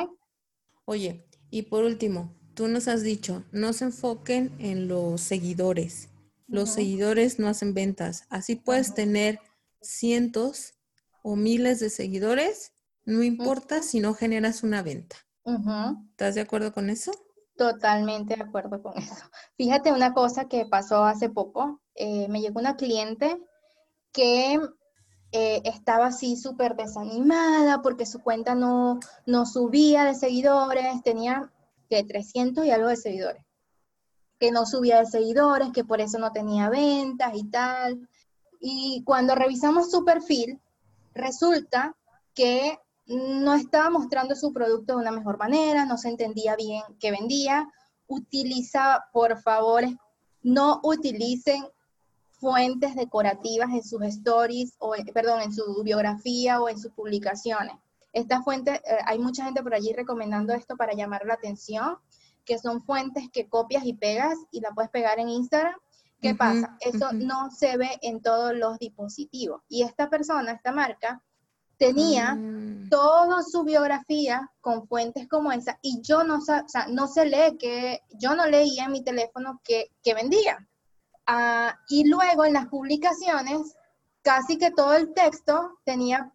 Oye, 0.86 1.26
y 1.50 1.64
por 1.64 1.84
último, 1.84 2.36
tú 2.54 2.68
nos 2.68 2.88
has 2.88 3.02
dicho, 3.02 3.44
no 3.52 3.74
se 3.74 3.86
enfoquen 3.86 4.56
en 4.60 4.88
los 4.88 5.22
seguidores. 5.22 6.10
Los 6.48 6.70
seguidores 6.70 7.40
no 7.40 7.48
hacen 7.48 7.74
ventas. 7.74 8.26
Así 8.30 8.58
puedes 8.58 8.94
tener 8.94 9.40
cientos 9.82 10.74
o 11.24 11.36
miles 11.36 11.80
de 11.80 11.90
seguidores, 11.90 12.74
no 13.06 13.24
importa 13.24 13.82
si 13.82 14.00
no 14.00 14.14
generas 14.14 14.64
una 14.64 14.82
venta. 14.82 15.18
¿Estás 16.12 16.36
de 16.36 16.42
acuerdo 16.42 16.72
con 16.72 16.90
eso? 16.90 17.12
Totalmente 17.58 18.36
de 18.36 18.44
acuerdo 18.44 18.82
con 18.82 18.98
eso. 18.98 19.16
Fíjate 19.58 19.92
una 19.92 20.14
cosa 20.14 20.46
que 20.46 20.66
pasó 20.66 21.04
hace 21.04 21.30
poco. 21.30 21.82
Eh, 21.96 22.28
me 22.30 22.42
llegó 22.42 22.60
una 22.60 22.76
cliente 22.76 23.38
que 24.12 24.60
eh, 25.32 25.62
estaba 25.66 26.08
así 26.08 26.36
súper 26.36 26.76
desanimada 26.76 27.82
porque 27.82 28.06
su 28.06 28.20
cuenta 28.20 28.54
no, 28.56 29.00
no 29.26 29.46
subía 29.46 30.04
de 30.06 30.16
seguidores, 30.16 31.02
tenía 31.04 31.52
que 31.90 32.04
300 32.04 32.66
y 32.66 32.72
algo 32.72 32.88
de 32.88 32.98
seguidores, 32.98 33.44
que 34.40 34.52
no 34.52 34.66
subía 34.66 35.00
de 35.00 35.06
seguidores, 35.06 35.72
que 35.74 35.84
por 35.84 36.02
eso 36.02 36.20
no 36.20 36.32
tenía 36.32 36.70
ventas 36.70 37.34
y 37.36 37.50
tal. 37.50 38.10
Y 38.62 39.04
cuando 39.04 39.36
revisamos 39.36 39.92
su 39.92 40.06
perfil, 40.06 40.62
resulta 41.14 41.98
que 42.34 42.80
no 43.08 43.56
estaba 43.56 43.90
mostrando 43.90 44.36
su 44.36 44.54
producto 44.54 44.94
de 44.94 45.02
una 45.02 45.12
mejor 45.12 45.38
manera, 45.38 45.86
no 45.86 45.98
se 45.98 46.10
entendía 46.10 46.56
bien 46.56 46.84
qué 47.00 47.12
vendía. 47.12 47.68
Utiliza, 48.08 49.06
por 49.12 49.42
favor, 49.42 49.84
no 50.44 50.80
utilicen 50.84 51.66
fuentes 52.40 52.96
decorativas 52.96 53.70
en 53.72 53.84
sus 53.84 54.02
stories, 54.04 54.76
o 54.80 54.94
perdón, 55.14 55.42
en 55.42 55.54
su 55.54 55.84
biografía 55.84 56.62
o 56.62 56.70
en 56.70 56.80
sus 56.80 56.92
publicaciones. 56.92 57.76
Esta 58.14 58.42
fuente, 58.42 58.82
eh, 58.86 58.98
hay 59.06 59.20
mucha 59.20 59.46
gente 59.46 59.64
por 59.64 59.74
allí 59.74 59.94
recomendando 59.94 60.54
esto 60.54 60.76
para 60.76 60.94
llamar 60.94 61.26
la 61.26 61.36
atención, 61.36 61.98
que 62.46 62.58
son 62.60 62.84
fuentes 62.84 63.30
que 63.32 63.48
copias 63.48 63.86
y 63.86 63.94
pegas 63.94 64.38
y 64.52 64.60
la 64.60 64.72
puedes 64.72 64.92
pegar 64.92 65.20
en 65.20 65.30
Instagram. 65.30 65.76
¿Qué 66.22 66.36
pasa? 66.36 66.78
Eso 66.80 67.12
no 67.14 67.50
se 67.50 67.78
ve 67.78 67.98
en 68.02 68.22
todos 68.22 68.54
los 68.54 68.78
dispositivos. 68.78 69.62
Y 69.68 69.82
esta 69.82 70.10
persona, 70.10 70.52
esta 70.52 70.72
marca, 70.72 71.22
tenía 71.78 72.36
mm. 72.36 72.90
toda 72.90 73.42
su 73.42 73.64
biografía 73.64 74.52
con 74.62 74.88
fuentes 74.88 75.28
como 75.28 75.52
esa 75.52 75.80
y 75.82 76.00
yo 76.04 76.24
no, 76.24 76.38
o 76.38 76.42
sea, 76.42 76.86
no 76.90 77.08
se 77.08 77.26
lee 77.26 77.58
que, 77.58 78.02
yo 78.20 78.36
no 78.36 78.46
leía 78.46 78.86
en 78.86 78.92
mi 78.92 79.04
teléfono 79.04 79.60
que, 79.64 79.88
que 80.04 80.14
vendía. 80.14 80.68
Ah, 81.26 81.76
y 81.90 82.08
luego 82.08 82.46
en 82.46 82.54
las 82.54 82.68
publicaciones, 82.68 83.76
casi 84.22 84.60
que 84.60 84.70
todo 84.70 84.94
el 84.94 85.16
texto 85.16 85.80
tenía 85.84 86.32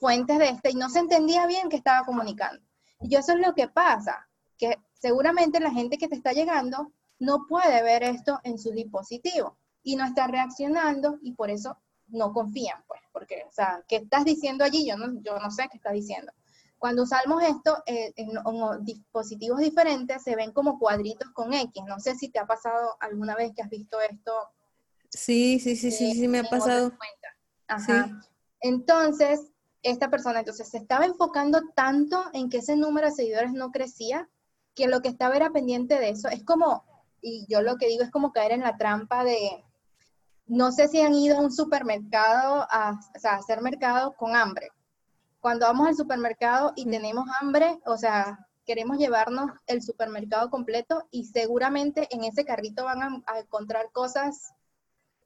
fuentes 0.00 0.38
de 0.38 0.48
este 0.48 0.70
y 0.70 0.74
no 0.76 0.88
se 0.88 1.00
entendía 1.00 1.46
bien 1.46 1.68
qué 1.68 1.76
estaba 1.76 2.06
comunicando. 2.06 2.62
Y 3.00 3.16
eso 3.16 3.32
es 3.32 3.46
lo 3.46 3.54
que 3.54 3.68
pasa, 3.68 4.26
que 4.56 4.78
seguramente 4.94 5.60
la 5.60 5.72
gente 5.72 5.98
que 5.98 6.08
te 6.08 6.16
está 6.16 6.32
llegando 6.32 6.90
no 7.24 7.46
puede 7.48 7.82
ver 7.82 8.02
esto 8.02 8.40
en 8.44 8.58
su 8.58 8.70
dispositivo 8.72 9.56
y 9.82 9.96
no 9.96 10.04
está 10.04 10.26
reaccionando 10.26 11.18
y 11.22 11.32
por 11.32 11.50
eso 11.50 11.78
no 12.08 12.32
confían, 12.32 12.82
pues, 12.86 13.00
porque, 13.12 13.44
o 13.48 13.52
sea, 13.52 13.82
¿qué 13.88 13.96
estás 13.96 14.24
diciendo 14.24 14.64
allí? 14.64 14.86
Yo 14.86 14.96
no, 14.96 15.20
yo 15.22 15.38
no 15.38 15.50
sé 15.50 15.68
qué 15.70 15.78
estás 15.78 15.94
diciendo. 15.94 16.32
Cuando 16.78 17.04
usamos 17.04 17.42
esto 17.42 17.82
eh, 17.86 18.12
en, 18.16 18.30
dispositivos 18.84 19.58
diferentes, 19.58 20.22
se 20.22 20.36
ven 20.36 20.52
como 20.52 20.78
cuadritos 20.78 21.30
con 21.30 21.54
X. 21.54 21.82
No 21.86 21.98
sé 21.98 22.14
si 22.14 22.28
te 22.28 22.38
ha 22.38 22.46
pasado 22.46 22.96
alguna 23.00 23.34
vez 23.34 23.52
que 23.54 23.62
has 23.62 23.70
visto 23.70 23.98
esto. 24.02 24.32
Sí, 25.08 25.58
sí, 25.60 25.76
sí, 25.76 25.90
sí, 25.90 26.12
sí, 26.12 26.28
me 26.28 26.40
ha 26.40 26.44
pasado. 26.44 26.92
Ajá. 27.68 28.20
Entonces, 28.60 29.40
esta 29.82 30.10
persona 30.10 30.40
entonces 30.40 30.68
se 30.68 30.78
estaba 30.78 31.06
enfocando 31.06 31.62
tanto 31.74 32.22
en 32.32 32.50
que 32.50 32.58
ese 32.58 32.76
número 32.76 33.06
de 33.06 33.14
seguidores 33.14 33.52
no 33.52 33.70
crecía, 33.70 34.28
que 34.74 34.88
lo 34.88 35.00
que 35.00 35.08
estaba 35.08 35.36
era 35.36 35.50
pendiente 35.50 35.98
de 35.98 36.10
eso. 36.10 36.28
Es 36.28 36.44
como, 36.44 36.84
y 37.24 37.46
yo 37.48 37.62
lo 37.62 37.76
que 37.78 37.88
digo 37.88 38.04
es 38.04 38.10
como 38.10 38.32
caer 38.32 38.52
en 38.52 38.60
la 38.60 38.76
trampa 38.76 39.24
de, 39.24 39.64
no 40.46 40.72
sé 40.72 40.88
si 40.88 41.00
han 41.00 41.14
ido 41.14 41.38
a 41.38 41.40
un 41.40 41.50
supermercado 41.50 42.66
a, 42.70 43.00
hacer 43.24 43.62
mercado 43.62 44.14
con 44.14 44.36
hambre. 44.36 44.68
Cuando 45.40 45.66
vamos 45.66 45.88
al 45.88 45.96
supermercado 45.96 46.74
y 46.76 46.84
tenemos 46.84 47.26
hambre, 47.40 47.80
o 47.86 47.96
sea, 47.96 48.46
queremos 48.66 48.98
llevarnos 48.98 49.50
el 49.66 49.82
supermercado 49.82 50.50
completo 50.50 51.08
y 51.10 51.24
seguramente 51.24 52.08
en 52.10 52.24
ese 52.24 52.44
carrito 52.44 52.84
van 52.84 53.02
a, 53.02 53.22
a 53.26 53.38
encontrar 53.38 53.90
cosas, 53.90 54.52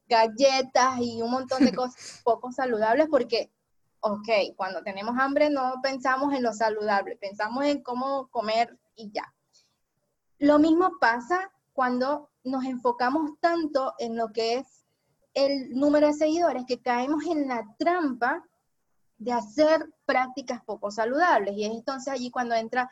galletas 0.07 0.99
y 0.99 1.21
un 1.21 1.31
montón 1.31 1.65
de 1.65 1.73
cosas 1.75 2.21
poco 2.23 2.53
saludables 2.53 3.07
porque, 3.11 3.51
ok, 3.99 4.55
cuando 4.55 4.83
tenemos 4.83 5.17
hambre 5.19 5.49
no 5.49 5.75
pensamos 5.83 6.33
en 6.33 6.43
lo 6.43 6.53
saludable, 6.53 7.17
pensamos 7.17 7.65
en 7.65 7.83
cómo 7.83 8.29
comer 8.29 8.77
y 8.95 9.11
ya. 9.11 9.33
Lo 10.37 10.59
mismo 10.59 10.91
pasa 11.01 11.51
cuando 11.79 12.29
nos 12.43 12.65
enfocamos 12.65 13.39
tanto 13.39 13.93
en 13.99 14.17
lo 14.17 14.33
que 14.33 14.55
es 14.55 14.85
el 15.33 15.69
número 15.69 16.07
de 16.07 16.13
seguidores 16.13 16.65
que 16.67 16.81
caemos 16.81 17.23
en 17.25 17.47
la 17.47 17.73
trampa 17.79 18.43
de 19.17 19.31
hacer 19.31 19.89
prácticas 20.05 20.61
poco 20.65 20.91
saludables. 20.91 21.55
Y 21.55 21.63
es 21.63 21.71
entonces 21.71 22.11
allí 22.11 22.31
cuando 22.31 22.53
entra 22.53 22.91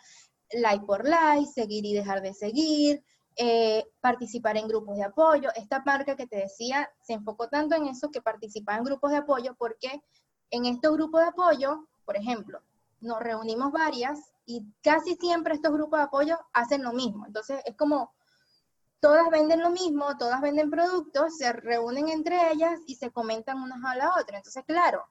like 0.54 0.86
por 0.86 1.06
like, 1.06 1.52
seguir 1.52 1.86
y 1.86 1.96
dejar 1.96 2.22
de 2.22 2.34
seguir, 2.34 3.04
eh, 3.36 3.84
participar 4.00 4.56
en 4.56 4.70
grupos 4.70 4.96
de 4.96 5.04
apoyo. 5.04 5.50
Esta 5.58 5.84
marca 5.86 6.16
que 6.16 6.28
te 6.28 6.38
decía 6.38 6.90
se 7.02 7.12
enfocó 7.12 7.50
tanto 7.50 7.76
en 7.76 7.88
eso 7.88 8.10
que 8.10 8.22
participaba 8.22 8.78
en 8.78 8.86
grupos 8.86 9.12
de 9.12 9.18
apoyo 9.18 9.54
porque 9.58 10.02
en 10.50 10.64
estos 10.66 10.94
grupos 10.94 11.20
de 11.20 11.28
apoyo, 11.28 11.90
por 12.06 12.16
ejemplo, 12.16 12.62
nos 13.02 13.20
reunimos 13.20 13.74
varias 13.74 14.32
y 14.46 14.66
casi 14.82 15.16
siempre 15.16 15.56
estos 15.56 15.74
grupos 15.74 16.00
de 16.00 16.06
apoyo 16.06 16.40
hacen 16.54 16.84
lo 16.84 16.94
mismo. 16.94 17.26
Entonces 17.26 17.62
es 17.66 17.76
como 17.76 18.16
todas 19.00 19.30
venden 19.30 19.62
lo 19.62 19.70
mismo, 19.70 20.18
todas 20.18 20.42
venden 20.42 20.70
productos, 20.70 21.38
se 21.38 21.54
reúnen 21.54 22.10
entre 22.10 22.52
ellas 22.52 22.80
y 22.88 22.96
se 22.96 23.12
comentan 23.12 23.62
unas 23.62 23.84
a 23.84 23.96
la 23.96 24.16
otra. 24.20 24.38
Entonces, 24.38 24.64
claro, 24.66 25.04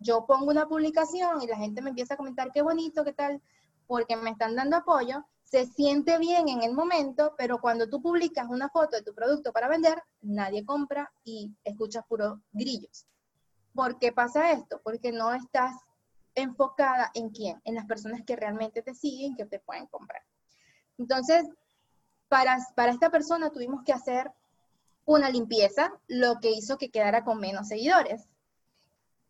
yo 0.00 0.26
pongo 0.26 0.50
una 0.50 0.66
publicación 0.66 1.42
y 1.42 1.46
la 1.46 1.56
gente 1.56 1.82
me 1.82 1.90
empieza 1.90 2.14
a 2.14 2.16
comentar 2.16 2.52
qué 2.52 2.62
bonito, 2.62 3.04
qué 3.04 3.12
tal, 3.12 3.42
porque 3.86 4.16
me 4.16 4.30
están 4.30 4.54
dando 4.54 4.76
apoyo, 4.76 5.24
se 5.42 5.66
siente 5.66 6.18
bien 6.18 6.48
en 6.48 6.62
el 6.62 6.74
momento, 6.74 7.34
pero 7.38 7.58
cuando 7.58 7.88
tú 7.88 8.02
publicas 8.02 8.46
una 8.48 8.68
foto 8.68 8.96
de 8.96 9.02
tu 9.02 9.14
producto 9.14 9.52
para 9.52 9.68
vender, 9.68 10.02
nadie 10.20 10.64
compra 10.64 11.10
y 11.24 11.50
escuchas 11.64 12.04
puros 12.06 12.38
grillos. 12.52 13.06
¿Por 13.74 13.98
qué 13.98 14.12
pasa 14.12 14.52
esto? 14.52 14.80
Porque 14.84 15.10
no 15.10 15.32
estás 15.32 15.74
enfocada 16.34 17.10
en 17.14 17.30
quién, 17.30 17.60
en 17.64 17.74
las 17.74 17.86
personas 17.86 18.22
que 18.26 18.36
realmente 18.36 18.82
te 18.82 18.94
siguen, 18.94 19.36
que 19.36 19.46
te 19.46 19.58
pueden 19.58 19.86
comprar. 19.86 20.22
Entonces, 20.98 21.48
para, 22.28 22.58
esta 22.88 23.10
persona 23.10 23.50
tuvimos 23.50 23.82
que 23.84 23.92
hacer 23.92 24.30
una 25.04 25.30
limpieza, 25.30 25.92
lo 26.06 26.38
que 26.40 26.50
hizo 26.50 26.76
que 26.76 26.90
quedara 26.90 27.24
con 27.24 27.40
menos 27.40 27.68
seguidores. 27.68 28.28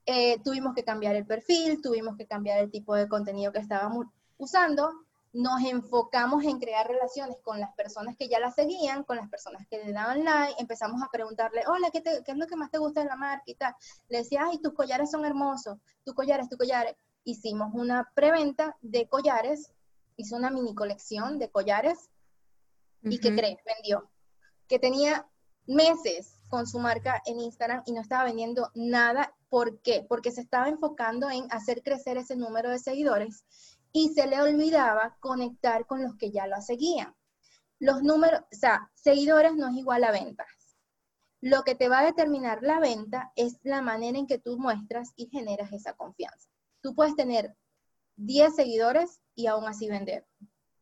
Eh, 0.06 0.40
tuvimos 0.42 0.74
que 0.74 0.84
cambiar 0.84 1.14
el 1.14 1.26
perfil, 1.26 1.80
tuvimos 1.80 2.16
que 2.16 2.26
cambiar 2.26 2.58
el 2.58 2.70
tipo 2.70 2.94
de 2.94 3.08
contenido 3.08 3.52
que 3.52 3.58
estábamos 3.58 4.06
usando, 4.38 4.90
nos 5.32 5.62
enfocamos 5.62 6.42
en 6.44 6.58
crear 6.58 6.88
relaciones 6.88 7.36
con 7.42 7.60
las 7.60 7.72
personas 7.74 8.16
que 8.16 8.28
ya 8.28 8.40
la 8.40 8.50
seguían, 8.50 9.04
con 9.04 9.18
las 9.18 9.28
personas 9.28 9.66
que 9.68 9.84
le 9.84 9.92
daban 9.92 10.24
like, 10.24 10.60
empezamos 10.60 11.02
a 11.02 11.10
preguntarle, 11.12 11.62
hola, 11.68 11.90
¿qué, 11.92 12.02
¿qué, 12.02 12.22
es 12.26 12.36
lo 12.36 12.46
que 12.46 12.56
más 12.56 12.70
te 12.70 12.78
gusta 12.78 13.02
de 13.02 13.06
la 13.06 13.16
marca 13.16 13.44
y 13.46 13.54
tal? 13.54 13.74
Le 14.08 14.18
decía, 14.18 14.46
ay, 14.46 14.58
tus 14.58 14.72
collares 14.72 15.10
son 15.10 15.24
hermosos, 15.24 15.78
tus 16.04 16.14
collares, 16.14 16.48
tus 16.48 16.58
collares. 16.58 16.96
Hicimos 17.24 17.74
una 17.74 18.10
preventa 18.14 18.76
de 18.80 19.06
collares, 19.06 19.70
hizo 20.16 20.34
una 20.34 20.50
mini 20.50 20.74
colección 20.74 21.38
de 21.38 21.50
collares 21.50 22.08
¿Y 23.02 23.18
qué 23.18 23.34
crees? 23.34 23.58
Vendió. 23.64 24.10
Que 24.66 24.78
tenía 24.78 25.26
meses 25.66 26.38
con 26.48 26.66
su 26.66 26.78
marca 26.78 27.22
en 27.26 27.40
Instagram 27.40 27.82
y 27.86 27.92
no 27.92 28.00
estaba 28.00 28.24
vendiendo 28.24 28.70
nada. 28.74 29.34
¿Por 29.48 29.80
qué? 29.80 30.04
Porque 30.08 30.30
se 30.30 30.40
estaba 30.40 30.68
enfocando 30.68 31.30
en 31.30 31.46
hacer 31.50 31.82
crecer 31.82 32.16
ese 32.16 32.36
número 32.36 32.70
de 32.70 32.78
seguidores 32.78 33.44
y 33.92 34.08
se 34.10 34.26
le 34.26 34.40
olvidaba 34.40 35.16
conectar 35.20 35.86
con 35.86 36.02
los 36.02 36.16
que 36.16 36.30
ya 36.30 36.46
lo 36.46 36.60
seguían. 36.60 37.14
Los 37.78 38.02
números, 38.02 38.40
o 38.40 38.56
sea, 38.56 38.90
seguidores 38.94 39.54
no 39.54 39.68
es 39.68 39.76
igual 39.76 40.04
a 40.04 40.10
ventas. 40.10 40.46
Lo 41.40 41.62
que 41.62 41.76
te 41.76 41.88
va 41.88 42.00
a 42.00 42.04
determinar 42.04 42.62
la 42.62 42.80
venta 42.80 43.32
es 43.36 43.60
la 43.62 43.80
manera 43.80 44.18
en 44.18 44.26
que 44.26 44.38
tú 44.38 44.58
muestras 44.58 45.12
y 45.14 45.28
generas 45.28 45.72
esa 45.72 45.92
confianza. 45.92 46.48
Tú 46.80 46.94
puedes 46.94 47.14
tener 47.14 47.56
10 48.16 48.56
seguidores 48.56 49.20
y 49.36 49.46
aún 49.46 49.66
así 49.66 49.88
vender. 49.88 50.26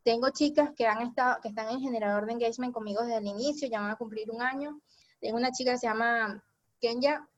Tengo 0.06 0.30
chicas 0.30 0.70
que 0.76 0.86
han 0.86 1.02
estado, 1.02 1.40
que 1.42 1.48
están 1.48 1.68
en 1.68 1.80
generador 1.80 2.26
de 2.26 2.34
engagement 2.34 2.72
conmigo 2.72 3.02
desde 3.02 3.16
el 3.16 3.26
inicio, 3.26 3.66
ya 3.66 3.80
van 3.80 3.90
a 3.90 3.96
cumplir 3.96 4.30
un 4.30 4.40
año. 4.40 4.80
Tengo 5.20 5.36
una 5.36 5.50
chica 5.50 5.72
que 5.72 5.78
se 5.78 5.88
llama 5.88 6.44
Kenya, 6.80 7.28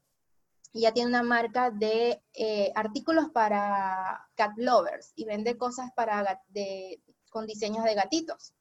y 0.75 0.83
ya 0.83 0.93
tiene 0.93 1.09
una 1.09 1.23
marca 1.23 1.71
de 1.71 2.23
eh, 2.35 2.71
artículos 2.75 3.31
para 3.31 4.21
cat 4.35 4.53
lovers 4.59 5.15
y 5.17 5.25
vende 5.25 5.57
cosas 5.57 5.91
para 5.97 6.43
de, 6.49 7.01
con 7.31 7.47
diseños 7.47 7.85
de 7.85 7.95
gatitos. 7.95 8.53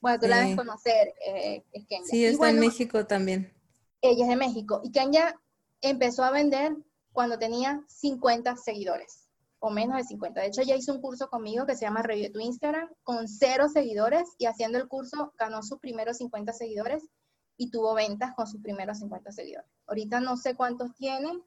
Bueno, 0.00 0.18
tú 0.18 0.26
la 0.26 0.38
debes 0.38 0.56
conocer, 0.56 1.14
eh, 1.24 1.62
es 1.70 1.86
Kenya. 1.86 2.06
Sí, 2.06 2.24
está 2.24 2.50
en 2.50 2.58
México 2.58 3.06
también. 3.06 3.54
Ella 4.00 4.24
es 4.24 4.28
de 4.28 4.36
México. 4.36 4.80
Y 4.82 4.90
Kenya 4.90 5.40
empezó 5.82 6.24
a 6.24 6.32
vender 6.32 6.76
cuando 7.12 7.38
tenía 7.38 7.84
50 7.86 8.56
seguidores 8.56 9.21
o 9.64 9.70
menos 9.70 9.96
de 9.96 10.02
50. 10.02 10.40
De 10.40 10.48
hecho, 10.48 10.62
ella 10.62 10.74
hizo 10.74 10.92
un 10.92 11.00
curso 11.00 11.30
conmigo 11.30 11.64
que 11.66 11.76
se 11.76 11.82
llama 11.82 12.02
Review 12.02 12.32
tu 12.32 12.40
Instagram 12.40 12.90
con 13.04 13.28
cero 13.28 13.68
seguidores 13.68 14.28
y 14.36 14.46
haciendo 14.46 14.76
el 14.76 14.88
curso 14.88 15.32
ganó 15.38 15.62
sus 15.62 15.78
primeros 15.78 16.16
50 16.16 16.52
seguidores 16.52 17.08
y 17.56 17.70
tuvo 17.70 17.94
ventas 17.94 18.34
con 18.34 18.48
sus 18.48 18.60
primeros 18.60 18.98
50 18.98 19.30
seguidores. 19.30 19.70
Ahorita 19.86 20.18
no 20.18 20.36
sé 20.36 20.56
cuántos 20.56 20.92
tienen, 20.96 21.44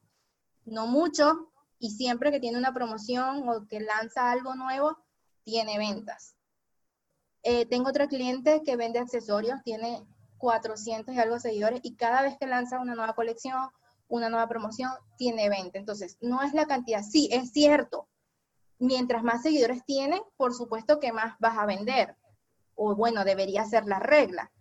no 0.64 0.88
mucho, 0.88 1.52
y 1.78 1.92
siempre 1.92 2.32
que 2.32 2.40
tiene 2.40 2.58
una 2.58 2.74
promoción 2.74 3.50
o 3.50 3.68
que 3.68 3.82
lanza 3.82 4.32
algo 4.32 4.56
nuevo, 4.56 4.98
tiene 5.44 5.78
ventas. 5.78 6.38
Eh, 7.44 7.66
tengo 7.66 7.90
otra 7.90 8.08
cliente 8.08 8.62
que 8.64 8.78
vende 8.78 9.00
accesorios, 9.00 9.62
tiene 9.62 10.08
400 10.38 11.14
y 11.14 11.20
algo 11.20 11.38
seguidores 11.38 11.82
y 11.84 11.98
cada 11.98 12.22
vez 12.22 12.38
que 12.40 12.48
lanza 12.48 12.80
una 12.80 12.96
nueva 12.96 13.14
colección 13.14 13.58
una 14.18 14.30
nueva 14.30 14.48
promoción, 14.48 14.92
tiene 15.18 15.50
20. 15.50 15.78
Entonces, 15.78 16.18
no 16.22 16.42
es 16.42 16.54
la 16.54 16.66
cantidad. 16.66 17.04
Sí, 17.04 17.30
es 17.32 17.52
cierto. 17.52 18.08
Mientras 18.80 19.24
más 19.24 19.42
seguidores 19.44 19.86
tiene, 19.86 20.22
por 20.38 20.54
supuesto 20.54 21.00
que 21.00 21.14
más 21.14 21.36
vas 21.40 21.58
a 21.58 21.66
vender. 21.66 22.16
O 22.76 22.96
bueno, 22.96 23.24
debería 23.24 23.66
ser 23.66 23.86
la 23.86 24.00
regla. 24.00 24.52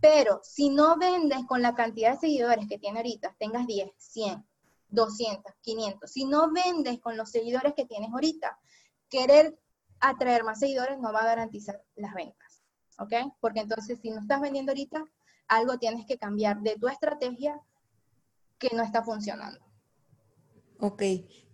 Pero 0.00 0.40
si 0.42 0.70
no 0.70 0.96
vendes 0.96 1.44
con 1.46 1.62
la 1.62 1.74
cantidad 1.74 2.12
de 2.12 2.18
seguidores 2.18 2.68
que 2.68 2.78
tiene 2.78 2.98
ahorita, 2.98 3.34
tengas 3.38 3.66
10, 3.66 3.90
100, 3.96 4.46
200, 4.88 5.52
500, 5.62 6.10
si 6.10 6.24
no 6.24 6.52
vendes 6.52 7.00
con 7.00 7.16
los 7.16 7.30
seguidores 7.30 7.74
que 7.74 7.86
tienes 7.86 8.12
ahorita, 8.12 8.58
querer 9.08 9.58
atraer 10.00 10.44
más 10.44 10.60
seguidores 10.60 10.98
no 10.98 11.12
va 11.12 11.20
a 11.20 11.26
garantizar 11.26 11.82
las 11.94 12.14
ventas. 12.14 12.62
¿Ok? 12.98 13.12
Porque 13.40 13.60
entonces 13.60 13.98
si 14.00 14.10
no 14.10 14.20
estás 14.20 14.40
vendiendo 14.40 14.72
ahorita, 14.72 15.04
algo 15.48 15.78
tienes 15.78 16.06
que 16.06 16.18
cambiar 16.18 16.60
de 16.60 16.76
tu 16.76 16.88
estrategia 16.88 17.60
que 18.58 18.74
no 18.74 18.82
está 18.82 19.02
funcionando. 19.02 19.60
Ok, 20.78 21.02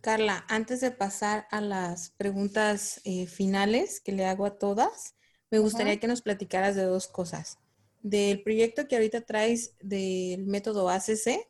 Carla, 0.00 0.44
antes 0.48 0.80
de 0.80 0.90
pasar 0.90 1.46
a 1.50 1.60
las 1.60 2.10
preguntas 2.10 3.00
eh, 3.04 3.26
finales 3.26 4.00
que 4.00 4.12
le 4.12 4.26
hago 4.26 4.46
a 4.46 4.58
todas, 4.58 5.14
me 5.50 5.58
gustaría 5.58 6.00
que 6.00 6.08
nos 6.08 6.22
platicaras 6.22 6.74
de 6.74 6.82
dos 6.82 7.06
cosas. 7.06 7.58
Del 8.02 8.42
proyecto 8.42 8.88
que 8.88 8.96
ahorita 8.96 9.20
traes 9.20 9.76
del 9.80 10.44
método 10.46 10.88
ACC 10.88 11.46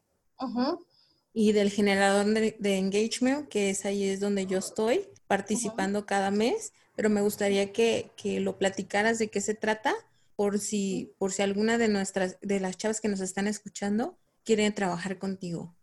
y 1.33 1.53
del 1.53 1.71
generador 1.71 2.27
de, 2.27 2.77
engagement, 2.77 3.49
que 3.49 3.71
es 3.71 3.87
ahí 3.87 4.05
es 4.05 4.21
donde 4.21 4.45
yo 4.45 4.59
estoy 4.59 5.09
participando 5.27 6.05
cada 6.05 6.31
mes, 6.31 6.75
pero 6.95 7.09
me 7.09 7.23
gustaría 7.23 7.73
que, 7.73 8.11
que, 8.17 8.41
lo 8.41 8.59
platicaras 8.59 9.19
de 9.19 9.29
qué 9.29 9.41
se 9.41 9.55
trata 9.55 9.95
por 10.37 10.59
si, 10.59 11.15
por 11.17 11.33
si 11.33 11.41
alguna 11.41 11.79
de 11.79 11.89
nuestras, 11.89 12.39
de 12.43 12.61
las 12.61 12.77
chavas 12.77 13.01
que 13.01 13.09
nos 13.09 13.21
están 13.21 13.47
escuchando 13.47 14.19
quieren 14.45 14.75
trabajar 14.75 15.19
contigo. 15.19 15.75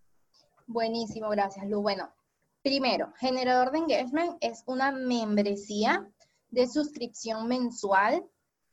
Buenísimo, 0.67 1.29
gracias, 1.29 1.67
Lu. 1.67 1.81
Bueno, 1.81 2.09
primero, 2.61 3.13
generador 3.17 3.71
de 3.71 3.79
engagement 3.79 4.37
es 4.41 4.63
una 4.67 4.91
membresía 4.91 6.07
de 6.49 6.67
suscripción 6.67 7.47
mensual 7.47 8.23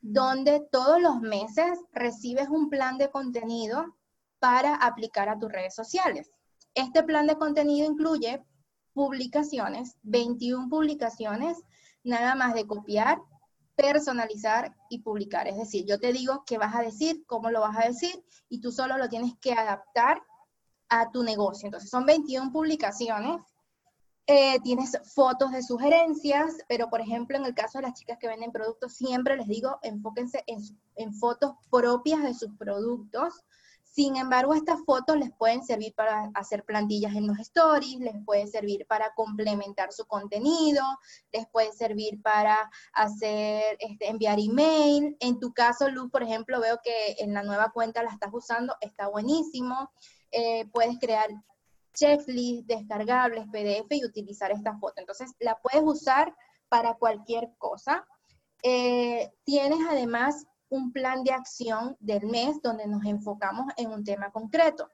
donde 0.01 0.61
todos 0.71 1.01
los 1.01 1.21
meses 1.21 1.79
recibes 1.91 2.49
un 2.49 2.69
plan 2.69 2.97
de 2.97 3.09
contenido 3.09 3.95
para 4.39 4.75
aplicar 4.75 5.29
a 5.29 5.39
tus 5.39 5.51
redes 5.51 5.73
sociales. 5.73 6.31
Este 6.75 7.03
plan 7.03 7.25
de 7.27 7.37
contenido 7.37 7.89
incluye 7.89 8.43
publicaciones, 8.93 9.95
21 10.03 10.69
publicaciones, 10.69 11.57
nada 12.03 12.35
más 12.35 12.53
de 12.53 12.67
copiar, 12.67 13.19
personalizar 13.77 14.75
y 14.89 14.99
publicar. 14.99 15.47
Es 15.47 15.55
decir, 15.55 15.85
yo 15.85 15.99
te 15.99 16.11
digo 16.11 16.43
qué 16.45 16.57
vas 16.57 16.75
a 16.75 16.81
decir, 16.81 17.23
cómo 17.27 17.51
lo 17.51 17.61
vas 17.61 17.77
a 17.77 17.87
decir 17.87 18.25
y 18.49 18.59
tú 18.59 18.71
solo 18.71 18.97
lo 18.97 19.07
tienes 19.07 19.33
que 19.39 19.53
adaptar 19.53 20.21
a 20.89 21.11
tu 21.11 21.23
negocio. 21.23 21.67
Entonces, 21.67 21.89
son 21.89 22.05
21 22.05 22.51
publicaciones. 22.51 23.39
Eh, 24.25 24.59
tienes 24.61 24.97
fotos 25.13 25.51
de 25.51 25.61
sugerencias, 25.61 26.57
pero 26.67 26.89
por 26.89 26.99
ejemplo, 26.99 27.37
en 27.37 27.45
el 27.45 27.53
caso 27.53 27.77
de 27.77 27.83
las 27.83 27.93
chicas 27.93 28.17
que 28.19 28.27
venden 28.27 28.51
productos, 28.51 28.93
siempre 28.93 29.37
les 29.37 29.47
digo, 29.47 29.79
enfóquense 29.83 30.43
en, 30.47 30.59
en 30.95 31.13
fotos 31.13 31.53
propias 31.71 32.23
de 32.23 32.33
sus 32.33 32.51
productos. 32.57 33.45
Sin 33.97 34.15
embargo, 34.15 34.53
estas 34.53 34.85
fotos 34.85 35.17
les 35.17 35.31
pueden 35.33 35.63
servir 35.63 35.91
para 35.95 36.29
hacer 36.35 36.63
plantillas 36.63 37.15
en 37.15 37.25
los 37.25 37.39
stories, 37.39 37.99
les 37.99 38.13
puede 38.25 38.45
servir 38.45 38.85
para 38.85 39.11
complementar 39.15 39.91
su 39.91 40.05
contenido, 40.05 40.83
les 41.33 41.47
puede 41.47 41.71
servir 41.71 42.21
para 42.21 42.69
hacer, 42.93 43.75
este, 43.79 44.07
enviar 44.07 44.37
email. 44.39 45.17
En 45.19 45.39
tu 45.39 45.51
caso, 45.51 45.89
Luz, 45.89 46.11
por 46.11 46.21
ejemplo, 46.21 46.61
veo 46.61 46.79
que 46.83 47.15
en 47.17 47.33
la 47.33 47.41
nueva 47.41 47.71
cuenta 47.73 48.03
la 48.03 48.11
estás 48.11 48.29
usando, 48.31 48.75
está 48.81 49.07
buenísimo. 49.07 49.89
Eh, 50.29 50.67
puedes 50.71 50.99
crear 50.99 51.31
checklists 51.95 52.67
descargables, 52.67 53.47
PDF 53.47 53.87
y 53.89 54.05
utilizar 54.05 54.51
esta 54.51 54.77
foto. 54.77 54.93
Entonces, 54.97 55.31
la 55.39 55.57
puedes 55.59 55.81
usar 55.83 56.35
para 56.69 56.93
cualquier 56.93 57.49
cosa. 57.57 58.05
Eh, 58.61 59.33
tienes 59.43 59.79
además 59.89 60.45
un 60.69 60.91
plan 60.91 61.23
de 61.23 61.31
acción 61.31 61.95
del 61.99 62.25
mes 62.25 62.61
donde 62.61 62.87
nos 62.87 63.05
enfocamos 63.05 63.65
en 63.77 63.91
un 63.91 64.03
tema 64.03 64.31
concreto. 64.31 64.89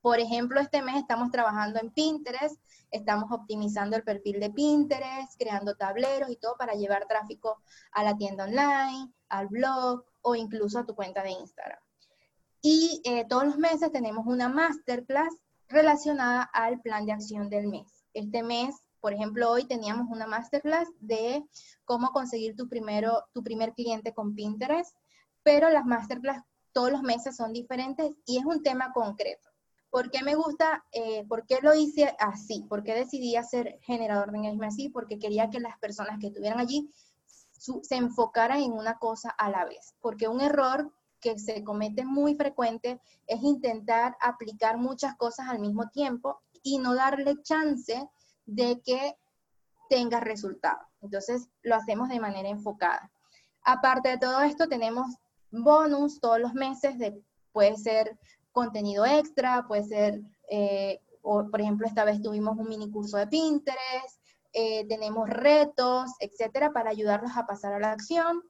Por 0.00 0.20
ejemplo, 0.20 0.60
este 0.60 0.82
mes 0.82 0.96
estamos 0.96 1.30
trabajando 1.32 1.80
en 1.80 1.90
Pinterest, 1.90 2.60
estamos 2.92 3.30
optimizando 3.32 3.96
el 3.96 4.04
perfil 4.04 4.38
de 4.38 4.50
Pinterest, 4.50 5.36
creando 5.36 5.74
tableros 5.74 6.30
y 6.30 6.36
todo 6.36 6.56
para 6.56 6.74
llevar 6.74 7.06
tráfico 7.08 7.60
a 7.90 8.04
la 8.04 8.16
tienda 8.16 8.44
online, 8.44 9.12
al 9.28 9.48
blog 9.48 10.04
o 10.22 10.34
incluso 10.36 10.78
a 10.78 10.86
tu 10.86 10.94
cuenta 10.94 11.22
de 11.22 11.30
Instagram. 11.30 11.80
Y 12.62 13.00
eh, 13.04 13.24
todos 13.28 13.46
los 13.46 13.58
meses 13.58 13.90
tenemos 13.90 14.26
una 14.26 14.48
masterclass 14.48 15.34
relacionada 15.68 16.42
al 16.52 16.80
plan 16.80 17.04
de 17.06 17.12
acción 17.12 17.48
del 17.50 17.66
mes. 17.66 18.04
Este 18.14 18.42
mes, 18.42 18.76
por 19.06 19.12
ejemplo, 19.12 19.48
hoy 19.52 19.64
teníamos 19.66 20.08
una 20.10 20.26
masterclass 20.26 20.88
de 20.98 21.46
cómo 21.84 22.10
conseguir 22.10 22.56
tu, 22.56 22.68
primero, 22.68 23.22
tu 23.32 23.44
primer 23.44 23.72
cliente 23.72 24.12
con 24.12 24.34
Pinterest, 24.34 24.96
pero 25.44 25.70
las 25.70 25.86
masterclass 25.86 26.42
todos 26.72 26.90
los 26.90 27.02
meses 27.02 27.36
son 27.36 27.52
diferentes 27.52 28.16
y 28.26 28.38
es 28.38 28.44
un 28.44 28.64
tema 28.64 28.90
concreto. 28.92 29.48
¿Por 29.90 30.10
qué 30.10 30.24
me 30.24 30.34
gusta? 30.34 30.84
Eh, 30.90 31.24
¿Por 31.28 31.46
qué 31.46 31.60
lo 31.62 31.72
hice 31.72 32.16
así? 32.18 32.66
¿Por 32.68 32.82
qué 32.82 32.94
decidí 32.94 33.36
hacer 33.36 33.78
generador 33.82 34.32
de 34.32 34.38
engagement 34.38 34.72
así? 34.72 34.88
Porque 34.88 35.20
quería 35.20 35.50
que 35.50 35.60
las 35.60 35.78
personas 35.78 36.18
que 36.18 36.26
estuvieran 36.26 36.58
allí 36.58 36.90
se 37.82 37.94
enfocaran 37.94 38.58
en 38.58 38.72
una 38.72 38.98
cosa 38.98 39.30
a 39.30 39.48
la 39.50 39.64
vez. 39.66 39.94
Porque 40.00 40.26
un 40.26 40.40
error 40.40 40.92
que 41.20 41.38
se 41.38 41.62
comete 41.62 42.04
muy 42.04 42.34
frecuente 42.34 43.00
es 43.28 43.40
intentar 43.44 44.16
aplicar 44.20 44.78
muchas 44.78 45.14
cosas 45.14 45.46
al 45.48 45.60
mismo 45.60 45.90
tiempo 45.90 46.40
y 46.64 46.78
no 46.78 46.96
darle 46.96 47.40
chance 47.44 48.10
de 48.46 48.80
que 48.84 49.16
tenga 49.88 50.20
resultado. 50.20 50.78
Entonces, 51.02 51.48
lo 51.62 51.74
hacemos 51.74 52.08
de 52.08 52.20
manera 52.20 52.48
enfocada. 52.48 53.10
Aparte 53.64 54.08
de 54.10 54.18
todo 54.18 54.40
esto, 54.40 54.68
tenemos 54.68 55.06
bonus 55.50 56.20
todos 56.20 56.40
los 56.40 56.54
meses, 56.54 56.98
de, 56.98 57.20
puede 57.52 57.76
ser 57.76 58.16
contenido 58.52 59.04
extra, 59.04 59.66
puede 59.66 59.84
ser, 59.84 60.20
eh, 60.50 61.00
por 61.22 61.60
ejemplo, 61.60 61.86
esta 61.86 62.04
vez 62.04 62.22
tuvimos 62.22 62.56
un 62.56 62.68
mini 62.68 62.90
curso 62.90 63.16
de 63.16 63.26
Pinterest, 63.26 64.20
eh, 64.52 64.86
tenemos 64.88 65.28
retos, 65.28 66.12
etcétera, 66.20 66.72
para 66.72 66.90
ayudarlos 66.90 67.36
a 67.36 67.46
pasar 67.46 67.74
a 67.74 67.80
la 67.80 67.92
acción 67.92 68.42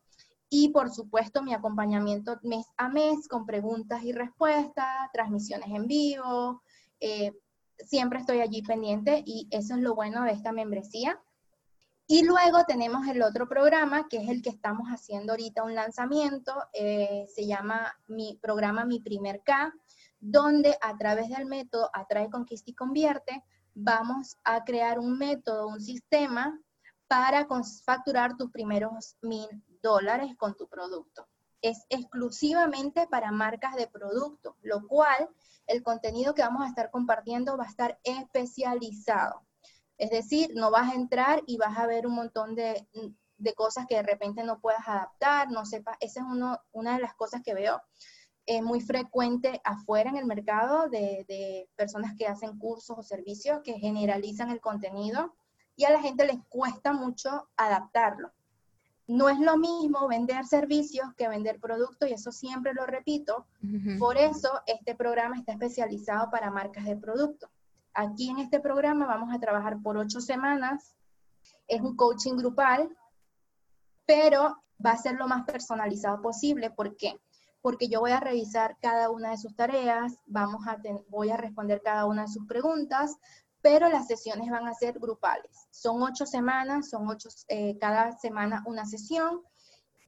y 0.49 0.68
por 0.68 0.90
supuesto 0.90 1.42
mi 1.42 1.53
acompañamiento 1.53 2.38
mes 2.42 2.66
a 2.76 2.88
mes 2.88 3.26
con 3.28 3.47
preguntas 3.47 4.05
y 4.05 4.12
respuestas, 4.12 5.11
transmisiones 5.12 5.68
en 5.68 5.86
vivo. 5.86 6.62
Eh, 7.01 7.32
siempre 7.78 8.20
estoy 8.20 8.40
allí 8.40 8.62
pendiente 8.62 9.22
y 9.26 9.48
eso 9.50 9.74
es 9.74 9.80
lo 9.80 9.94
bueno 9.94 10.24
de 10.24 10.32
esta 10.32 10.52
membresía. 10.52 11.20
Y 12.08 12.24
luego 12.24 12.64
tenemos 12.68 13.08
el 13.08 13.20
otro 13.22 13.48
programa, 13.48 14.06
que 14.08 14.18
es 14.18 14.28
el 14.28 14.40
que 14.40 14.50
estamos 14.50 14.86
haciendo 14.88 15.32
ahorita 15.32 15.64
un 15.64 15.74
lanzamiento, 15.74 16.54
eh, 16.72 17.26
se 17.34 17.46
llama 17.46 17.92
mi 18.06 18.38
programa 18.40 18.84
Mi 18.84 19.00
Primer 19.00 19.42
K, 19.42 19.72
donde 20.20 20.76
a 20.80 20.96
través 20.96 21.28
del 21.30 21.46
método 21.46 21.90
Atrae, 21.92 22.30
Conquista 22.30 22.70
y 22.70 22.74
Convierte, 22.74 23.42
vamos 23.74 24.36
a 24.44 24.64
crear 24.64 25.00
un 25.00 25.18
método, 25.18 25.66
un 25.66 25.80
sistema 25.80 26.58
para 27.08 27.46
facturar 27.84 28.36
tus 28.36 28.50
primeros 28.50 29.16
mil 29.22 29.48
dólares 29.82 30.32
con 30.36 30.56
tu 30.56 30.68
producto. 30.68 31.26
Es 31.62 31.84
exclusivamente 31.88 33.07
para 33.07 33.32
marcas 33.32 33.74
de 33.76 33.86
producto, 33.86 34.57
lo 34.62 34.86
cual 34.86 35.28
el 35.66 35.82
contenido 35.82 36.34
que 36.34 36.42
vamos 36.42 36.62
a 36.62 36.68
estar 36.68 36.90
compartiendo 36.90 37.57
va 37.57 37.64
a 37.64 37.70
estar 37.70 37.98
especializado. 38.04 39.42
Es 39.98 40.11
decir, 40.11 40.52
no 40.54 40.70
vas 40.70 40.92
a 40.92 40.94
entrar 40.94 41.42
y 41.46 41.57
vas 41.57 41.76
a 41.78 41.86
ver 41.86 42.07
un 42.07 42.14
montón 42.14 42.54
de, 42.54 42.86
cosas 43.57 43.86
que 43.86 43.96
de 43.96 44.02
repente 44.02 44.44
no 44.44 44.61
puedas 44.61 44.86
adaptar, 44.86 45.50
no 45.50 45.64
sepas. 45.64 45.96
Esa 46.00 46.20
es 46.20 46.26
una 46.72 46.94
de 46.94 47.00
las 47.00 47.14
cosas 47.14 47.42
que 47.42 47.54
veo 47.54 47.80
es 48.46 48.62
muy 48.62 48.80
frecuente 48.80 49.61
afuera 49.64 50.09
en 50.09 50.16
el 50.16 50.24
mercado 50.24 50.88
de, 50.88 51.24
de, 51.28 51.68
personas 51.74 52.14
que 52.16 52.28
hacen 52.28 52.59
cursos 52.59 52.96
o 52.96 53.02
servicios 53.02 53.61
que 53.64 53.78
generalizan 53.78 54.50
el 54.50 54.61
contenido 54.61 55.34
y 55.74 55.84
a 55.84 55.90
la 55.90 56.00
gente 56.00 56.24
les 56.24 56.38
cuesta 56.48 56.92
mucho 56.92 57.48
adaptarlo. 57.57 58.32
No 59.09 59.28
es 59.28 59.38
lo 59.38 59.57
mismo 59.57 60.09
vender 60.09 60.44
servicios 60.46 61.14
que 61.16 61.28
vender 61.28 61.61
productos 61.61 62.09
y 62.09 62.12
eso 62.12 62.32
siempre 62.32 62.74
lo 62.74 62.86
repito. 62.86 63.46
Por 63.98 64.16
eso 64.16 64.50
este 64.66 64.94
programa 64.94 65.36
está 65.36 65.52
especializado 65.52 66.30
para 66.30 66.50
marcas 66.50 66.84
de 66.84 66.96
producto. 66.96 67.48
Aquí 67.94 68.28
en 68.30 68.38
este 68.38 68.61
programa 68.61 69.07
vamos 69.07 69.34
a 69.34 69.38
trabajar 69.38 69.80
por 69.80 69.96
ocho 69.96 70.20
semanas. 70.20 70.96
Es 71.68 71.80
un 71.80 71.96
coaching 71.96 72.34
grupal, 72.36 72.94
pero 74.07 74.57
va 74.84 74.90
a 74.90 74.98
ser 74.98 75.14
lo 75.14 75.28
más 75.28 75.44
personalizado 75.44 76.20
posible. 76.20 76.70
¿Por 76.70 76.96
qué? 76.96 77.20
Porque 77.62 77.88
yo 77.88 78.00
voy 78.00 78.11
a 78.11 78.20
revisar 78.20 78.76
cada 78.80 79.11
una 79.11 79.30
de 79.30 79.38
sus 79.38 79.54
tareas, 79.54 80.18
vamos 80.26 80.66
a 80.66 80.78
voy 81.09 81.30
a 81.30 81.36
responder 81.36 81.80
cada 81.82 82.07
una 82.07 82.22
de 82.22 82.28
sus 82.28 82.46
preguntas, 82.46 83.16
pero 83.66 83.88
las 83.88 84.06
sesiones 84.06 84.48
van 84.48 84.68
a 84.68 84.74
ser 84.74 84.96
grupales. 84.96 85.66
Son 85.72 86.00
ocho 86.00 86.24
semanas, 86.24 86.88
son 86.88 87.08
ocho, 87.08 87.28
eh, 87.48 87.76
cada 87.80 88.16
semana 88.16 88.62
una 88.64 88.86
sesión 88.86 89.42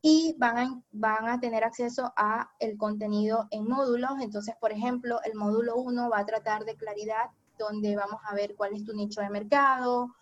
y 0.00 0.36
van 0.38 0.58
a, 0.58 0.82
van 0.92 1.28
a 1.28 1.40
tener 1.40 1.64
acceso 1.64 2.12
a 2.16 2.52
el 2.60 2.78
contenido 2.78 3.48
en 3.50 3.66
módulos. 3.66 4.12
Entonces, 4.20 4.54
por 4.60 4.70
ejemplo, 4.70 5.20
el 5.24 5.34
módulo 5.34 5.74
1 5.74 6.08
va 6.08 6.20
a 6.20 6.24
tratar 6.24 6.64
de 6.66 6.76
claridad, 6.76 7.30
donde 7.58 7.96
vamos 7.96 8.20
a 8.30 8.32
ver 8.36 8.54
cuál 8.54 8.74
es 8.74 8.84
tu 8.84 8.94
nicho 8.94 9.22
de 9.22 9.28
mercado, 9.28 10.14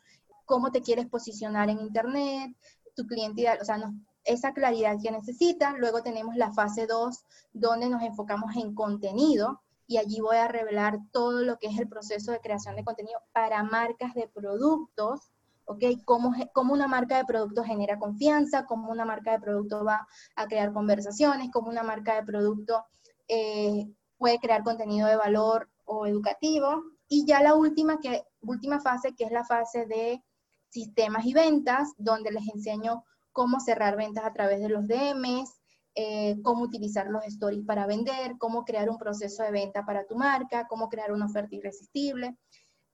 cómo 0.47 0.73
te 0.73 0.81
quieres 0.81 1.07
posicionar 1.07 1.69
en 1.69 1.81
Internet, 1.81 2.57
tu 2.95 3.07
cliente 3.07 3.43
ideal, 3.43 3.59
o 3.61 3.67
sea, 3.67 3.93
esa 4.25 4.55
claridad 4.55 4.97
que 5.03 5.11
necesitas. 5.11 5.75
Luego 5.77 6.03
tenemos 6.03 6.37
la 6.37 6.55
fase 6.55 6.87
2, 6.87 7.23
donde 7.53 7.91
nos 7.91 8.03
enfocamos 8.03 8.57
en 8.57 8.75
contenido, 8.75 9.61
y 9.87 9.99
allí 9.99 10.21
voy 10.21 10.37
a 10.37 10.49
revelar 10.49 10.99
todo 11.13 11.43
lo 11.43 11.59
que 11.59 11.69
es 11.69 11.79
el 11.79 11.89
proceso 11.89 12.33
de 12.33 12.41
creación 12.41 12.77
de 12.77 12.85
contenido 12.85 13.21
para 13.33 13.63
marcas 13.63 14.15
de 14.15 14.29
productos, 14.29 15.31
¿ok? 15.65 15.83
Cómo, 16.05 16.35
cómo 16.53 16.75
una 16.75 16.89
marca 16.89 17.17
de 17.17 17.25
producto 17.25 17.63
genera 17.63 17.99
confianza, 17.99 18.67
cómo 18.67 18.91
una 18.91 19.05
marca 19.05 19.33
de 19.33 19.41
producto 19.41 19.85
va 19.85 20.07
a 20.35 20.47
crear 20.47 20.73
conversaciones, 20.73 21.51
cómo 21.53 21.69
una 21.69 21.83
marca 21.83 22.15
de 22.17 22.25
producto 22.25 22.85
eh, 23.29 23.87
puede 24.19 24.39
crear 24.39 24.63
contenido 24.63 25.09
de 25.09 25.17
valor 25.17 25.69
o 25.85 26.07
educativo. 26.07 26.83
Y 27.09 27.25
ya 27.25 27.41
la 27.41 27.55
última 27.55 28.01
que 28.01 28.25
última 28.41 28.81
fase, 28.81 29.15
que 29.15 29.25
es 29.25 29.33
la 29.33 29.45
fase 29.45 29.87
de 29.87 30.23
sistemas 30.69 31.25
y 31.25 31.35
ventas, 31.35 31.95
donde 31.97 32.33
les 32.33 32.49
enseño 32.49 33.05
cómo 33.33 33.61
cerrar 33.61 33.97
ventas 33.97 34.25
a 34.25 34.33
través 34.33 34.61
de 34.61 34.69
los 34.69 34.87
DMs, 34.89 35.56
eh, 35.99 36.37
cómo 36.43 36.63
utilizar 36.63 37.07
los 37.09 37.25
stories 37.25 37.65
para 37.65 37.87
vender, 37.87 38.37
cómo 38.39 38.67
crear 38.67 38.91
un 38.91 38.99
proceso 38.99 39.43
de 39.43 39.51
venta 39.51 39.87
para 39.87 40.07
tu 40.07 40.15
marca, 40.15 40.67
cómo 40.69 40.91
crear 40.91 41.11
una 41.11 41.25
oferta 41.25 41.55
irresistible. 41.57 42.37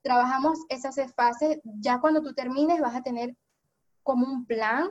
Trabajamos 0.03 0.61
esas 0.69 0.97
fases, 1.15 1.59
ya 1.65 2.01
cuando 2.01 2.23
tú 2.23 2.33
termines 2.33 2.81
vas 2.81 2.95
a 2.95 3.03
tener 3.03 3.37
como 4.05 4.25
un 4.25 4.47
plan 4.47 4.89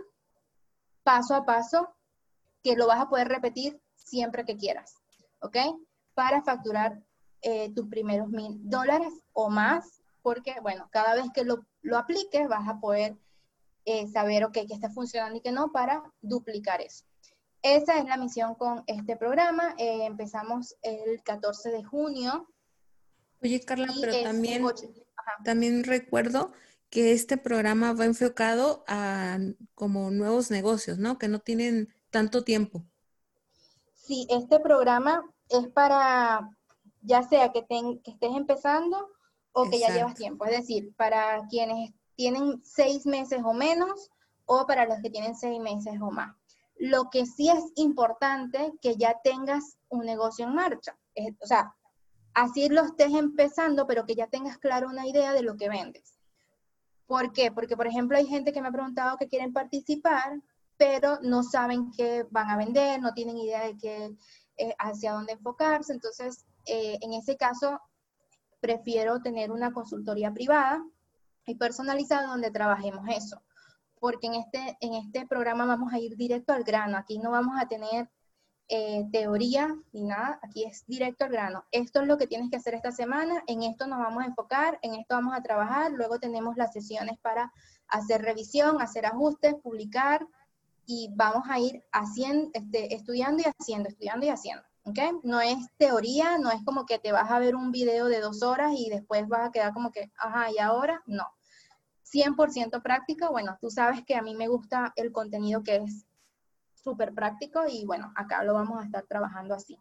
paso 1.03 1.35
a 1.35 1.45
paso 1.45 1.87
que 2.63 2.75
lo 2.75 2.85
vas 2.85 2.99
a 2.99 3.07
poder 3.07 3.29
repetir 3.29 3.81
siempre 3.95 4.43
que 4.43 4.57
quieras, 4.57 4.95
¿ok? 5.39 5.57
Para 6.13 6.43
facturar 6.43 7.01
eh, 7.41 7.73
tus 7.73 7.87
primeros 7.87 8.27
mil 8.27 8.59
dólares 8.69 9.13
o 9.31 9.49
más, 9.49 10.01
porque, 10.21 10.55
bueno, 10.61 10.89
cada 10.91 11.15
vez 11.15 11.25
que 11.33 11.45
lo, 11.45 11.65
lo 11.81 11.97
apliques 11.97 12.49
vas 12.49 12.67
a 12.67 12.79
poder 12.81 13.17
eh, 13.85 14.07
saber, 14.09 14.43
ok, 14.43 14.53
que 14.53 14.73
está 14.73 14.89
funcionando 14.89 15.37
y 15.37 15.41
que 15.41 15.53
no, 15.53 15.71
para 15.71 16.03
duplicar 16.21 16.81
eso. 16.81 17.05
Esa 17.61 17.99
es 17.99 18.05
la 18.05 18.17
misión 18.17 18.55
con 18.55 18.83
este 18.87 19.15
programa. 19.15 19.75
Eh, 19.77 20.05
empezamos 20.05 20.75
el 20.81 21.21
14 21.23 21.69
de 21.69 21.83
junio. 21.83 22.47
Oye, 23.43 23.59
Carla, 23.61 23.87
pero 23.99 24.13
también, 24.23 24.65
también 25.43 25.83
recuerdo 25.83 26.51
que 26.89 27.13
este 27.13 27.37
programa 27.37 27.93
va 27.93 28.05
enfocado 28.05 28.83
a 28.87 29.37
como 29.75 30.11
nuevos 30.11 30.51
negocios, 30.51 30.97
¿no? 30.97 31.17
Que 31.17 31.27
no 31.27 31.39
tienen 31.39 31.93
tanto 32.09 32.43
tiempo. 32.43 32.83
Sí, 33.93 34.27
este 34.29 34.59
programa 34.59 35.23
es 35.49 35.67
para, 35.69 36.49
ya 37.01 37.23
sea 37.23 37.51
que, 37.51 37.65
que 37.65 38.11
estés 38.11 38.35
empezando 38.35 39.09
o 39.53 39.69
que 39.69 39.79
ya 39.79 39.93
llevas 39.93 40.15
tiempo. 40.15 40.45
Es 40.45 40.57
decir, 40.57 40.93
para 40.95 41.47
quienes 41.49 41.93
tienen 42.15 42.61
seis 42.63 43.05
meses 43.05 43.41
o 43.43 43.53
menos 43.53 44.09
o 44.45 44.65
para 44.65 44.85
los 44.85 44.99
que 45.01 45.09
tienen 45.09 45.35
seis 45.35 45.59
meses 45.59 45.93
o 46.01 46.11
más. 46.11 46.40
Lo 46.81 47.11
que 47.11 47.27
sí 47.27 47.47
es 47.47 47.63
importante 47.75 48.73
que 48.81 48.95
ya 48.95 49.15
tengas 49.23 49.77
un 49.89 50.03
negocio 50.03 50.45
en 50.45 50.55
marcha. 50.55 50.97
o 51.39 51.45
sea, 51.45 51.75
así 52.33 52.69
lo 52.69 52.81
estés 52.81 53.13
empezando, 53.13 53.85
pero 53.85 54.07
que 54.07 54.15
ya 54.15 54.25
tengas 54.25 54.57
claro 54.57 54.87
una 54.89 55.05
idea 55.05 55.31
de 55.31 55.43
lo 55.43 55.57
que 55.57 55.69
vendes. 55.69 56.17
¿Por 57.05 57.33
qué? 57.33 57.51
Porque, 57.51 57.77
por 57.77 57.85
ejemplo, 57.85 58.17
hay 58.17 58.25
gente 58.25 58.51
que 58.51 58.63
me 58.63 58.69
ha 58.69 58.71
preguntado 58.71 59.17
que 59.17 59.27
quieren 59.27 59.53
participar, 59.53 60.41
pero 60.75 61.19
no 61.21 61.43
saben 61.43 61.91
qué 61.91 62.25
van 62.31 62.49
a 62.49 62.57
vender, 62.57 62.99
no 62.99 63.13
tienen 63.13 63.37
idea 63.37 63.63
de 63.63 63.77
qué, 63.77 64.17
eh, 64.57 64.73
hacia 64.79 65.13
dónde 65.13 65.33
enfocarse. 65.33 65.93
Entonces, 65.93 66.45
eh, 66.65 66.97
en 67.01 67.13
ese 67.13 67.37
caso, 67.37 67.79
prefiero 68.59 69.21
tener 69.21 69.51
una 69.51 69.71
consultoría 69.71 70.33
privada 70.33 70.83
y 71.45 71.53
personalizada 71.53 72.25
donde 72.25 72.49
trabajemos 72.49 73.07
eso. 73.07 73.39
Porque 74.01 74.25
en 74.25 74.33
este, 74.33 74.77
en 74.81 74.95
este 74.95 75.27
programa 75.27 75.67
vamos 75.67 75.93
a 75.93 75.99
ir 75.99 76.17
directo 76.17 76.53
al 76.53 76.63
grano. 76.63 76.97
Aquí 76.97 77.19
no 77.19 77.29
vamos 77.29 77.53
a 77.61 77.67
tener 77.67 78.09
eh, 78.67 79.07
teoría 79.11 79.75
ni 79.93 80.03
nada. 80.03 80.39
Aquí 80.41 80.63
es 80.63 80.87
directo 80.87 81.25
al 81.25 81.31
grano. 81.31 81.65
Esto 81.71 82.01
es 82.01 82.07
lo 82.07 82.17
que 82.17 82.25
tienes 82.25 82.49
que 82.49 82.57
hacer 82.57 82.73
esta 82.73 82.91
semana. 82.91 83.43
En 83.45 83.61
esto 83.61 83.85
nos 83.85 83.99
vamos 83.99 84.23
a 84.23 84.25
enfocar. 84.25 84.79
En 84.81 84.95
esto 84.95 85.13
vamos 85.13 85.37
a 85.37 85.43
trabajar. 85.43 85.91
Luego 85.91 86.19
tenemos 86.19 86.57
las 86.57 86.73
sesiones 86.73 87.19
para 87.21 87.53
hacer 87.87 88.23
revisión, 88.23 88.81
hacer 88.81 89.05
ajustes, 89.05 89.53
publicar. 89.61 90.27
Y 90.87 91.11
vamos 91.13 91.43
a 91.47 91.59
ir 91.59 91.83
haciendo, 91.91 92.49
este, 92.53 92.95
estudiando 92.95 93.43
y 93.43 93.45
haciendo, 93.45 93.87
estudiando 93.87 94.25
y 94.25 94.29
haciendo. 94.29 94.63
¿okay? 94.83 95.11
No 95.21 95.41
es 95.41 95.57
teoría, 95.77 96.39
no 96.39 96.49
es 96.49 96.63
como 96.65 96.87
que 96.87 96.97
te 96.97 97.11
vas 97.11 97.29
a 97.29 97.37
ver 97.37 97.55
un 97.55 97.71
video 97.71 98.07
de 98.07 98.19
dos 98.19 98.41
horas 98.41 98.73
y 98.75 98.89
después 98.89 99.27
vas 99.27 99.47
a 99.47 99.51
quedar 99.51 99.73
como 99.73 99.91
que, 99.91 100.11
ajá, 100.17 100.51
¿y 100.51 100.57
ahora? 100.57 101.03
No. 101.05 101.27
100% 102.11 102.81
práctico, 102.81 103.29
bueno, 103.31 103.57
tú 103.61 103.69
sabes 103.69 104.03
que 104.05 104.15
a 104.15 104.21
mí 104.21 104.35
me 104.35 104.47
gusta 104.47 104.93
el 104.95 105.11
contenido 105.11 105.63
que 105.63 105.77
es 105.77 106.05
súper 106.73 107.13
práctico 107.13 107.63
y 107.69 107.85
bueno, 107.85 108.11
acá 108.15 108.43
lo 108.43 108.53
vamos 108.53 108.81
a 108.81 108.85
estar 108.85 109.05
trabajando 109.05 109.53
así. 109.53 109.77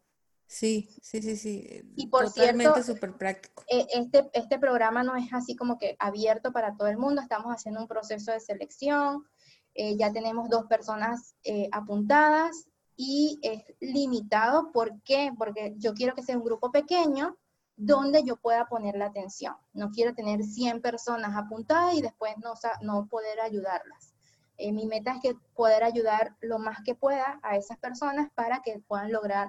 Sí, 0.47 0.89
sí, 1.01 1.23
sí, 1.23 1.37
sí. 1.37 1.93
Y 1.95 2.09
por 2.09 2.25
Totalmente 2.25 2.83
súper 2.83 3.17
práctico. 3.17 3.63
E, 3.69 3.87
este, 3.95 4.29
este 4.33 4.59
programa 4.59 5.05
no 5.05 5.15
es 5.15 5.33
así 5.33 5.55
como 5.55 5.79
que 5.79 5.97
abierto 5.99 6.53
para 6.53 6.77
todo 6.77 6.89
el 6.89 6.99
mundo, 6.99 7.23
estamos 7.23 7.53
haciendo 7.55 7.81
un 7.81 7.87
proceso 7.87 8.33
de 8.33 8.41
selección, 8.41 9.25
eh, 9.75 9.97
ya 9.97 10.13
tenemos 10.13 10.51
dos 10.51 10.67
personas 10.67 11.37
eh, 11.45 11.69
apuntadas, 11.71 12.67
y 13.03 13.39
es 13.41 13.65
limitado. 13.81 14.73
¿Por 14.73 15.01
qué? 15.05 15.33
Porque 15.39 15.73
yo 15.79 15.95
quiero 15.95 16.15
que 16.15 16.23
sea 16.23 16.37
un 16.37 16.45
grupo 16.45 16.71
pequeño 16.71 17.35
donde 17.83 18.23
yo 18.25 18.37
pueda 18.37 18.67
poner 18.67 18.95
la 18.95 19.07
atención. 19.07 19.55
No 19.73 19.91
quiero 19.91 20.15
tener 20.15 20.43
100 20.43 20.83
personas 20.83 21.35
apuntadas 21.35 21.95
y 21.95 22.03
después 22.03 22.35
no, 22.37 22.53
no 22.83 23.07
poder 23.09 23.41
ayudarlas. 23.41 24.15
Eh, 24.59 24.71
mi 24.71 24.85
meta 24.85 25.15
es 25.15 25.23
que 25.23 25.35
poder 25.55 25.83
ayudar 25.83 26.37
lo 26.43 26.59
más 26.59 26.81
que 26.85 26.95
pueda 26.95 27.41
a 27.43 27.57
esas 27.57 27.79
personas 27.79 28.29
para 28.35 28.61
que 28.61 28.81
puedan 28.87 29.11
lograr 29.11 29.49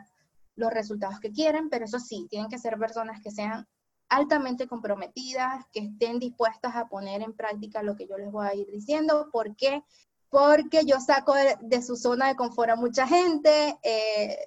los 0.55 0.71
resultados 0.71 1.19
que 1.19 1.33
quieren, 1.33 1.69
pero 1.69 1.83
eso 1.83 1.99
sí, 1.99 2.27
tienen 2.29 2.49
que 2.49 2.57
ser 2.57 2.77
personas 2.77 3.19
que 3.21 3.31
sean 3.31 3.67
altamente 4.07 4.65
comprometidas, 4.65 5.65
que 5.73 5.81
estén 5.81 6.17
dispuestas 6.19 6.73
a 6.77 6.87
poner 6.87 7.21
en 7.21 7.33
práctica 7.33 7.83
lo 7.83 7.97
que 7.97 8.07
yo 8.07 8.17
les 8.17 8.31
voy 8.31 8.47
a 8.47 8.55
ir 8.55 8.67
diciendo, 8.71 9.27
porque 9.33 9.83
porque 10.29 10.85
yo 10.85 11.01
saco 11.01 11.33
de, 11.33 11.81
su 11.81 11.97
zona 11.97 12.29
de 12.29 12.37
confort 12.37 12.69
a 12.69 12.75
mucha 12.77 13.05
gente, 13.05 13.77
eh, 13.83 14.37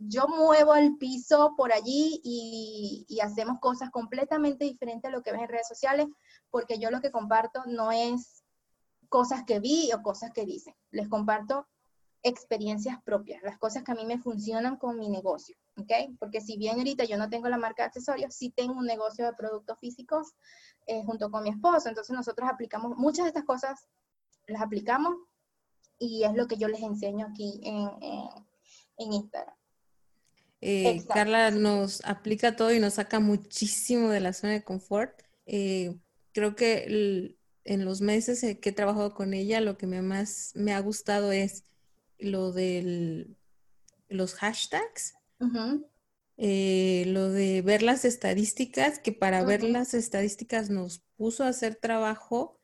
yo 0.00 0.26
muevo 0.28 0.74
el 0.74 0.96
piso 0.96 1.54
por 1.56 1.72
allí 1.72 2.20
y, 2.24 3.18
hacemos 3.22 3.58
cosas 3.60 3.90
completamente 3.90 4.64
diferentes 4.64 5.08
a 5.08 5.12
lo 5.12 5.22
que 5.22 5.32
ves 5.32 5.42
en 5.42 5.48
redes 5.48 5.68
sociales, 5.68 6.06
porque 6.50 6.78
yo 6.78 6.90
lo 6.90 7.00
que 7.00 7.10
comparto 7.10 7.62
no 7.66 7.92
es 7.92 8.42
cosas 9.08 9.44
que 9.44 9.60
vi 9.60 9.92
o 9.92 10.02
cosas 10.02 10.30
que 10.32 10.46
dicen, 10.46 10.74
les 10.90 11.08
comparto 11.08 11.66
experiencias 12.22 13.02
propias, 13.02 13.42
las 13.42 13.58
cosas 13.58 13.82
que 13.82 13.92
a 13.92 13.94
mí 13.94 14.04
me 14.06 14.18
funcionan 14.18 14.76
con 14.76 14.98
mi 14.98 15.08
negocio, 15.08 15.56
¿ok? 15.76 16.16
Porque 16.18 16.40
si 16.40 16.56
bien 16.56 16.78
ahorita 16.78 17.04
yo 17.04 17.18
no 17.18 17.28
tengo 17.28 17.48
la 17.48 17.58
marca 17.58 17.82
de 17.82 17.88
accesorios, 17.88 18.34
sí 18.34 18.50
tengo 18.50 18.74
un 18.74 18.86
negocio 18.86 19.24
de 19.24 19.32
productos 19.34 19.78
físicos 19.78 20.34
eh, 20.86 21.02
junto 21.04 21.30
con 21.30 21.42
mi 21.42 21.50
esposo, 21.50 21.88
entonces 21.88 22.14
nosotros 22.14 22.48
aplicamos 22.50 22.96
muchas 22.96 23.24
de 23.24 23.28
estas 23.28 23.44
cosas 23.44 23.86
las 24.46 24.62
aplicamos 24.62 25.14
y 25.98 26.24
es 26.24 26.34
lo 26.34 26.46
que 26.46 26.56
yo 26.56 26.68
les 26.68 26.82
enseño 26.82 27.26
aquí 27.26 27.60
en, 27.62 27.90
en, 28.98 29.12
Instagram. 29.12 29.54
Eh, 30.60 31.02
Carla 31.08 31.50
nos 31.50 32.04
aplica 32.04 32.56
todo 32.56 32.72
y 32.72 32.80
nos 32.80 32.94
saca 32.94 33.18
muchísimo 33.18 34.10
de 34.10 34.20
la 34.20 34.32
zona 34.32 34.52
de 34.54 34.64
confort. 34.64 35.22
Eh, 35.46 35.96
creo 36.32 36.54
que 36.54 37.36
en 37.64 37.84
los 37.84 38.00
meses 38.00 38.40
que 38.58 38.68
he 38.68 38.72
trabajado 38.72 39.14
con 39.14 39.34
ella, 39.34 39.60
lo 39.60 39.78
que 39.78 39.86
me 39.86 40.02
más 40.02 40.52
me 40.54 40.72
ha 40.72 40.80
gustado 40.80 41.32
es 41.32 41.64
lo 42.18 42.52
de 42.52 43.28
los 44.08 44.34
hashtags, 44.34 45.14
eh, 46.36 47.04
lo 47.06 47.30
de 47.30 47.62
ver 47.62 47.82
las 47.82 48.04
estadísticas, 48.04 48.98
que 48.98 49.12
para 49.12 49.44
ver 49.44 49.62
las 49.62 49.94
estadísticas 49.94 50.70
nos 50.70 51.02
puso 51.16 51.44
a 51.44 51.48
hacer 51.48 51.76
trabajo 51.76 52.58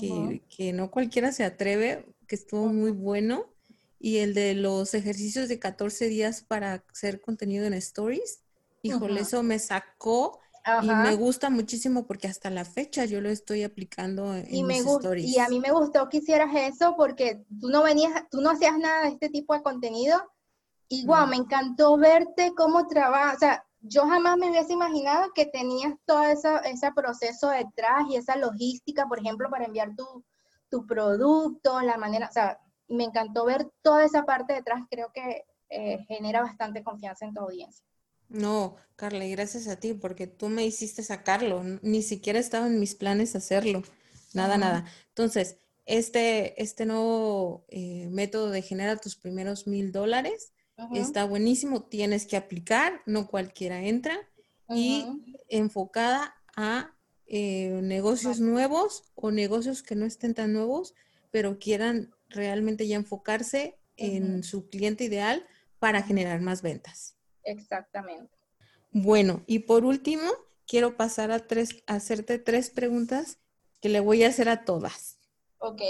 que, 0.00 0.72
no 0.72 0.90
cualquiera 0.90 1.32
se 1.32 1.44
atreve, 1.44 2.06
que 2.26 2.34
estuvo 2.34 2.66
muy 2.68 2.90
bueno. 2.90 3.53
Y 3.98 4.18
el 4.18 4.34
de 4.34 4.54
los 4.54 4.94
ejercicios 4.94 5.48
de 5.48 5.58
14 5.58 6.08
días 6.08 6.44
para 6.46 6.84
hacer 6.92 7.20
contenido 7.20 7.64
en 7.64 7.74
stories. 7.74 8.40
Híjole, 8.82 9.20
eso 9.20 9.42
me 9.42 9.58
sacó 9.58 10.40
y 10.82 10.86
me 10.86 11.14
gusta 11.14 11.50
muchísimo 11.50 12.06
porque 12.06 12.26
hasta 12.26 12.48
la 12.48 12.64
fecha 12.64 13.04
yo 13.04 13.20
lo 13.20 13.28
estoy 13.28 13.64
aplicando 13.64 14.34
en 14.34 14.54
y 14.54 14.62
me 14.62 14.80
mis 14.80 14.86
stories. 14.86 15.26
Y 15.26 15.38
a 15.38 15.48
mí 15.48 15.60
me 15.60 15.70
gustó 15.70 16.08
que 16.08 16.18
hicieras 16.18 16.50
eso 16.54 16.96
porque 16.96 17.44
tú 17.60 17.68
no 17.68 17.82
venías, 17.82 18.24
tú 18.30 18.40
no 18.40 18.50
hacías 18.50 18.78
nada 18.78 19.02
de 19.02 19.10
este 19.10 19.28
tipo 19.28 19.54
de 19.54 19.62
contenido. 19.62 20.22
Y 20.88 21.04
wow, 21.06 21.26
me 21.26 21.36
encantó 21.36 21.96
verte 21.98 22.52
cómo 22.56 22.86
trabajas. 22.86 23.36
O 23.36 23.38
sea, 23.40 23.66
yo 23.80 24.06
jamás 24.06 24.38
me 24.38 24.50
hubiese 24.50 24.72
imaginado 24.72 25.32
que 25.34 25.46
tenías 25.46 25.94
todo 26.06 26.22
ese 26.24 26.92
proceso 26.94 27.48
detrás 27.48 28.04
y 28.08 28.16
esa 28.16 28.36
logística, 28.36 29.06
por 29.06 29.18
ejemplo, 29.18 29.50
para 29.50 29.66
enviar 29.66 29.94
tu, 29.94 30.24
tu 30.70 30.86
producto, 30.86 31.80
la 31.82 31.98
manera, 31.98 32.28
o 32.28 32.32
sea, 32.32 32.58
me 32.88 33.04
encantó 33.04 33.44
ver 33.44 33.68
toda 33.82 34.04
esa 34.04 34.24
parte 34.24 34.52
detrás, 34.52 34.82
creo 34.90 35.10
que 35.12 35.44
eh, 35.70 36.04
genera 36.08 36.42
bastante 36.42 36.82
confianza 36.82 37.26
en 37.26 37.34
tu 37.34 37.40
audiencia. 37.40 37.84
No, 38.28 38.76
Carla, 38.96 39.24
y 39.24 39.30
gracias 39.32 39.68
a 39.68 39.76
ti, 39.76 39.94
porque 39.94 40.26
tú 40.26 40.48
me 40.48 40.64
hiciste 40.64 41.02
sacarlo, 41.02 41.62
ni 41.82 42.02
siquiera 42.02 42.38
estaba 42.38 42.66
en 42.66 42.80
mis 42.80 42.94
planes 42.94 43.36
hacerlo, 43.36 43.82
nada, 44.32 44.56
nada. 44.56 44.84
Entonces, 45.08 45.58
este, 45.84 46.60
este 46.62 46.86
nuevo 46.86 47.64
eh, 47.68 48.08
método 48.10 48.50
de 48.50 48.62
generar 48.62 49.00
tus 49.00 49.16
primeros 49.16 49.66
mil 49.66 49.92
dólares, 49.92 50.54
Está 50.92 51.24
buenísimo, 51.24 51.84
tienes 51.84 52.26
que 52.26 52.36
aplicar, 52.36 53.00
no 53.06 53.28
cualquiera 53.28 53.84
entra 53.84 54.18
y 54.68 55.06
enfocada 55.48 56.34
a 56.56 56.96
eh, 57.26 57.80
negocios 57.82 58.40
nuevos 58.40 59.04
o 59.14 59.30
negocios 59.30 59.82
que 59.82 59.94
no 59.94 60.04
estén 60.04 60.34
tan 60.34 60.52
nuevos, 60.52 60.94
pero 61.30 61.58
quieran 61.58 62.12
realmente 62.28 62.86
ya 62.86 62.96
enfocarse 62.96 63.78
en 63.96 64.42
su 64.42 64.68
cliente 64.68 65.04
ideal 65.04 65.46
para 65.78 66.02
generar 66.02 66.40
más 66.40 66.62
ventas. 66.62 67.16
Exactamente. 67.44 68.36
Bueno, 68.90 69.42
y 69.46 69.60
por 69.60 69.84
último, 69.84 70.24
quiero 70.66 70.96
pasar 70.96 71.30
a, 71.30 71.46
tres, 71.46 71.82
a 71.86 71.94
hacerte 71.94 72.38
tres 72.38 72.70
preguntas 72.70 73.38
que 73.80 73.88
le 73.88 74.00
voy 74.00 74.24
a 74.24 74.28
hacer 74.28 74.48
a 74.48 74.64
todas. 74.64 75.18
Ok. 75.58 75.82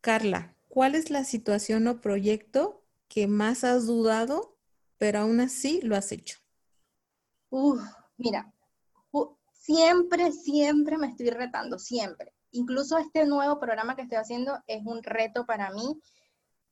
Carla, 0.00 0.54
¿cuál 0.68 0.94
es 0.94 1.10
la 1.10 1.24
situación 1.24 1.86
o 1.86 2.00
proyecto 2.00 2.82
que 3.08 3.26
más 3.26 3.64
has 3.64 3.86
dudado, 3.86 4.56
pero 4.98 5.20
aún 5.20 5.40
así 5.40 5.80
lo 5.82 5.96
has 5.96 6.12
hecho? 6.12 6.38
Uf, 7.50 7.80
mira, 8.16 8.52
siempre, 9.52 10.32
siempre 10.32 10.98
me 10.98 11.08
estoy 11.08 11.30
retando, 11.30 11.78
siempre. 11.78 12.32
Incluso 12.52 12.98
este 12.98 13.26
nuevo 13.26 13.58
programa 13.58 13.94
que 13.94 14.02
estoy 14.02 14.18
haciendo 14.18 14.58
es 14.66 14.84
un 14.84 15.02
reto 15.02 15.46
para 15.46 15.70
mí, 15.70 16.00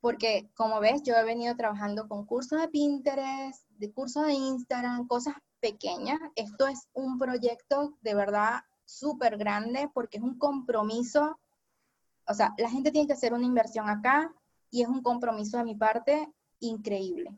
porque 0.01 0.51
como 0.55 0.81
ves, 0.81 1.03
yo 1.03 1.14
he 1.14 1.24
venido 1.24 1.57
trabajando 1.57 2.09
con 2.09 2.26
cursos 2.26 2.61
de 2.61 2.68
Pinterest, 2.68 3.68
de 3.70 3.93
cursos 3.93 4.26
de 4.26 4.33
Instagram, 4.33 5.07
cosas 5.07 5.35
pequeñas. 5.61 6.18
Esto 6.37 6.66
es 6.66 6.89
un 6.93 7.18
proyecto 7.18 7.97
de 8.01 8.14
verdad 8.14 8.61
súper 8.85 9.37
grande 9.37 9.91
porque 9.93 10.18
es 10.18 10.22
un 10.22 10.39
compromiso. 10.39 11.39
O 12.26 12.35
sea, 12.35 12.55
la 12.59 12.70
gente 12.70 12.91
tiene 12.91 13.07
que 13.07 13.14
hacer 13.14 13.33
una 13.33 13.47
inversión 13.47 13.89
acá 13.89 14.33
y 14.70 14.83
es 14.83 14.89
un 14.89 15.03
compromiso 15.03 15.59
de 15.59 15.64
mi 15.64 15.74
parte 15.74 16.33
increíble. 16.61 17.37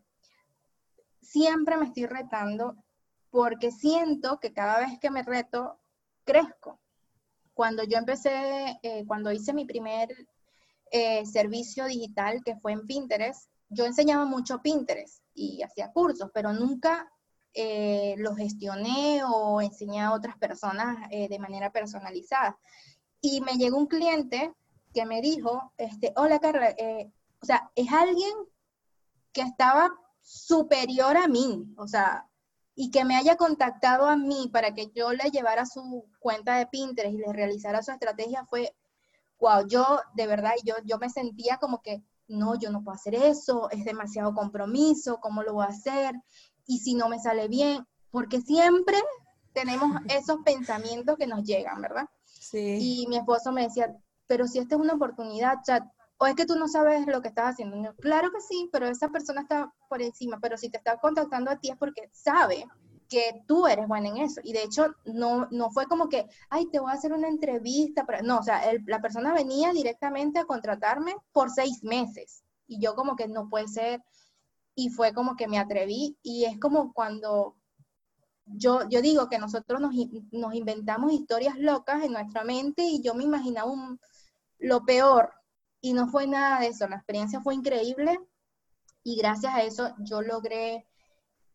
Siempre 1.21 1.77
me 1.77 1.87
estoy 1.87 2.07
retando 2.07 2.77
porque 3.31 3.71
siento 3.71 4.41
que 4.41 4.53
cada 4.53 4.81
vez 4.81 4.99
que 4.99 5.11
me 5.11 5.23
reto, 5.23 5.79
crezco. 6.25 6.80
Cuando 7.61 7.85
yo 7.85 7.99
empecé, 7.99 8.79
eh, 8.83 9.05
cuando 9.07 9.31
hice 9.31 9.53
mi 9.53 9.67
primer 9.67 10.09
eh, 10.91 11.27
servicio 11.27 11.85
digital, 11.85 12.41
que 12.43 12.57
fue 12.57 12.73
en 12.73 12.87
Pinterest, 12.87 13.51
yo 13.69 13.85
enseñaba 13.85 14.25
mucho 14.25 14.63
Pinterest 14.63 15.23
y 15.35 15.61
hacía 15.61 15.93
cursos, 15.93 16.31
pero 16.33 16.55
nunca 16.55 17.13
eh, 17.53 18.15
lo 18.17 18.35
gestioné 18.35 19.21
o 19.31 19.61
enseñé 19.61 20.01
a 20.01 20.15
otras 20.15 20.39
personas 20.39 21.11
de 21.11 21.39
manera 21.39 21.71
personalizada. 21.71 22.59
Y 23.21 23.43
me 23.43 23.59
llegó 23.59 23.77
un 23.77 23.89
cliente 23.89 24.55
que 24.95 25.05
me 25.05 25.21
dijo, 25.21 25.75
este, 25.77 26.15
hola 26.17 26.39
Carla, 26.39 26.75
o 27.43 27.45
sea, 27.45 27.71
es 27.75 27.93
alguien 27.93 28.33
que 29.35 29.43
estaba 29.43 29.91
superior 30.23 31.15
a 31.19 31.29
mí, 31.29 31.75
o 31.77 31.87
sea, 31.87 32.27
y 32.83 32.91
que 32.91 33.05
me 33.05 33.15
haya 33.15 33.37
contactado 33.37 34.07
a 34.07 34.17
mí 34.17 34.49
para 34.51 34.73
que 34.73 34.91
yo 34.95 35.13
le 35.13 35.31
llevara 35.31 35.67
su 35.67 36.07
cuenta 36.19 36.57
de 36.57 36.67
Pinterest 36.67 37.13
y 37.15 37.19
le 37.19 37.31
realizara 37.31 37.83
su 37.83 37.91
estrategia 37.91 38.47
fue, 38.47 38.75
wow, 39.39 39.67
yo 39.69 40.01
de 40.15 40.27
verdad, 40.27 40.53
yo, 40.65 40.77
yo 40.87 40.97
me 40.97 41.11
sentía 41.11 41.59
como 41.59 41.83
que, 41.83 42.03
no, 42.27 42.59
yo 42.59 42.71
no 42.71 42.83
puedo 42.83 42.95
hacer 42.95 43.15
eso, 43.15 43.69
es 43.69 43.85
demasiado 43.85 44.33
compromiso, 44.33 45.21
¿cómo 45.21 45.43
lo 45.43 45.53
voy 45.53 45.67
a 45.67 45.69
hacer? 45.69 46.15
Y 46.67 46.79
si 46.79 46.95
no 46.95 47.11
me 47.11 47.19
sale 47.19 47.49
bien, 47.49 47.87
porque 48.11 48.41
siempre 48.41 48.97
tenemos 49.53 49.91
esos 50.09 50.39
pensamientos 50.43 51.19
que 51.19 51.27
nos 51.27 51.45
llegan, 51.45 51.83
¿verdad? 51.83 52.07
Sí. 52.25 52.79
Y 52.81 53.07
mi 53.09 53.19
esposo 53.19 53.53
me 53.53 53.65
decía, 53.65 53.95
pero 54.27 54.47
si 54.47 54.59
esta 54.59 54.77
es 54.77 54.81
una 54.81 54.95
oportunidad, 54.95 55.59
o 56.23 56.27
es 56.27 56.35
que 56.35 56.45
tú 56.45 56.55
no 56.57 56.69
sabes 56.69 57.07
lo 57.07 57.23
que 57.23 57.29
estás 57.29 57.55
haciendo. 57.55 57.95
claro 57.97 58.31
que 58.31 58.43
sí, 58.43 58.69
pero 58.71 58.87
esa 58.87 59.09
persona 59.09 59.41
está 59.41 59.73
por 59.89 60.03
encima, 60.03 60.39
pero 60.39 60.59
si 60.59 60.69
te 60.69 60.77
está 60.77 60.99
contactando 60.99 61.51
a 61.51 61.59
ti 61.59 61.71
es 61.71 61.79
porque 61.79 62.11
sabe 62.13 62.67
que 63.09 63.43
tú 63.49 63.67
eres 63.67 63.89
buena 63.89 64.11
en 64.11 64.19
eso. 64.19 64.43
Y 64.45 64.53
de 64.53 64.63
hecho, 64.63 64.95
no, 65.07 65.49
no 65.51 65.71
fue 65.71 65.87
como 65.87 66.11
que, 66.11 66.29
ay, 66.51 66.67
te 66.71 66.79
voy 66.79 66.91
a 66.91 66.95
hacer 66.95 67.15
una 67.15 67.27
entrevista. 67.27 68.05
Para... 68.05 68.21
No, 68.21 68.39
o 68.39 68.43
sea, 68.43 68.61
la 68.87 69.01
persona 69.01 69.33
venía 69.33 69.73
directamente 69.73 70.39
a 70.39 70.45
contratarme 70.45 71.17
por 71.33 71.49
seis 71.51 71.83
meses. 71.83 72.45
Y 72.67 72.81
yo 72.81 72.95
como 72.95 73.17
que 73.17 73.27
no 73.27 73.49
puede 73.49 73.67
ser. 73.67 74.03
Y 74.75 74.91
fue 74.91 75.15
como 75.15 75.37
que 75.37 75.49
me 75.49 75.59
atreví. 75.59 76.19
Y 76.23 76.45
es 76.45 76.61
como 76.61 76.93
cuando 76.93 77.57
yo, 78.45 78.87
yo 78.91 79.01
digo 79.01 79.31
que 79.31 79.39
nosotros 79.39 79.81
nos, 79.81 79.95
nos 80.33 80.55
inventamos 80.55 81.13
historias 81.13 81.59
locas 81.59 82.05
en 82.05 82.13
nuestra 82.13 82.45
mente 82.45 82.83
y 82.83 83.01
yo 83.01 83.15
me 83.15 83.25
imaginaba 83.25 83.71
un, 83.71 83.99
lo 84.59 84.85
peor 84.85 85.40
y 85.81 85.93
no 85.93 86.09
fue 86.09 86.27
nada 86.27 86.61
de 86.61 86.69
eso, 86.69 86.87
la 86.89 86.97
experiencia 86.97 87.41
fue 87.41 87.55
increíble 87.55 88.19
y 89.03 89.17
gracias 89.17 89.55
a 89.55 89.63
eso 89.63 89.95
yo 89.99 90.23
logré 90.23 90.87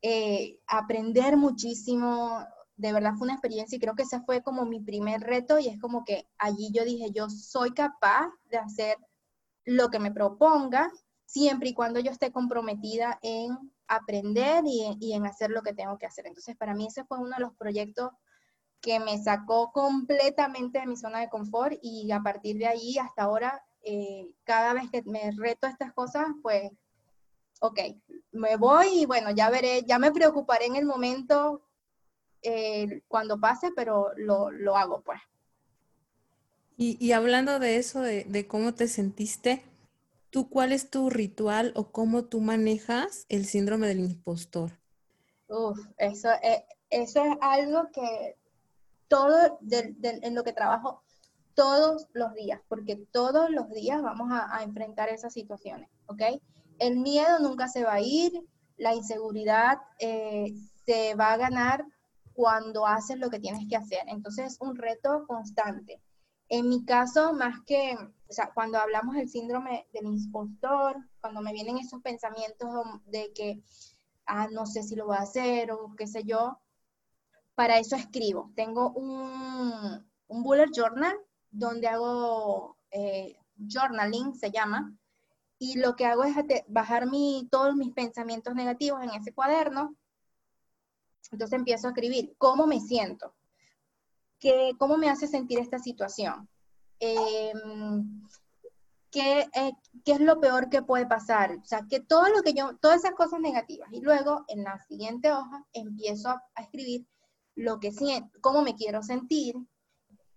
eh, 0.01 0.59
aprender 0.67 1.37
muchísimo, 1.37 2.45
de 2.75 2.93
verdad 2.93 3.13
fue 3.17 3.25
una 3.25 3.33
experiencia 3.33 3.75
y 3.75 3.79
creo 3.79 3.95
que 3.95 4.03
ese 4.03 4.21
fue 4.21 4.41
como 4.41 4.65
mi 4.65 4.79
primer 4.79 5.21
reto 5.21 5.59
y 5.59 5.67
es 5.67 5.79
como 5.79 6.03
que 6.03 6.27
allí 6.37 6.71
yo 6.71 6.83
dije, 6.83 7.11
yo 7.11 7.29
soy 7.29 7.71
capaz 7.71 8.29
de 8.49 8.57
hacer 8.57 8.97
lo 9.63 9.89
que 9.89 9.99
me 9.99 10.11
proponga, 10.11 10.91
siempre 11.25 11.69
y 11.69 11.73
cuando 11.73 11.99
yo 11.99 12.11
esté 12.11 12.31
comprometida 12.31 13.19
en 13.21 13.73
aprender 13.87 14.63
y, 14.65 14.97
y 14.99 15.13
en 15.13 15.25
hacer 15.25 15.49
lo 15.49 15.61
que 15.61 15.73
tengo 15.73 15.97
que 15.97 16.05
hacer. 16.05 16.27
Entonces, 16.27 16.55
para 16.55 16.75
mí 16.75 16.87
ese 16.87 17.03
fue 17.03 17.19
uno 17.19 17.35
de 17.35 17.41
los 17.41 17.53
proyectos 17.55 18.11
que 18.81 18.99
me 18.99 19.17
sacó 19.17 19.71
completamente 19.71 20.79
de 20.79 20.85
mi 20.85 20.97
zona 20.97 21.19
de 21.19 21.29
confort 21.29 21.77
y 21.81 22.11
a 22.11 22.19
partir 22.19 22.57
de 22.57 22.67
ahí 22.67 22.97
hasta 22.99 23.23
ahora 23.23 23.63
eh, 23.85 24.31
cada 24.43 24.73
vez 24.73 24.89
que 24.91 25.03
me 25.03 25.31
reto 25.37 25.67
estas 25.67 25.93
cosas, 25.93 26.25
pues, 26.41 26.71
ok, 27.61 27.79
me 28.31 28.57
voy 28.57 29.01
y 29.01 29.05
bueno, 29.05 29.31
ya 29.31 29.49
veré, 29.49 29.83
ya 29.83 29.99
me 29.99 30.11
preocuparé 30.11 30.65
en 30.65 30.75
el 30.75 30.85
momento 30.85 31.61
eh, 32.41 33.03
cuando 33.07 33.39
pase, 33.39 33.71
pero 33.75 34.11
lo, 34.17 34.51
lo 34.51 34.75
hago, 34.75 35.01
pues. 35.01 35.19
Y, 36.77 36.97
y, 36.99 37.13
hablando 37.13 37.59
de 37.59 37.77
eso, 37.77 38.01
de, 38.01 38.25
de, 38.25 38.47
cómo 38.47 38.73
te 38.73 38.89
sentiste, 38.89 39.63
¿tú 40.29 40.49
cuál 40.49 40.73
es 40.73 40.89
tu 40.89 41.09
ritual 41.09 41.71
o 41.75 41.91
cómo 41.91 42.25
tú 42.25 42.41
manejas 42.41 43.25
el 43.29 43.45
síndrome 43.45 43.87
del 43.87 44.01
impostor? 44.01 44.71
Uf, 45.47 45.79
eso, 45.97 46.29
eh, 46.43 46.65
eso 46.89 47.23
es 47.23 47.37
algo 47.39 47.89
que 47.93 48.35
todo 49.07 49.59
en 49.71 50.35
lo 50.35 50.43
que 50.43 50.53
trabajo 50.53 51.04
todos 51.55 52.07
los 52.13 52.33
días, 52.35 52.61
porque 52.67 52.97
todos 53.11 53.49
los 53.49 53.69
días 53.69 54.01
vamos 54.01 54.29
a, 54.31 54.61
enfrentar 54.63 55.09
esas 55.09 55.33
situaciones, 55.33 55.89
¿ok? 56.07 56.21
El 56.79 56.97
miedo 56.97 57.39
nunca 57.39 57.67
se 57.67 57.83
va 57.83 57.93
a 57.93 58.01
ir, 58.01 58.31
la 58.77 58.93
inseguridad 58.93 59.79
eh, 59.99 60.53
se 60.85 61.15
va 61.15 61.33
a 61.33 61.37
ganar 61.37 61.85
cuando 62.33 62.85
haces 62.85 63.17
lo 63.17 63.29
que 63.29 63.39
tienes 63.39 63.67
que 63.69 63.77
hacer. 63.77 64.01
Entonces 64.07 64.53
es 64.53 64.57
un 64.59 64.75
reto 64.75 65.25
constante. 65.25 66.01
En 66.49 66.67
mi 66.67 66.83
caso, 66.85 67.33
más 67.33 67.61
que, 67.65 67.97
cuando 68.53 68.77
hablamos 68.77 69.15
del 69.15 69.29
síndrome 69.29 69.87
del 69.93 70.05
impostor, 70.05 70.97
cuando 71.21 71.41
me 71.41 71.53
vienen 71.53 71.77
esos 71.77 72.01
pensamientos 72.01 72.69
de 73.05 73.31
que, 73.33 73.63
ah, 74.25 74.47
no 74.51 74.65
sé 74.65 74.83
si 74.83 74.95
lo 74.95 75.07
voy 75.07 75.15
a 75.15 75.21
hacer 75.21 75.71
o 75.71 75.95
qué 75.95 76.05
sé 76.05 76.23
yo, 76.25 76.59
para 77.55 77.79
eso 77.79 77.95
escribo. 77.95 78.51
Tengo 78.55 78.91
un, 78.91 80.05
un 80.27 80.43
bullet 80.43 80.69
journal 80.75 81.17
donde 81.55 81.87
hago 81.87 82.77
eh, 82.91 83.37
journaling, 83.57 84.35
se 84.35 84.51
llama, 84.51 84.93
y 85.57 85.77
lo 85.77 85.95
que 85.95 86.05
hago 86.05 86.23
es 86.23 86.35
bajar 86.67 87.09
mi, 87.09 87.47
todos 87.49 87.75
mis 87.75 87.93
pensamientos 87.93 88.53
negativos 88.55 89.01
en 89.01 89.11
ese 89.11 89.33
cuaderno. 89.33 89.95
Entonces 91.31 91.57
empiezo 91.57 91.87
a 91.87 91.91
escribir 91.91 92.35
cómo 92.37 92.67
me 92.67 92.79
siento, 92.79 93.33
qué, 94.39 94.73
cómo 94.77 94.97
me 94.97 95.09
hace 95.09 95.27
sentir 95.27 95.59
esta 95.59 95.79
situación, 95.79 96.47
em, 96.99 98.21
qué, 99.09 99.47
eh, 99.53 99.71
qué, 100.03 100.11
es 100.11 100.19
lo 100.19 100.39
peor 100.39 100.69
que 100.69 100.83
puede 100.83 101.07
pasar, 101.07 101.57
o 101.57 101.65
sea, 101.65 101.85
que 101.89 101.99
todo 101.99 102.29
lo 102.29 102.43
que 102.43 102.53
yo, 102.53 102.77
todas 102.77 102.97
esas 102.97 103.15
cosas 103.15 103.39
negativas. 103.39 103.89
Y 103.91 104.01
luego 104.01 104.43
en 104.49 104.63
la 104.63 104.77
siguiente 104.87 105.31
hoja 105.31 105.65
empiezo 105.73 106.29
a, 106.29 106.43
a 106.53 106.61
escribir 106.61 107.07
lo 107.55 107.79
que 107.79 107.91
siento, 107.91 108.37
cómo 108.41 108.61
me 108.61 108.75
quiero 108.75 109.01
sentir, 109.01 109.55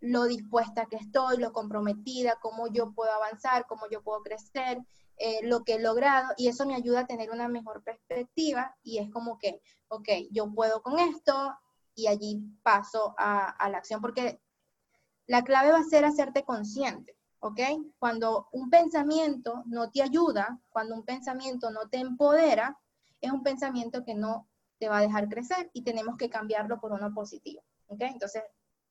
lo 0.00 0.24
dispuesta 0.24 0.86
que 0.86 0.96
estoy, 0.96 1.38
lo 1.38 1.52
comprometida, 1.52 2.38
cómo 2.40 2.68
yo 2.68 2.92
puedo 2.92 3.12
avanzar, 3.12 3.66
cómo 3.66 3.88
yo 3.90 4.02
puedo 4.02 4.22
crecer, 4.22 4.78
eh, 5.16 5.40
lo 5.42 5.64
que 5.64 5.74
he 5.74 5.80
logrado, 5.80 6.28
y 6.36 6.48
eso 6.48 6.64
me 6.64 6.76
ayuda 6.76 7.00
a 7.00 7.06
tener 7.06 7.30
una 7.30 7.48
mejor 7.48 7.82
perspectiva 7.82 8.76
y 8.84 8.98
es 8.98 9.10
como 9.10 9.38
que, 9.38 9.60
ok, 9.88 10.08
yo 10.30 10.52
puedo 10.54 10.80
con 10.82 10.98
esto 10.98 11.56
y 11.94 12.06
allí 12.06 12.40
paso 12.62 13.14
a, 13.18 13.50
a 13.50 13.68
la 13.68 13.78
acción, 13.78 14.00
porque 14.00 14.40
la 15.26 15.42
clave 15.42 15.72
va 15.72 15.78
a 15.78 15.84
ser 15.84 16.04
hacerte 16.04 16.44
consciente, 16.44 17.16
¿ok? 17.40 17.60
Cuando 17.98 18.48
un 18.52 18.70
pensamiento 18.70 19.64
no 19.66 19.90
te 19.90 20.02
ayuda, 20.02 20.60
cuando 20.68 20.94
un 20.94 21.04
pensamiento 21.04 21.70
no 21.70 21.88
te 21.88 21.98
empodera, 21.98 22.78
es 23.20 23.32
un 23.32 23.42
pensamiento 23.42 24.04
que 24.04 24.14
no 24.14 24.48
te 24.78 24.88
va 24.88 24.98
a 24.98 25.02
dejar 25.02 25.28
crecer 25.28 25.70
y 25.72 25.82
tenemos 25.82 26.16
que 26.16 26.30
cambiarlo 26.30 26.80
por 26.80 26.92
uno 26.92 27.12
positivo, 27.12 27.62
¿ok? 27.88 28.02
Entonces, 28.02 28.42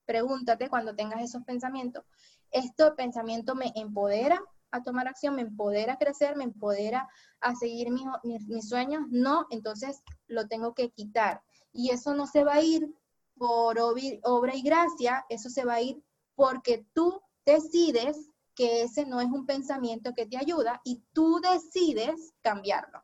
pregúntate 0.08 0.70
cuando 0.70 0.96
tengas 0.96 1.22
esos 1.22 1.44
pensamientos, 1.44 2.02
¿este 2.50 2.90
pensamiento 2.92 3.54
me 3.54 3.72
empodera 3.76 4.42
a 4.70 4.82
tomar 4.82 5.06
acción, 5.06 5.36
me 5.36 5.42
empodera 5.42 5.92
a 5.92 5.98
crecer, 5.98 6.34
me 6.34 6.44
empodera 6.44 7.06
a 7.40 7.54
seguir 7.54 7.90
mis, 7.90 8.06
mis, 8.48 8.66
sueños? 8.66 9.02
No, 9.10 9.46
entonces 9.50 10.02
lo 10.26 10.48
tengo 10.48 10.72
que 10.72 10.88
quitar. 10.92 11.42
Y 11.74 11.90
eso 11.90 12.14
no 12.14 12.26
se 12.26 12.42
va 12.42 12.54
a 12.54 12.62
ir 12.62 12.90
por 13.36 13.78
obra 13.78 14.54
y 14.54 14.62
gracia, 14.62 15.26
eso 15.28 15.50
se 15.50 15.66
va 15.66 15.74
a 15.74 15.82
ir 15.82 16.02
porque 16.34 16.86
tú 16.94 17.20
decides 17.44 18.30
que 18.54 18.84
ese 18.84 19.04
no 19.04 19.20
es 19.20 19.28
un 19.28 19.44
pensamiento 19.44 20.14
que 20.14 20.24
te 20.24 20.38
ayuda 20.38 20.80
y 20.84 21.02
tú 21.12 21.38
decides 21.40 22.32
cambiarlo. 22.40 23.02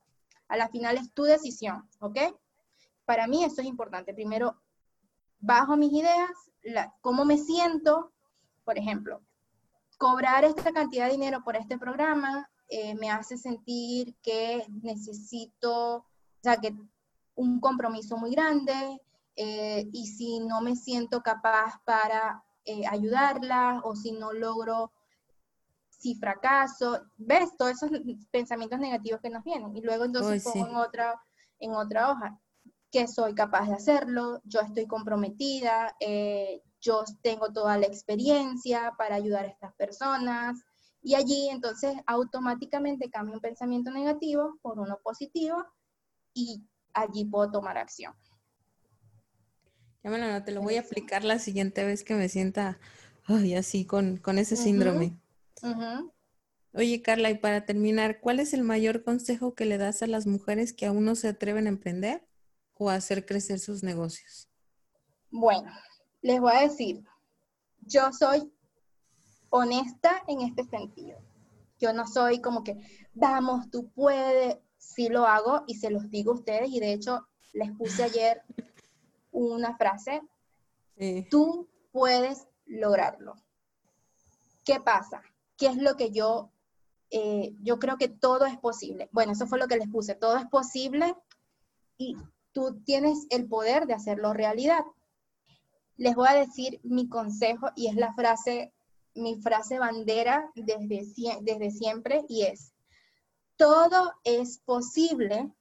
A 0.48 0.56
la 0.56 0.68
final 0.70 0.96
es 0.96 1.12
tu 1.12 1.24
decisión, 1.24 1.86
¿ok? 2.00 2.18
Para 3.04 3.26
mí 3.26 3.44
eso 3.44 3.60
es 3.60 3.66
importante. 3.66 4.14
Primero, 4.14 4.56
bajo 5.38 5.76
mis 5.76 5.92
ideas, 5.92 6.30
cómo 7.00 7.24
me 7.24 7.38
siento, 7.38 8.12
por 8.64 8.78
ejemplo, 8.78 9.20
cobrar 9.98 10.44
esta 10.44 10.72
cantidad 10.72 11.06
de 11.06 11.12
dinero 11.12 11.42
por 11.44 11.56
este 11.56 11.78
programa 11.78 12.50
eh, 12.68 12.94
me 12.94 13.10
hace 13.10 13.36
sentir 13.36 14.16
que 14.22 14.64
necesito, 14.82 15.96
o 15.96 16.06
sea, 16.42 16.56
que 16.56 16.74
un 17.34 17.60
compromiso 17.60 18.16
muy 18.16 18.30
grande, 18.32 19.00
eh, 19.36 19.88
y 19.92 20.06
si 20.06 20.40
no 20.40 20.60
me 20.60 20.76
siento 20.76 21.20
capaz 21.20 21.80
para 21.84 22.42
eh, 22.64 22.86
ayudarla 22.86 23.80
o 23.84 23.94
si 23.96 24.12
no 24.12 24.32
logro, 24.32 24.92
si 25.88 26.14
fracaso, 26.14 27.02
ves 27.16 27.56
todos 27.56 27.72
esos 27.72 27.90
pensamientos 28.30 28.78
negativos 28.78 29.20
que 29.20 29.30
nos 29.30 29.44
vienen 29.44 29.76
y 29.76 29.80
luego 29.80 30.04
entonces 30.04 30.44
pongo 30.44 30.66
en, 30.66 30.76
otra, 30.76 31.20
en 31.58 31.72
otra 31.72 32.10
hoja 32.10 32.38
que 32.94 33.08
soy 33.08 33.34
capaz 33.34 33.66
de 33.66 33.74
hacerlo, 33.74 34.40
yo 34.44 34.60
estoy 34.60 34.86
comprometida, 34.86 35.96
eh, 35.98 36.62
yo 36.80 37.02
tengo 37.22 37.52
toda 37.52 37.76
la 37.76 37.86
experiencia 37.86 38.94
para 38.96 39.16
ayudar 39.16 39.46
a 39.46 39.48
estas 39.48 39.74
personas 39.74 40.62
y 41.02 41.16
allí 41.16 41.48
entonces 41.48 41.92
automáticamente 42.06 43.10
cambio 43.10 43.34
un 43.34 43.40
pensamiento 43.40 43.90
negativo 43.90 44.60
por 44.62 44.78
uno 44.78 45.00
positivo 45.02 45.56
y 46.34 46.62
allí 46.92 47.24
puedo 47.24 47.50
tomar 47.50 47.78
acción. 47.78 48.14
Ya 50.04 50.10
me 50.10 50.18
lo 50.18 50.44
te 50.44 50.52
lo 50.52 50.62
voy 50.62 50.76
a 50.76 50.82
aplicar 50.82 51.24
la 51.24 51.40
siguiente 51.40 51.84
vez 51.84 52.04
que 52.04 52.14
me 52.14 52.28
sienta 52.28 52.78
así 53.58 53.86
con, 53.86 54.20
ese 54.38 54.54
síndrome. 54.54 55.18
Oye, 56.72 57.02
Carla, 57.02 57.30
y 57.30 57.38
para 57.38 57.64
terminar, 57.64 58.20
¿cuál 58.20 58.38
es 58.38 58.54
el 58.54 58.62
mayor 58.62 59.02
consejo 59.02 59.56
que 59.56 59.64
le 59.64 59.78
das 59.78 60.02
a 60.02 60.06
las 60.06 60.28
mujeres 60.28 60.72
que 60.72 60.86
aún 60.86 61.04
no 61.04 61.16
se 61.16 61.26
atreven 61.26 61.66
a 61.66 61.70
emprender 61.70 62.22
o 62.76 62.90
hacer 62.90 63.24
crecer 63.24 63.58
sus 63.58 63.82
negocios? 63.82 64.48
Bueno, 65.30 65.70
les 66.22 66.40
voy 66.40 66.52
a 66.54 66.60
decir, 66.60 67.04
yo 67.80 68.12
soy 68.12 68.52
honesta 69.50 70.22
en 70.26 70.40
este 70.40 70.64
sentido. 70.64 71.18
Yo 71.78 71.92
no 71.92 72.06
soy 72.06 72.40
como 72.40 72.64
que, 72.64 72.78
vamos, 73.14 73.70
tú 73.70 73.90
puedes, 73.90 74.58
sí 74.78 75.08
lo 75.08 75.26
hago 75.26 75.64
y 75.66 75.76
se 75.76 75.90
los 75.90 76.10
digo 76.10 76.32
a 76.32 76.36
ustedes 76.36 76.70
y 76.70 76.80
de 76.80 76.92
hecho 76.92 77.26
les 77.52 77.70
puse 77.72 78.04
ayer 78.04 78.42
una 79.30 79.76
frase, 79.76 80.22
tú 81.30 81.68
puedes 81.92 82.46
lograrlo. 82.66 83.34
¿Qué 84.64 84.80
pasa? 84.80 85.22
¿Qué 85.56 85.66
es 85.66 85.76
lo 85.76 85.96
que 85.96 86.10
yo, 86.10 86.50
eh, 87.10 87.54
yo 87.62 87.78
creo 87.78 87.96
que 87.96 88.08
todo 88.08 88.46
es 88.46 88.58
posible? 88.58 89.08
Bueno, 89.12 89.32
eso 89.32 89.46
fue 89.46 89.58
lo 89.58 89.68
que 89.68 89.76
les 89.76 89.88
puse, 89.88 90.14
todo 90.14 90.36
es 90.36 90.46
posible 90.46 91.14
y 91.98 92.16
tú 92.54 92.80
tienes 92.84 93.26
el 93.28 93.46
poder 93.46 93.86
de 93.86 93.94
hacerlo 93.94 94.32
realidad. 94.32 94.84
Les 95.96 96.14
voy 96.14 96.28
a 96.28 96.34
decir 96.34 96.80
mi 96.82 97.08
consejo 97.08 97.68
y 97.76 97.88
es 97.88 97.96
la 97.96 98.14
frase, 98.14 98.72
mi 99.14 99.40
frase 99.42 99.78
bandera 99.78 100.50
desde, 100.54 101.70
siempre 101.70 102.24
y 102.28 102.42
es, 102.42 102.72
todo 103.56 104.12
es 104.24 104.58
posible 104.58 105.52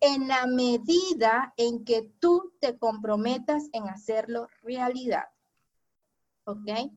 en 0.00 0.26
la 0.26 0.46
medida 0.46 1.54
en 1.56 1.84
que 1.84 2.10
tú 2.18 2.52
te 2.60 2.76
comprometas 2.76 3.68
en 3.72 3.88
hacerlo 3.88 4.48
realidad. 4.62 5.28
¿Ok? 6.44 6.90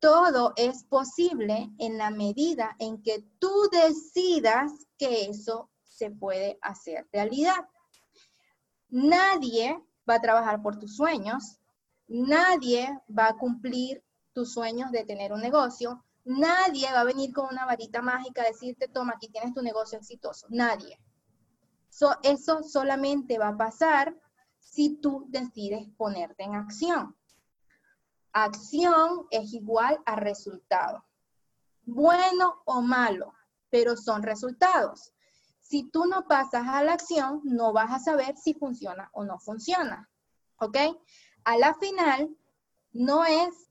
Todo 0.00 0.52
es 0.56 0.84
posible 0.84 1.70
en 1.78 1.96
la 1.96 2.10
medida 2.10 2.76
en 2.78 3.02
que 3.02 3.24
tú 3.38 3.70
decidas 3.72 4.70
que 4.98 5.24
eso 5.24 5.70
se 5.82 6.10
puede 6.10 6.58
hacer 6.60 7.08
realidad. 7.10 7.66
Nadie 8.88 9.78
va 10.08 10.14
a 10.14 10.20
trabajar 10.20 10.62
por 10.62 10.78
tus 10.78 10.96
sueños, 10.96 11.58
nadie 12.06 13.00
va 13.08 13.28
a 13.28 13.36
cumplir 13.36 14.04
tus 14.32 14.52
sueños 14.52 14.90
de 14.92 15.04
tener 15.04 15.32
un 15.32 15.40
negocio, 15.40 16.04
nadie 16.24 16.90
va 16.92 17.00
a 17.00 17.04
venir 17.04 17.32
con 17.32 17.48
una 17.50 17.66
varita 17.66 18.02
mágica 18.02 18.42
a 18.42 18.46
decirte, 18.46 18.88
toma, 18.88 19.14
aquí 19.16 19.28
tienes 19.28 19.54
tu 19.54 19.62
negocio 19.62 19.98
exitoso, 19.98 20.46
nadie 20.50 20.98
eso 22.22 22.62
solamente 22.62 23.38
va 23.38 23.48
a 23.48 23.56
pasar 23.56 24.14
si 24.58 24.96
tú 24.96 25.26
decides 25.28 25.88
ponerte 25.96 26.42
en 26.42 26.54
acción. 26.54 27.16
Acción 28.32 29.26
es 29.30 29.52
igual 29.54 29.98
a 30.04 30.16
resultado. 30.16 31.04
Bueno 31.84 32.62
o 32.66 32.82
malo, 32.82 33.32
pero 33.70 33.96
son 33.96 34.22
resultados. 34.22 35.12
Si 35.68 35.84
tú 35.90 36.04
no 36.06 36.26
pasas 36.28 36.66
a 36.66 36.82
la 36.84 36.92
acción, 36.92 37.40
no 37.44 37.72
vas 37.72 37.90
a 37.90 37.98
saber 37.98 38.36
si 38.36 38.54
funciona 38.54 39.10
o 39.12 39.24
no 39.24 39.38
funciona. 39.38 40.08
¿Ok? 40.58 40.76
A 41.44 41.56
la 41.58 41.74
final, 41.74 42.36
no 42.92 43.24
es 43.24 43.70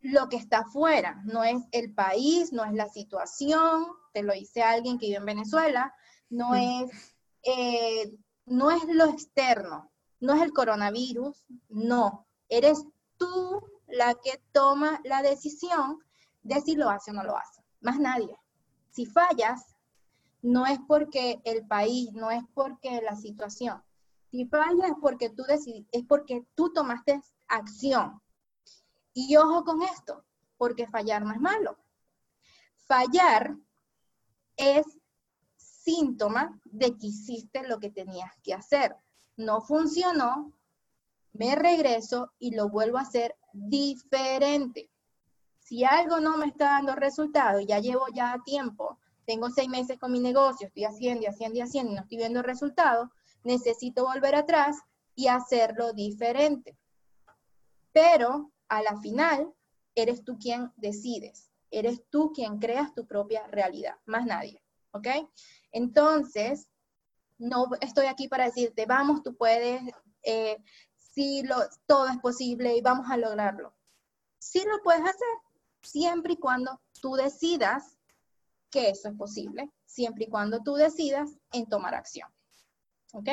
lo 0.00 0.28
que 0.28 0.36
está 0.36 0.60
afuera, 0.60 1.20
no 1.24 1.44
es 1.44 1.62
el 1.72 1.94
país, 1.94 2.52
no 2.52 2.64
es 2.64 2.72
la 2.72 2.88
situación, 2.88 3.86
te 4.12 4.22
lo 4.22 4.32
dice 4.32 4.62
alguien 4.62 4.98
que 4.98 5.06
vive 5.06 5.18
en 5.18 5.26
Venezuela, 5.26 5.94
no 6.28 6.50
mm. 6.50 6.54
es 6.54 7.14
eh, 7.44 8.12
no 8.46 8.70
es 8.70 8.84
lo 8.88 9.06
externo, 9.06 9.90
no 10.20 10.34
es 10.34 10.42
el 10.42 10.52
coronavirus, 10.52 11.44
no, 11.68 12.26
eres 12.48 12.84
tú 13.16 13.62
la 13.88 14.14
que 14.14 14.40
toma 14.52 15.00
la 15.04 15.22
decisión 15.22 15.98
de 16.42 16.60
si 16.60 16.76
lo 16.76 16.88
hace 16.88 17.10
o 17.10 17.14
no 17.14 17.24
lo 17.24 17.36
hace, 17.36 17.62
más 17.80 17.98
nadie. 17.98 18.36
Si 18.90 19.06
fallas, 19.06 19.71
no 20.42 20.66
es 20.66 20.78
porque 20.86 21.40
el 21.44 21.66
país, 21.66 22.12
no 22.12 22.30
es 22.30 22.42
porque 22.52 23.00
la 23.00 23.16
situación. 23.16 23.82
Si 24.30 24.44
fallas 24.46 24.90
es 24.90 24.96
porque 25.00 25.30
tú 25.30 25.44
es 25.48 26.04
porque 26.08 26.44
tú 26.54 26.72
tomaste 26.72 27.22
acción. 27.48 28.20
Y 29.14 29.36
ojo 29.36 29.64
con 29.64 29.82
esto, 29.82 30.24
porque 30.56 30.86
fallar 30.86 31.22
no 31.22 31.32
es 31.32 31.40
malo. 31.40 31.78
Fallar 32.86 33.56
es 34.56 34.86
síntoma 35.56 36.60
de 36.64 36.96
que 36.96 37.08
hiciste 37.08 37.66
lo 37.68 37.78
que 37.78 37.90
tenías 37.90 38.32
que 38.42 38.54
hacer. 38.54 38.96
No 39.36 39.60
funcionó, 39.60 40.52
me 41.32 41.54
regreso 41.54 42.32
y 42.38 42.54
lo 42.54 42.68
vuelvo 42.68 42.98
a 42.98 43.02
hacer 43.02 43.36
diferente. 43.52 44.90
Si 45.58 45.84
algo 45.84 46.20
no 46.20 46.36
me 46.36 46.46
está 46.46 46.66
dando 46.66 46.94
resultado, 46.94 47.60
ya 47.60 47.78
llevo 47.78 48.06
ya 48.12 48.38
tiempo, 48.44 48.98
tengo 49.26 49.50
seis 49.50 49.68
meses 49.68 49.98
con 49.98 50.12
mi 50.12 50.20
negocio, 50.20 50.66
estoy 50.66 50.84
haciendo 50.84 51.22
y 51.22 51.26
haciendo 51.26 51.58
y 51.58 51.62
haciendo 51.62 51.92
y 51.92 51.94
no 51.94 52.02
estoy 52.02 52.18
viendo 52.18 52.42
resultado, 52.42 53.10
necesito 53.44 54.04
volver 54.04 54.34
atrás 54.34 54.76
y 55.14 55.28
hacerlo 55.28 55.92
diferente. 55.92 56.76
Pero 57.92 58.52
a 58.68 58.82
la 58.82 58.98
final, 59.00 59.52
eres 59.94 60.24
tú 60.24 60.38
quien 60.38 60.72
decides, 60.76 61.50
eres 61.70 62.02
tú 62.08 62.32
quien 62.32 62.58
creas 62.58 62.94
tu 62.94 63.06
propia 63.06 63.46
realidad, 63.48 63.96
más 64.06 64.24
nadie. 64.24 64.62
¿ok? 64.92 65.08
Entonces, 65.72 66.68
no 67.38 67.66
estoy 67.80 68.06
aquí 68.06 68.28
para 68.28 68.44
decirte, 68.44 68.86
vamos, 68.86 69.22
tú 69.22 69.34
puedes, 69.34 69.82
eh, 70.22 70.62
sí, 70.96 71.42
lo, 71.42 71.56
todo 71.86 72.06
es 72.06 72.18
posible 72.18 72.76
y 72.76 72.82
vamos 72.82 73.10
a 73.10 73.16
lograrlo. 73.16 73.74
Sí 74.38 74.62
lo 74.64 74.82
puedes 74.82 75.02
hacer, 75.02 75.28
siempre 75.82 76.34
y 76.34 76.36
cuando 76.36 76.80
tú 77.00 77.14
decidas 77.14 77.91
que 78.72 78.90
eso 78.90 79.08
es 79.08 79.14
posible, 79.14 79.70
siempre 79.86 80.24
y 80.24 80.28
cuando 80.28 80.60
tú 80.64 80.74
decidas 80.74 81.30
en 81.52 81.66
tomar 81.66 81.94
acción. 81.94 82.28
¿Ok? 83.12 83.28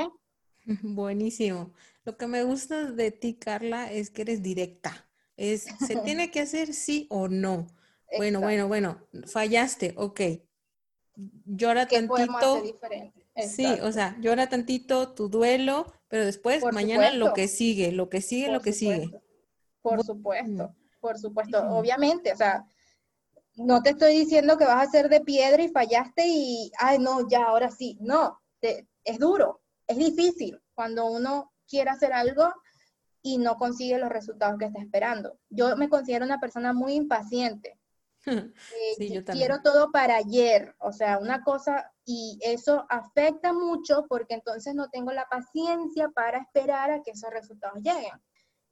Buenísimo. 0.83 1.73
Lo 2.03 2.17
que 2.17 2.27
me 2.27 2.43
gusta 2.43 2.91
de 2.91 3.11
ti, 3.11 3.33
Carla, 3.33 3.91
es 3.91 4.11
que 4.11 4.21
eres 4.21 4.43
directa. 4.43 5.09
Es, 5.37 5.63
¿se 5.87 5.95
tiene 6.03 6.29
que 6.29 6.41
hacer 6.41 6.73
sí 6.73 7.07
o 7.09 7.27
no? 7.27 7.65
Bueno, 8.17 8.41
bueno, 8.41 8.67
bueno, 8.67 9.07
fallaste, 9.25 9.93
ok 9.97 10.21
llora 11.45 11.87
tantito. 11.87 12.63
Sí, 13.47 13.65
o 13.81 13.91
sea, 13.91 14.17
llora 14.19 14.49
tantito 14.49 15.13
tu 15.13 15.29
duelo, 15.29 15.85
pero 16.07 16.25
después 16.25 16.63
mañana 16.71 17.11
lo 17.11 17.33
que 17.33 17.47
sigue, 17.47 17.91
lo 17.91 18.09
que 18.09 18.21
sigue, 18.21 18.51
lo 18.51 18.61
que 18.61 18.73
sigue. 18.73 19.09
Por 19.81 20.03
supuesto, 20.03 20.75
por 20.99 21.17
supuesto. 21.17 21.59
Obviamente, 21.69 22.33
o 22.33 22.35
sea, 22.35 22.65
no 23.55 23.81
te 23.81 23.91
estoy 23.91 24.17
diciendo 24.17 24.57
que 24.57 24.65
vas 24.65 24.87
a 24.87 24.91
ser 24.91 25.09
de 25.09 25.21
piedra 25.21 25.61
y 25.61 25.69
fallaste 25.69 26.27
y, 26.27 26.71
ay, 26.79 26.99
no, 26.99 27.27
ya, 27.27 27.43
ahora 27.43 27.69
sí. 27.69 27.97
No, 28.01 28.39
es 28.61 29.19
duro, 29.19 29.61
es 29.87 29.97
difícil 29.97 30.61
cuando 30.73 31.07
uno 31.07 31.51
quiere 31.67 31.89
hacer 31.89 32.13
algo 32.13 32.53
y 33.21 33.37
no 33.37 33.57
consigue 33.57 33.97
los 33.97 34.09
resultados 34.09 34.57
que 34.57 34.65
está 34.65 34.79
esperando. 34.79 35.37
Yo 35.49 35.75
me 35.75 35.89
considero 35.89 36.25
una 36.25 36.39
persona 36.39 36.73
muy 36.73 36.93
impaciente. 36.93 37.77
Eh, 38.99 39.23
quiero 39.23 39.61
todo 39.61 39.91
para 39.91 40.17
ayer, 40.17 40.75
o 40.79 40.91
sea, 40.91 41.19
una 41.19 41.41
cosa, 41.41 41.91
y 42.05 42.37
eso 42.41 42.85
afecta 42.89 43.53
mucho 43.53 44.05
porque 44.09 44.33
entonces 44.33 44.75
no 44.75 44.89
tengo 44.89 45.11
la 45.13 45.27
paciencia 45.29 46.09
para 46.09 46.39
esperar 46.39 46.91
a 46.91 47.01
que 47.01 47.11
esos 47.11 47.29
resultados 47.31 47.81
lleguen. 47.81 48.11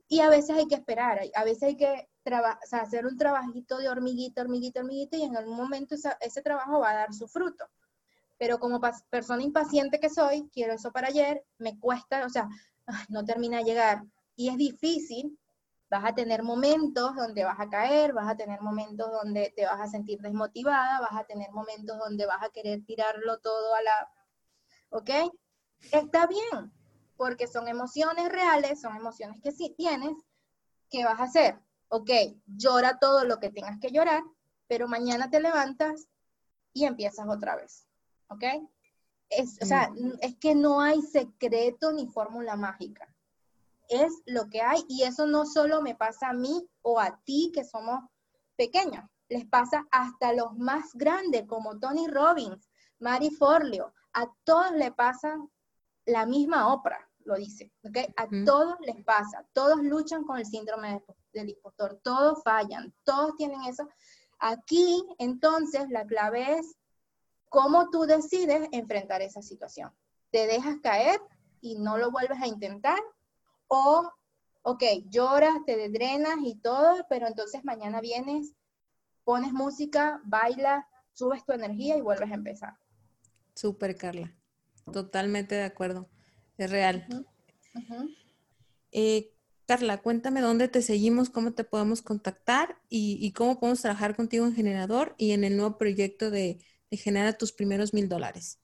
Y 0.09 0.19
a 0.19 0.29
veces 0.29 0.57
hay 0.57 0.67
que 0.67 0.75
esperar, 0.75 1.21
a 1.33 1.43
veces 1.43 1.63
hay 1.63 1.77
que 1.77 2.09
hacer 2.71 3.05
un 3.05 3.17
trabajito 3.17 3.77
de 3.77 3.89
hormiguita, 3.89 4.41
hormiguita, 4.41 4.79
hormiguita, 4.81 5.17
y 5.17 5.23
en 5.23 5.37
algún 5.37 5.57
momento 5.57 5.95
ese 6.19 6.41
trabajo 6.41 6.79
va 6.79 6.91
a 6.91 6.95
dar 6.95 7.13
su 7.13 7.27
fruto. 7.27 7.65
Pero 8.37 8.59
como 8.59 8.79
persona 9.09 9.43
impaciente 9.43 9.99
que 9.99 10.09
soy, 10.09 10.49
quiero 10.53 10.73
eso 10.73 10.91
para 10.91 11.07
ayer, 11.07 11.43
me 11.57 11.79
cuesta, 11.79 12.25
o 12.25 12.29
sea, 12.29 12.47
no 13.09 13.25
termina 13.25 13.57
de 13.57 13.63
llegar, 13.63 14.03
y 14.35 14.49
es 14.49 14.57
difícil, 14.57 15.37
vas 15.89 16.05
a 16.05 16.13
tener 16.13 16.43
momentos 16.43 17.15
donde 17.15 17.43
vas 17.43 17.59
a 17.59 17.69
caer, 17.69 18.13
vas 18.13 18.29
a 18.29 18.35
tener 18.35 18.61
momentos 18.61 19.11
donde 19.11 19.53
te 19.55 19.65
vas 19.65 19.79
a 19.79 19.87
sentir 19.87 20.19
desmotivada, 20.21 20.99
vas 20.99 21.13
a 21.19 21.23
tener 21.23 21.51
momentos 21.51 21.97
donde 21.97 22.25
vas 22.25 22.43
a 22.43 22.49
querer 22.49 22.83
tirarlo 22.85 23.39
todo 23.39 23.73
a 23.75 23.81
la... 23.81 24.11
¿Ok? 24.89 25.09
Está 25.91 26.27
bien, 26.27 26.71
porque 27.15 27.47
son 27.47 27.67
emociones 27.67 28.29
reales, 28.29 28.81
son 28.81 28.95
emociones 28.95 29.41
que 29.41 29.51
sí 29.51 29.73
tienes. 29.77 30.13
¿Qué 30.89 31.03
vas 31.03 31.19
a 31.19 31.23
hacer? 31.23 31.59
Ok, 31.89 32.09
llora 32.45 32.99
todo 32.99 33.23
lo 33.23 33.39
que 33.39 33.49
tengas 33.49 33.79
que 33.79 33.91
llorar, 33.91 34.23
pero 34.67 34.87
mañana 34.87 35.29
te 35.29 35.39
levantas 35.39 36.07
y 36.73 36.85
empiezas 36.85 37.27
otra 37.27 37.55
vez. 37.55 37.87
¿Ok? 38.29 38.43
Es, 39.29 39.57
o 39.61 39.65
sea, 39.65 39.91
es 40.21 40.37
que 40.37 40.55
no 40.55 40.81
hay 40.81 41.01
secreto 41.01 41.91
ni 41.91 42.07
fórmula 42.07 42.55
mágica. 42.55 43.13
Es 43.89 44.13
lo 44.25 44.49
que 44.49 44.61
hay 44.61 44.83
y 44.89 45.03
eso 45.03 45.27
no 45.27 45.45
solo 45.45 45.81
me 45.81 45.95
pasa 45.95 46.29
a 46.29 46.33
mí 46.33 46.67
o 46.81 46.99
a 46.99 47.19
ti 47.23 47.51
que 47.53 47.63
somos 47.63 48.03
pequeños, 48.57 49.05
les 49.29 49.45
pasa 49.45 49.87
hasta 49.91 50.33
los 50.33 50.57
más 50.57 50.93
grandes 50.93 51.45
como 51.47 51.79
Tony 51.79 52.07
Robbins, 52.07 52.69
Mary 52.99 53.29
Forleo, 53.29 53.93
a 54.13 54.31
todos 54.43 54.71
le 54.71 54.91
pasan 54.91 55.49
la 56.05 56.25
misma 56.25 56.73
Oprah, 56.73 57.07
lo 57.25 57.35
dice, 57.35 57.71
¿ok? 57.83 57.97
A 58.15 58.27
todos 58.45 58.77
les 58.81 59.03
pasa, 59.03 59.45
todos 59.53 59.83
luchan 59.83 60.23
con 60.23 60.37
el 60.37 60.45
síndrome 60.45 61.03
del 61.33 61.49
impostor, 61.49 61.99
todos 62.03 62.41
fallan, 62.43 62.93
todos 63.03 63.35
tienen 63.35 63.63
eso. 63.63 63.87
Aquí, 64.39 65.03
entonces, 65.17 65.89
la 65.89 66.05
clave 66.05 66.57
es 66.59 66.75
cómo 67.49 67.89
tú 67.89 68.01
decides 68.01 68.67
enfrentar 68.71 69.21
esa 69.21 69.41
situación. 69.41 69.91
¿Te 70.31 70.47
dejas 70.47 70.77
caer 70.81 71.19
y 71.61 71.75
no 71.75 71.97
lo 71.97 72.11
vuelves 72.11 72.41
a 72.41 72.47
intentar? 72.47 72.99
O, 73.67 74.11
ok, 74.61 74.83
lloras, 75.09 75.55
te 75.65 75.89
drenas 75.89 76.37
y 76.43 76.55
todo, 76.55 77.05
pero 77.09 77.27
entonces 77.27 77.63
mañana 77.63 78.01
vienes, 78.01 78.53
pones 79.23 79.53
música, 79.53 80.21
bailas, 80.25 80.85
subes 81.13 81.43
tu 81.45 81.53
energía 81.53 81.97
y 81.97 82.01
vuelves 82.01 82.31
a 82.31 82.35
empezar. 82.35 82.77
Súper, 83.55 83.95
Carla. 83.97 84.33
Totalmente 84.91 85.55
de 85.55 85.63
acuerdo. 85.63 86.07
Es 86.57 86.69
real. 86.69 87.07
Eh, 88.91 89.33
Carla, 89.67 90.01
cuéntame 90.01 90.41
dónde 90.41 90.67
te 90.69 90.81
seguimos, 90.81 91.29
cómo 91.29 91.51
te 91.51 91.63
podemos 91.63 92.01
contactar 92.01 92.79
y 92.89 93.31
cómo 93.33 93.59
podemos 93.59 93.81
trabajar 93.81 94.15
contigo 94.15 94.45
en 94.45 94.55
Generador 94.55 95.13
y 95.17 95.31
en 95.31 95.43
el 95.43 95.57
nuevo 95.57 95.77
proyecto 95.77 96.31
de 96.31 96.59
de 96.89 96.97
genera 96.97 97.33
tus 97.33 97.51
primeros 97.51 97.93
mil 97.93 98.07
dólares? 98.07 98.59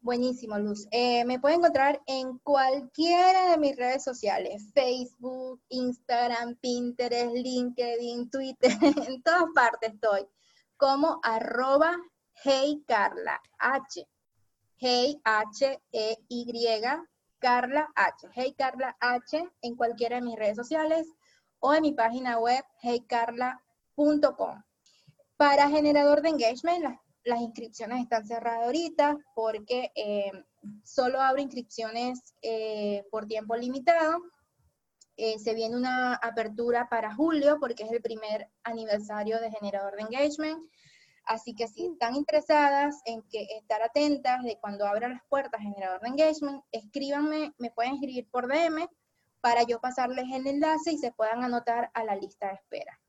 Buenísimo, 0.00 0.58
Luz. 0.58 0.86
Eh, 0.90 1.24
me 1.24 1.40
pueden 1.40 1.60
encontrar 1.60 2.02
en 2.06 2.38
cualquiera 2.38 3.50
de 3.50 3.58
mis 3.58 3.74
redes 3.74 4.04
sociales, 4.04 4.70
Facebook, 4.74 5.62
Instagram, 5.70 6.56
Pinterest, 6.56 7.34
LinkedIn, 7.34 8.28
Twitter, 8.28 8.70
en 9.08 9.22
todas 9.22 9.44
partes 9.54 9.94
estoy, 9.94 10.26
como 10.76 11.20
arroba 11.22 11.96
Hey 12.42 12.84
Carla 12.86 13.40
H. 13.58 14.06
Hey 14.76 15.18
H-E-Y, 15.24 16.44
Carla 17.44 17.92
H. 17.94 18.26
Hey 18.32 18.54
Carla 18.56 18.96
H 19.00 19.46
en 19.60 19.76
cualquiera 19.76 20.16
de 20.16 20.22
mis 20.22 20.34
redes 20.34 20.56
sociales 20.56 21.06
o 21.60 21.74
en 21.74 21.82
mi 21.82 21.92
página 21.92 22.38
web 22.38 22.64
heycarla.com. 22.82 24.62
Para 25.36 25.68
generador 25.68 26.22
de 26.22 26.30
engagement, 26.30 26.98
las 27.22 27.40
inscripciones 27.42 28.00
están 28.00 28.26
cerradas 28.26 28.64
ahorita 28.64 29.18
porque 29.34 29.92
eh, 29.94 30.32
solo 30.84 31.20
abro 31.20 31.42
inscripciones 31.42 32.34
eh, 32.40 33.04
por 33.10 33.26
tiempo 33.26 33.54
limitado. 33.56 34.22
Eh, 35.18 35.38
se 35.38 35.52
viene 35.52 35.76
una 35.76 36.14
apertura 36.14 36.88
para 36.88 37.14
julio 37.14 37.58
porque 37.60 37.82
es 37.82 37.92
el 37.92 38.00
primer 38.00 38.48
aniversario 38.62 39.38
de 39.38 39.50
Generador 39.50 39.96
de 39.96 40.02
Engagement. 40.04 40.66
Así 41.26 41.54
que 41.54 41.68
si 41.68 41.86
están 41.86 42.14
interesadas 42.14 43.00
en 43.06 43.22
que 43.22 43.46
estar 43.58 43.82
atentas 43.82 44.42
de 44.42 44.58
cuando 44.60 44.86
abra 44.86 45.08
las 45.08 45.22
puertas 45.28 45.60
Generador 45.60 46.00
de 46.00 46.08
Engagement, 46.08 46.62
escríbanme, 46.70 47.54
me 47.58 47.70
pueden 47.70 47.94
escribir 47.94 48.28
por 48.30 48.46
DM 48.46 48.86
para 49.40 49.62
yo 49.62 49.80
pasarles 49.80 50.26
el 50.32 50.46
enlace 50.46 50.92
y 50.92 50.98
se 50.98 51.12
puedan 51.12 51.42
anotar 51.42 51.90
a 51.94 52.04
la 52.04 52.16
lista 52.16 52.48
de 52.48 52.54
espera. 52.54 53.00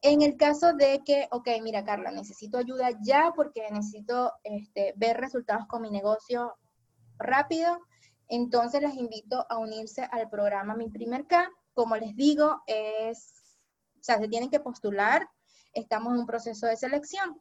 En 0.00 0.22
el 0.22 0.36
caso 0.36 0.74
de 0.74 1.02
que, 1.04 1.26
ok, 1.30 1.48
mira 1.62 1.84
Carla, 1.84 2.10
necesito 2.10 2.58
ayuda 2.58 2.90
ya 3.02 3.32
porque 3.34 3.68
necesito 3.70 4.32
este, 4.44 4.94
ver 4.96 5.16
resultados 5.16 5.66
con 5.66 5.82
mi 5.82 5.90
negocio 5.90 6.54
rápido, 7.18 7.80
entonces 8.28 8.82
les 8.82 8.94
invito 8.94 9.44
a 9.48 9.58
unirse 9.58 10.06
al 10.10 10.28
programa 10.28 10.76
Mi 10.76 10.88
Primer 10.88 11.26
K. 11.26 11.50
Como 11.72 11.96
les 11.96 12.14
digo, 12.14 12.62
es, 12.66 13.32
o 14.00 14.02
sea, 14.02 14.18
se 14.18 14.28
tienen 14.28 14.50
que 14.50 14.60
postular, 14.60 15.28
estamos 15.78 16.14
en 16.14 16.20
un 16.20 16.26
proceso 16.26 16.66
de 16.66 16.76
selección. 16.76 17.40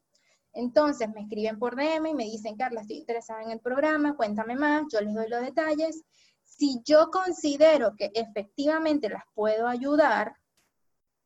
Entonces 0.54 1.08
me 1.14 1.22
escriben 1.22 1.60
por 1.60 1.76
DM 1.76 2.08
y 2.08 2.14
me 2.16 2.24
dicen, 2.24 2.58
Carla, 2.58 2.82
estoy 2.82 2.98
interesada 2.98 3.44
en 3.44 3.52
el 3.52 3.60
programa, 3.60 4.16
cuéntame 4.16 4.56
más, 4.56 4.86
yo 4.92 5.02
les 5.02 5.14
doy 5.14 5.28
los 5.30 5.42
detalles. 5.42 6.04
Si 6.44 6.82
yo 6.84 7.12
considero 7.12 7.96
que 7.96 8.12
efectivamente 8.16 9.10
las 9.10 9.24
puedo 9.36 9.68
ayudar, 9.68 10.34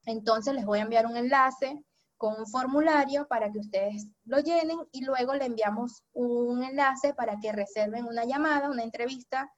entonces 0.05 0.53
les 0.53 0.65
voy 0.65 0.79
a 0.79 0.83
enviar 0.83 1.05
un 1.05 1.15
enlace 1.15 1.81
con 2.17 2.39
un 2.39 2.45
formulario 2.45 3.27
para 3.27 3.51
que 3.51 3.59
ustedes 3.59 4.07
lo 4.25 4.39
llenen 4.39 4.77
y 4.91 5.05
luego 5.05 5.33
le 5.33 5.45
enviamos 5.45 6.03
un 6.13 6.63
enlace 6.63 7.13
para 7.13 7.39
que 7.39 7.51
reserven 7.51 8.05
una 8.05 8.25
llamada, 8.25 8.69
una 8.69 8.83
entrevista 8.83 9.51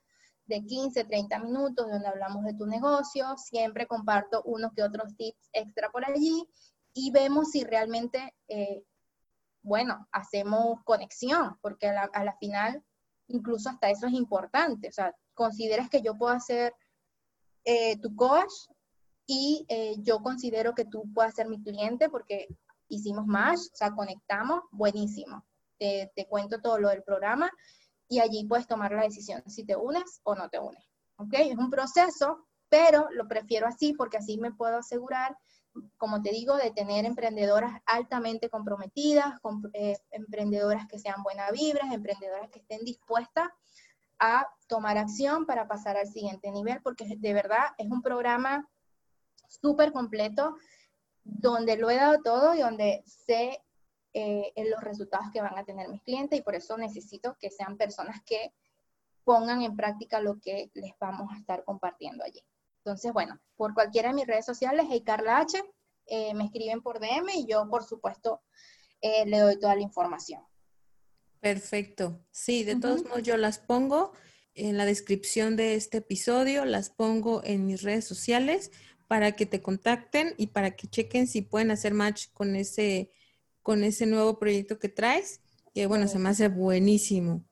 de 0.46 0.64
15, 0.64 1.04
30 1.04 1.38
minutos 1.40 1.90
donde 1.90 2.06
hablamos 2.06 2.44
de 2.44 2.54
tu 2.54 2.66
negocio. 2.66 3.36
Siempre 3.36 3.86
comparto 3.86 4.42
unos 4.44 4.72
que 4.72 4.82
otros 4.82 5.16
tips 5.16 5.50
extra 5.52 5.90
por 5.90 6.04
allí 6.04 6.48
y 6.94 7.10
vemos 7.10 7.50
si 7.50 7.64
realmente, 7.64 8.34
eh, 8.48 8.84
bueno, 9.62 10.06
hacemos 10.12 10.82
conexión, 10.84 11.58
porque 11.60 11.88
a 11.88 12.24
la, 12.24 12.36
final 12.38 12.82
incluso 13.28 13.68
hasta 13.68 13.90
eso 13.90 14.06
es 14.06 14.12
importante. 14.12 14.88
O 14.88 14.92
sea, 14.92 15.14
consideras 15.34 15.90
que 15.90 16.02
yo 16.02 16.16
puedo 16.16 16.32
hacer 16.32 16.72
eh, 17.64 17.98
tu 17.98 18.14
coach 18.14 18.52
y 19.26 19.66
eh, 19.68 19.96
yo 19.98 20.20
considero 20.20 20.74
que 20.74 20.84
tú 20.84 21.04
puedas 21.12 21.34
ser 21.34 21.48
mi 21.48 21.60
cliente 21.62 22.08
porque 22.08 22.46
hicimos 22.88 23.26
más, 23.26 23.70
o 23.72 23.76
sea, 23.76 23.90
conectamos, 23.90 24.62
buenísimo. 24.70 25.44
Te, 25.78 26.12
te, 26.14 26.28
cuento 26.28 26.60
todo 26.60 26.78
lo 26.78 26.90
del 26.90 27.02
programa 27.02 27.50
y 28.08 28.20
allí 28.20 28.46
puedes 28.46 28.68
tomar 28.68 28.92
la 28.92 29.02
decisión 29.02 29.42
si 29.48 29.64
te 29.64 29.74
unes 29.74 30.20
o 30.22 30.36
no 30.36 30.48
te 30.48 30.60
unes. 30.60 30.84
¿Ok? 31.16 31.32
Es 31.34 31.56
un 31.56 31.70
proceso, 31.70 32.46
pero 32.68 33.08
lo 33.10 33.26
prefiero 33.26 33.66
así 33.66 33.92
porque 33.94 34.18
así 34.18 34.38
me 34.38 34.52
puedo 34.52 34.76
asegurar, 34.76 35.36
como 35.96 36.22
te 36.22 36.30
digo, 36.30 36.56
de 36.56 36.70
tener 36.70 37.04
emprendedoras 37.04 37.80
altamente 37.86 38.48
comprometidas, 38.48 39.40
eh, 39.72 39.96
emprendedoras 40.10 40.86
que 40.86 40.98
sean 40.98 41.22
buenas 41.22 41.50
vibras, 41.52 41.92
emprendedoras 41.92 42.50
que 42.50 42.60
estén 42.60 42.84
dispuestas 42.84 43.48
a 44.18 44.46
tomar 44.68 44.98
acción 44.98 45.46
para 45.46 45.66
pasar 45.66 45.96
al 45.96 46.06
siguiente 46.06 46.50
nivel, 46.50 46.80
porque 46.82 47.16
de 47.16 47.32
verdad 47.32 47.66
es 47.78 47.90
un 47.90 48.02
programa 48.02 48.68
súper 49.48 49.92
completo, 49.92 50.56
donde 51.24 51.76
lo 51.76 51.90
he 51.90 51.96
dado 51.96 52.22
todo 52.22 52.54
y 52.54 52.60
donde 52.60 53.02
sé 53.06 53.62
eh, 54.12 54.52
los 54.70 54.80
resultados 54.82 55.26
que 55.32 55.40
van 55.40 55.58
a 55.58 55.64
tener 55.64 55.88
mis 55.88 56.02
clientes 56.02 56.38
y 56.38 56.42
por 56.42 56.54
eso 56.54 56.76
necesito 56.76 57.36
que 57.40 57.50
sean 57.50 57.76
personas 57.76 58.22
que 58.24 58.52
pongan 59.24 59.62
en 59.62 59.74
práctica 59.74 60.20
lo 60.20 60.38
que 60.38 60.70
les 60.74 60.92
vamos 61.00 61.32
a 61.32 61.38
estar 61.38 61.64
compartiendo 61.64 62.22
allí. 62.22 62.44
Entonces, 62.84 63.14
bueno, 63.14 63.40
por 63.56 63.72
cualquiera 63.72 64.10
de 64.10 64.14
mis 64.14 64.26
redes 64.26 64.44
sociales, 64.44 64.86
hey 64.90 65.02
Carla 65.04 65.38
H, 65.38 65.58
eh, 66.06 66.34
me 66.34 66.44
escriben 66.44 66.82
por 66.82 67.00
DM 67.00 67.30
y 67.34 67.46
yo, 67.46 67.66
por 67.70 67.82
supuesto, 67.82 68.42
eh, 69.00 69.24
le 69.24 69.38
doy 69.38 69.58
toda 69.58 69.74
la 69.74 69.80
información. 69.80 70.42
Perfecto. 71.40 72.20
Sí, 72.30 72.62
de 72.62 72.76
todos 72.76 73.04
modos 73.04 73.22
yo 73.22 73.38
las 73.38 73.58
pongo 73.58 74.12
en 74.54 74.76
la 74.76 74.84
descripción 74.84 75.56
de 75.56 75.76
este 75.76 75.98
episodio, 75.98 76.66
las 76.66 76.90
pongo 76.90 77.42
en 77.44 77.66
mis 77.66 77.82
redes 77.82 78.06
sociales 78.06 78.70
para 79.08 79.32
que 79.32 79.46
te 79.46 79.62
contacten 79.62 80.34
y 80.36 80.48
para 80.48 80.72
que 80.76 80.86
chequen 80.86 81.26
si 81.26 81.40
pueden 81.40 81.70
hacer 81.70 81.94
match 81.94 82.26
con 82.34 82.54
ese, 82.54 83.10
con 83.62 83.82
ese 83.82 84.04
nuevo 84.04 84.38
proyecto 84.38 84.78
que 84.78 84.90
traes, 84.90 85.40
que 85.74 85.86
bueno, 85.86 86.06
se 86.06 86.18
me 86.18 86.28
hace 86.28 86.48
buenísimo. 86.48 87.44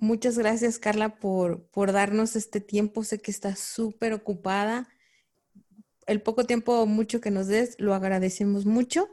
Muchas 0.00 0.38
gracias, 0.38 0.78
Carla, 0.78 1.18
por, 1.18 1.66
por 1.70 1.92
darnos 1.92 2.36
este 2.36 2.60
tiempo. 2.60 3.02
Sé 3.02 3.18
que 3.18 3.32
estás 3.32 3.58
súper 3.58 4.12
ocupada. 4.12 4.88
El 6.06 6.22
poco 6.22 6.44
tiempo, 6.44 6.86
mucho 6.86 7.20
que 7.20 7.32
nos 7.32 7.48
des, 7.48 7.74
lo 7.80 7.94
agradecemos 7.94 8.64
mucho. 8.64 9.08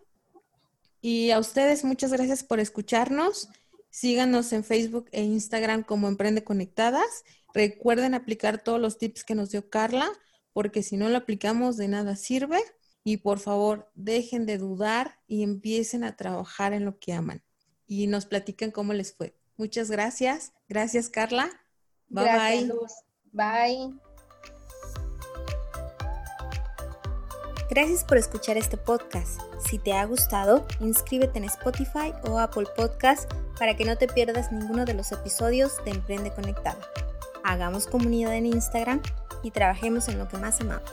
Y 1.01 1.31
a 1.31 1.39
ustedes, 1.39 1.83
muchas 1.83 2.11
gracias 2.11 2.43
por 2.43 2.59
escucharnos. 2.59 3.49
Síganos 3.89 4.53
en 4.53 4.63
Facebook 4.63 5.07
e 5.11 5.23
Instagram 5.23 5.83
como 5.83 6.07
Emprende 6.07 6.43
Conectadas. 6.43 7.23
Recuerden 7.53 8.13
aplicar 8.13 8.63
todos 8.63 8.79
los 8.79 8.97
tips 8.99 9.23
que 9.23 9.33
nos 9.33 9.49
dio 9.49 9.69
Carla 9.69 10.11
porque 10.53 10.83
si 10.83 10.97
no 10.97 11.09
lo 11.09 11.17
aplicamos 11.17 11.77
de 11.77 11.87
nada 11.87 12.15
sirve. 12.15 12.59
Y 13.03 13.17
por 13.17 13.39
favor, 13.39 13.91
dejen 13.93 14.45
de 14.45 14.57
dudar 14.57 15.19
y 15.27 15.43
empiecen 15.43 16.03
a 16.03 16.15
trabajar 16.15 16.73
en 16.73 16.85
lo 16.85 16.97
que 16.99 17.13
aman. 17.13 17.43
Y 17.87 18.07
nos 18.07 18.25
platican 18.25 18.71
cómo 18.71 18.93
les 18.93 19.13
fue. 19.13 19.35
Muchas 19.57 19.89
gracias. 19.89 20.53
Gracias, 20.67 21.09
Carla. 21.09 21.49
Bye 22.07 22.25
bye. 22.25 22.71
Bye. 23.31 23.99
Gracias 27.69 28.03
por 28.03 28.17
escuchar 28.17 28.57
este 28.57 28.77
podcast. 28.77 29.41
Si 29.67 29.79
te 29.79 29.93
ha 29.93 30.05
gustado, 30.05 30.67
inscríbete 30.79 31.39
en 31.39 31.45
Spotify 31.45 32.13
o 32.27 32.39
Apple 32.39 32.67
Podcast 32.75 33.31
para 33.57 33.75
que 33.75 33.85
no 33.85 33.97
te 33.97 34.07
pierdas 34.07 34.51
ninguno 34.51 34.85
de 34.85 34.93
los 34.93 35.11
episodios 35.11 35.83
de 35.83 35.91
Emprende 35.91 36.31
Conectada. 36.31 36.79
Hagamos 37.43 37.87
comunidad 37.87 38.35
en 38.35 38.45
Instagram 38.45 39.01
y 39.41 39.51
trabajemos 39.51 40.07
en 40.07 40.19
lo 40.19 40.27
que 40.27 40.37
más 40.37 40.61
amamos. 40.61 40.91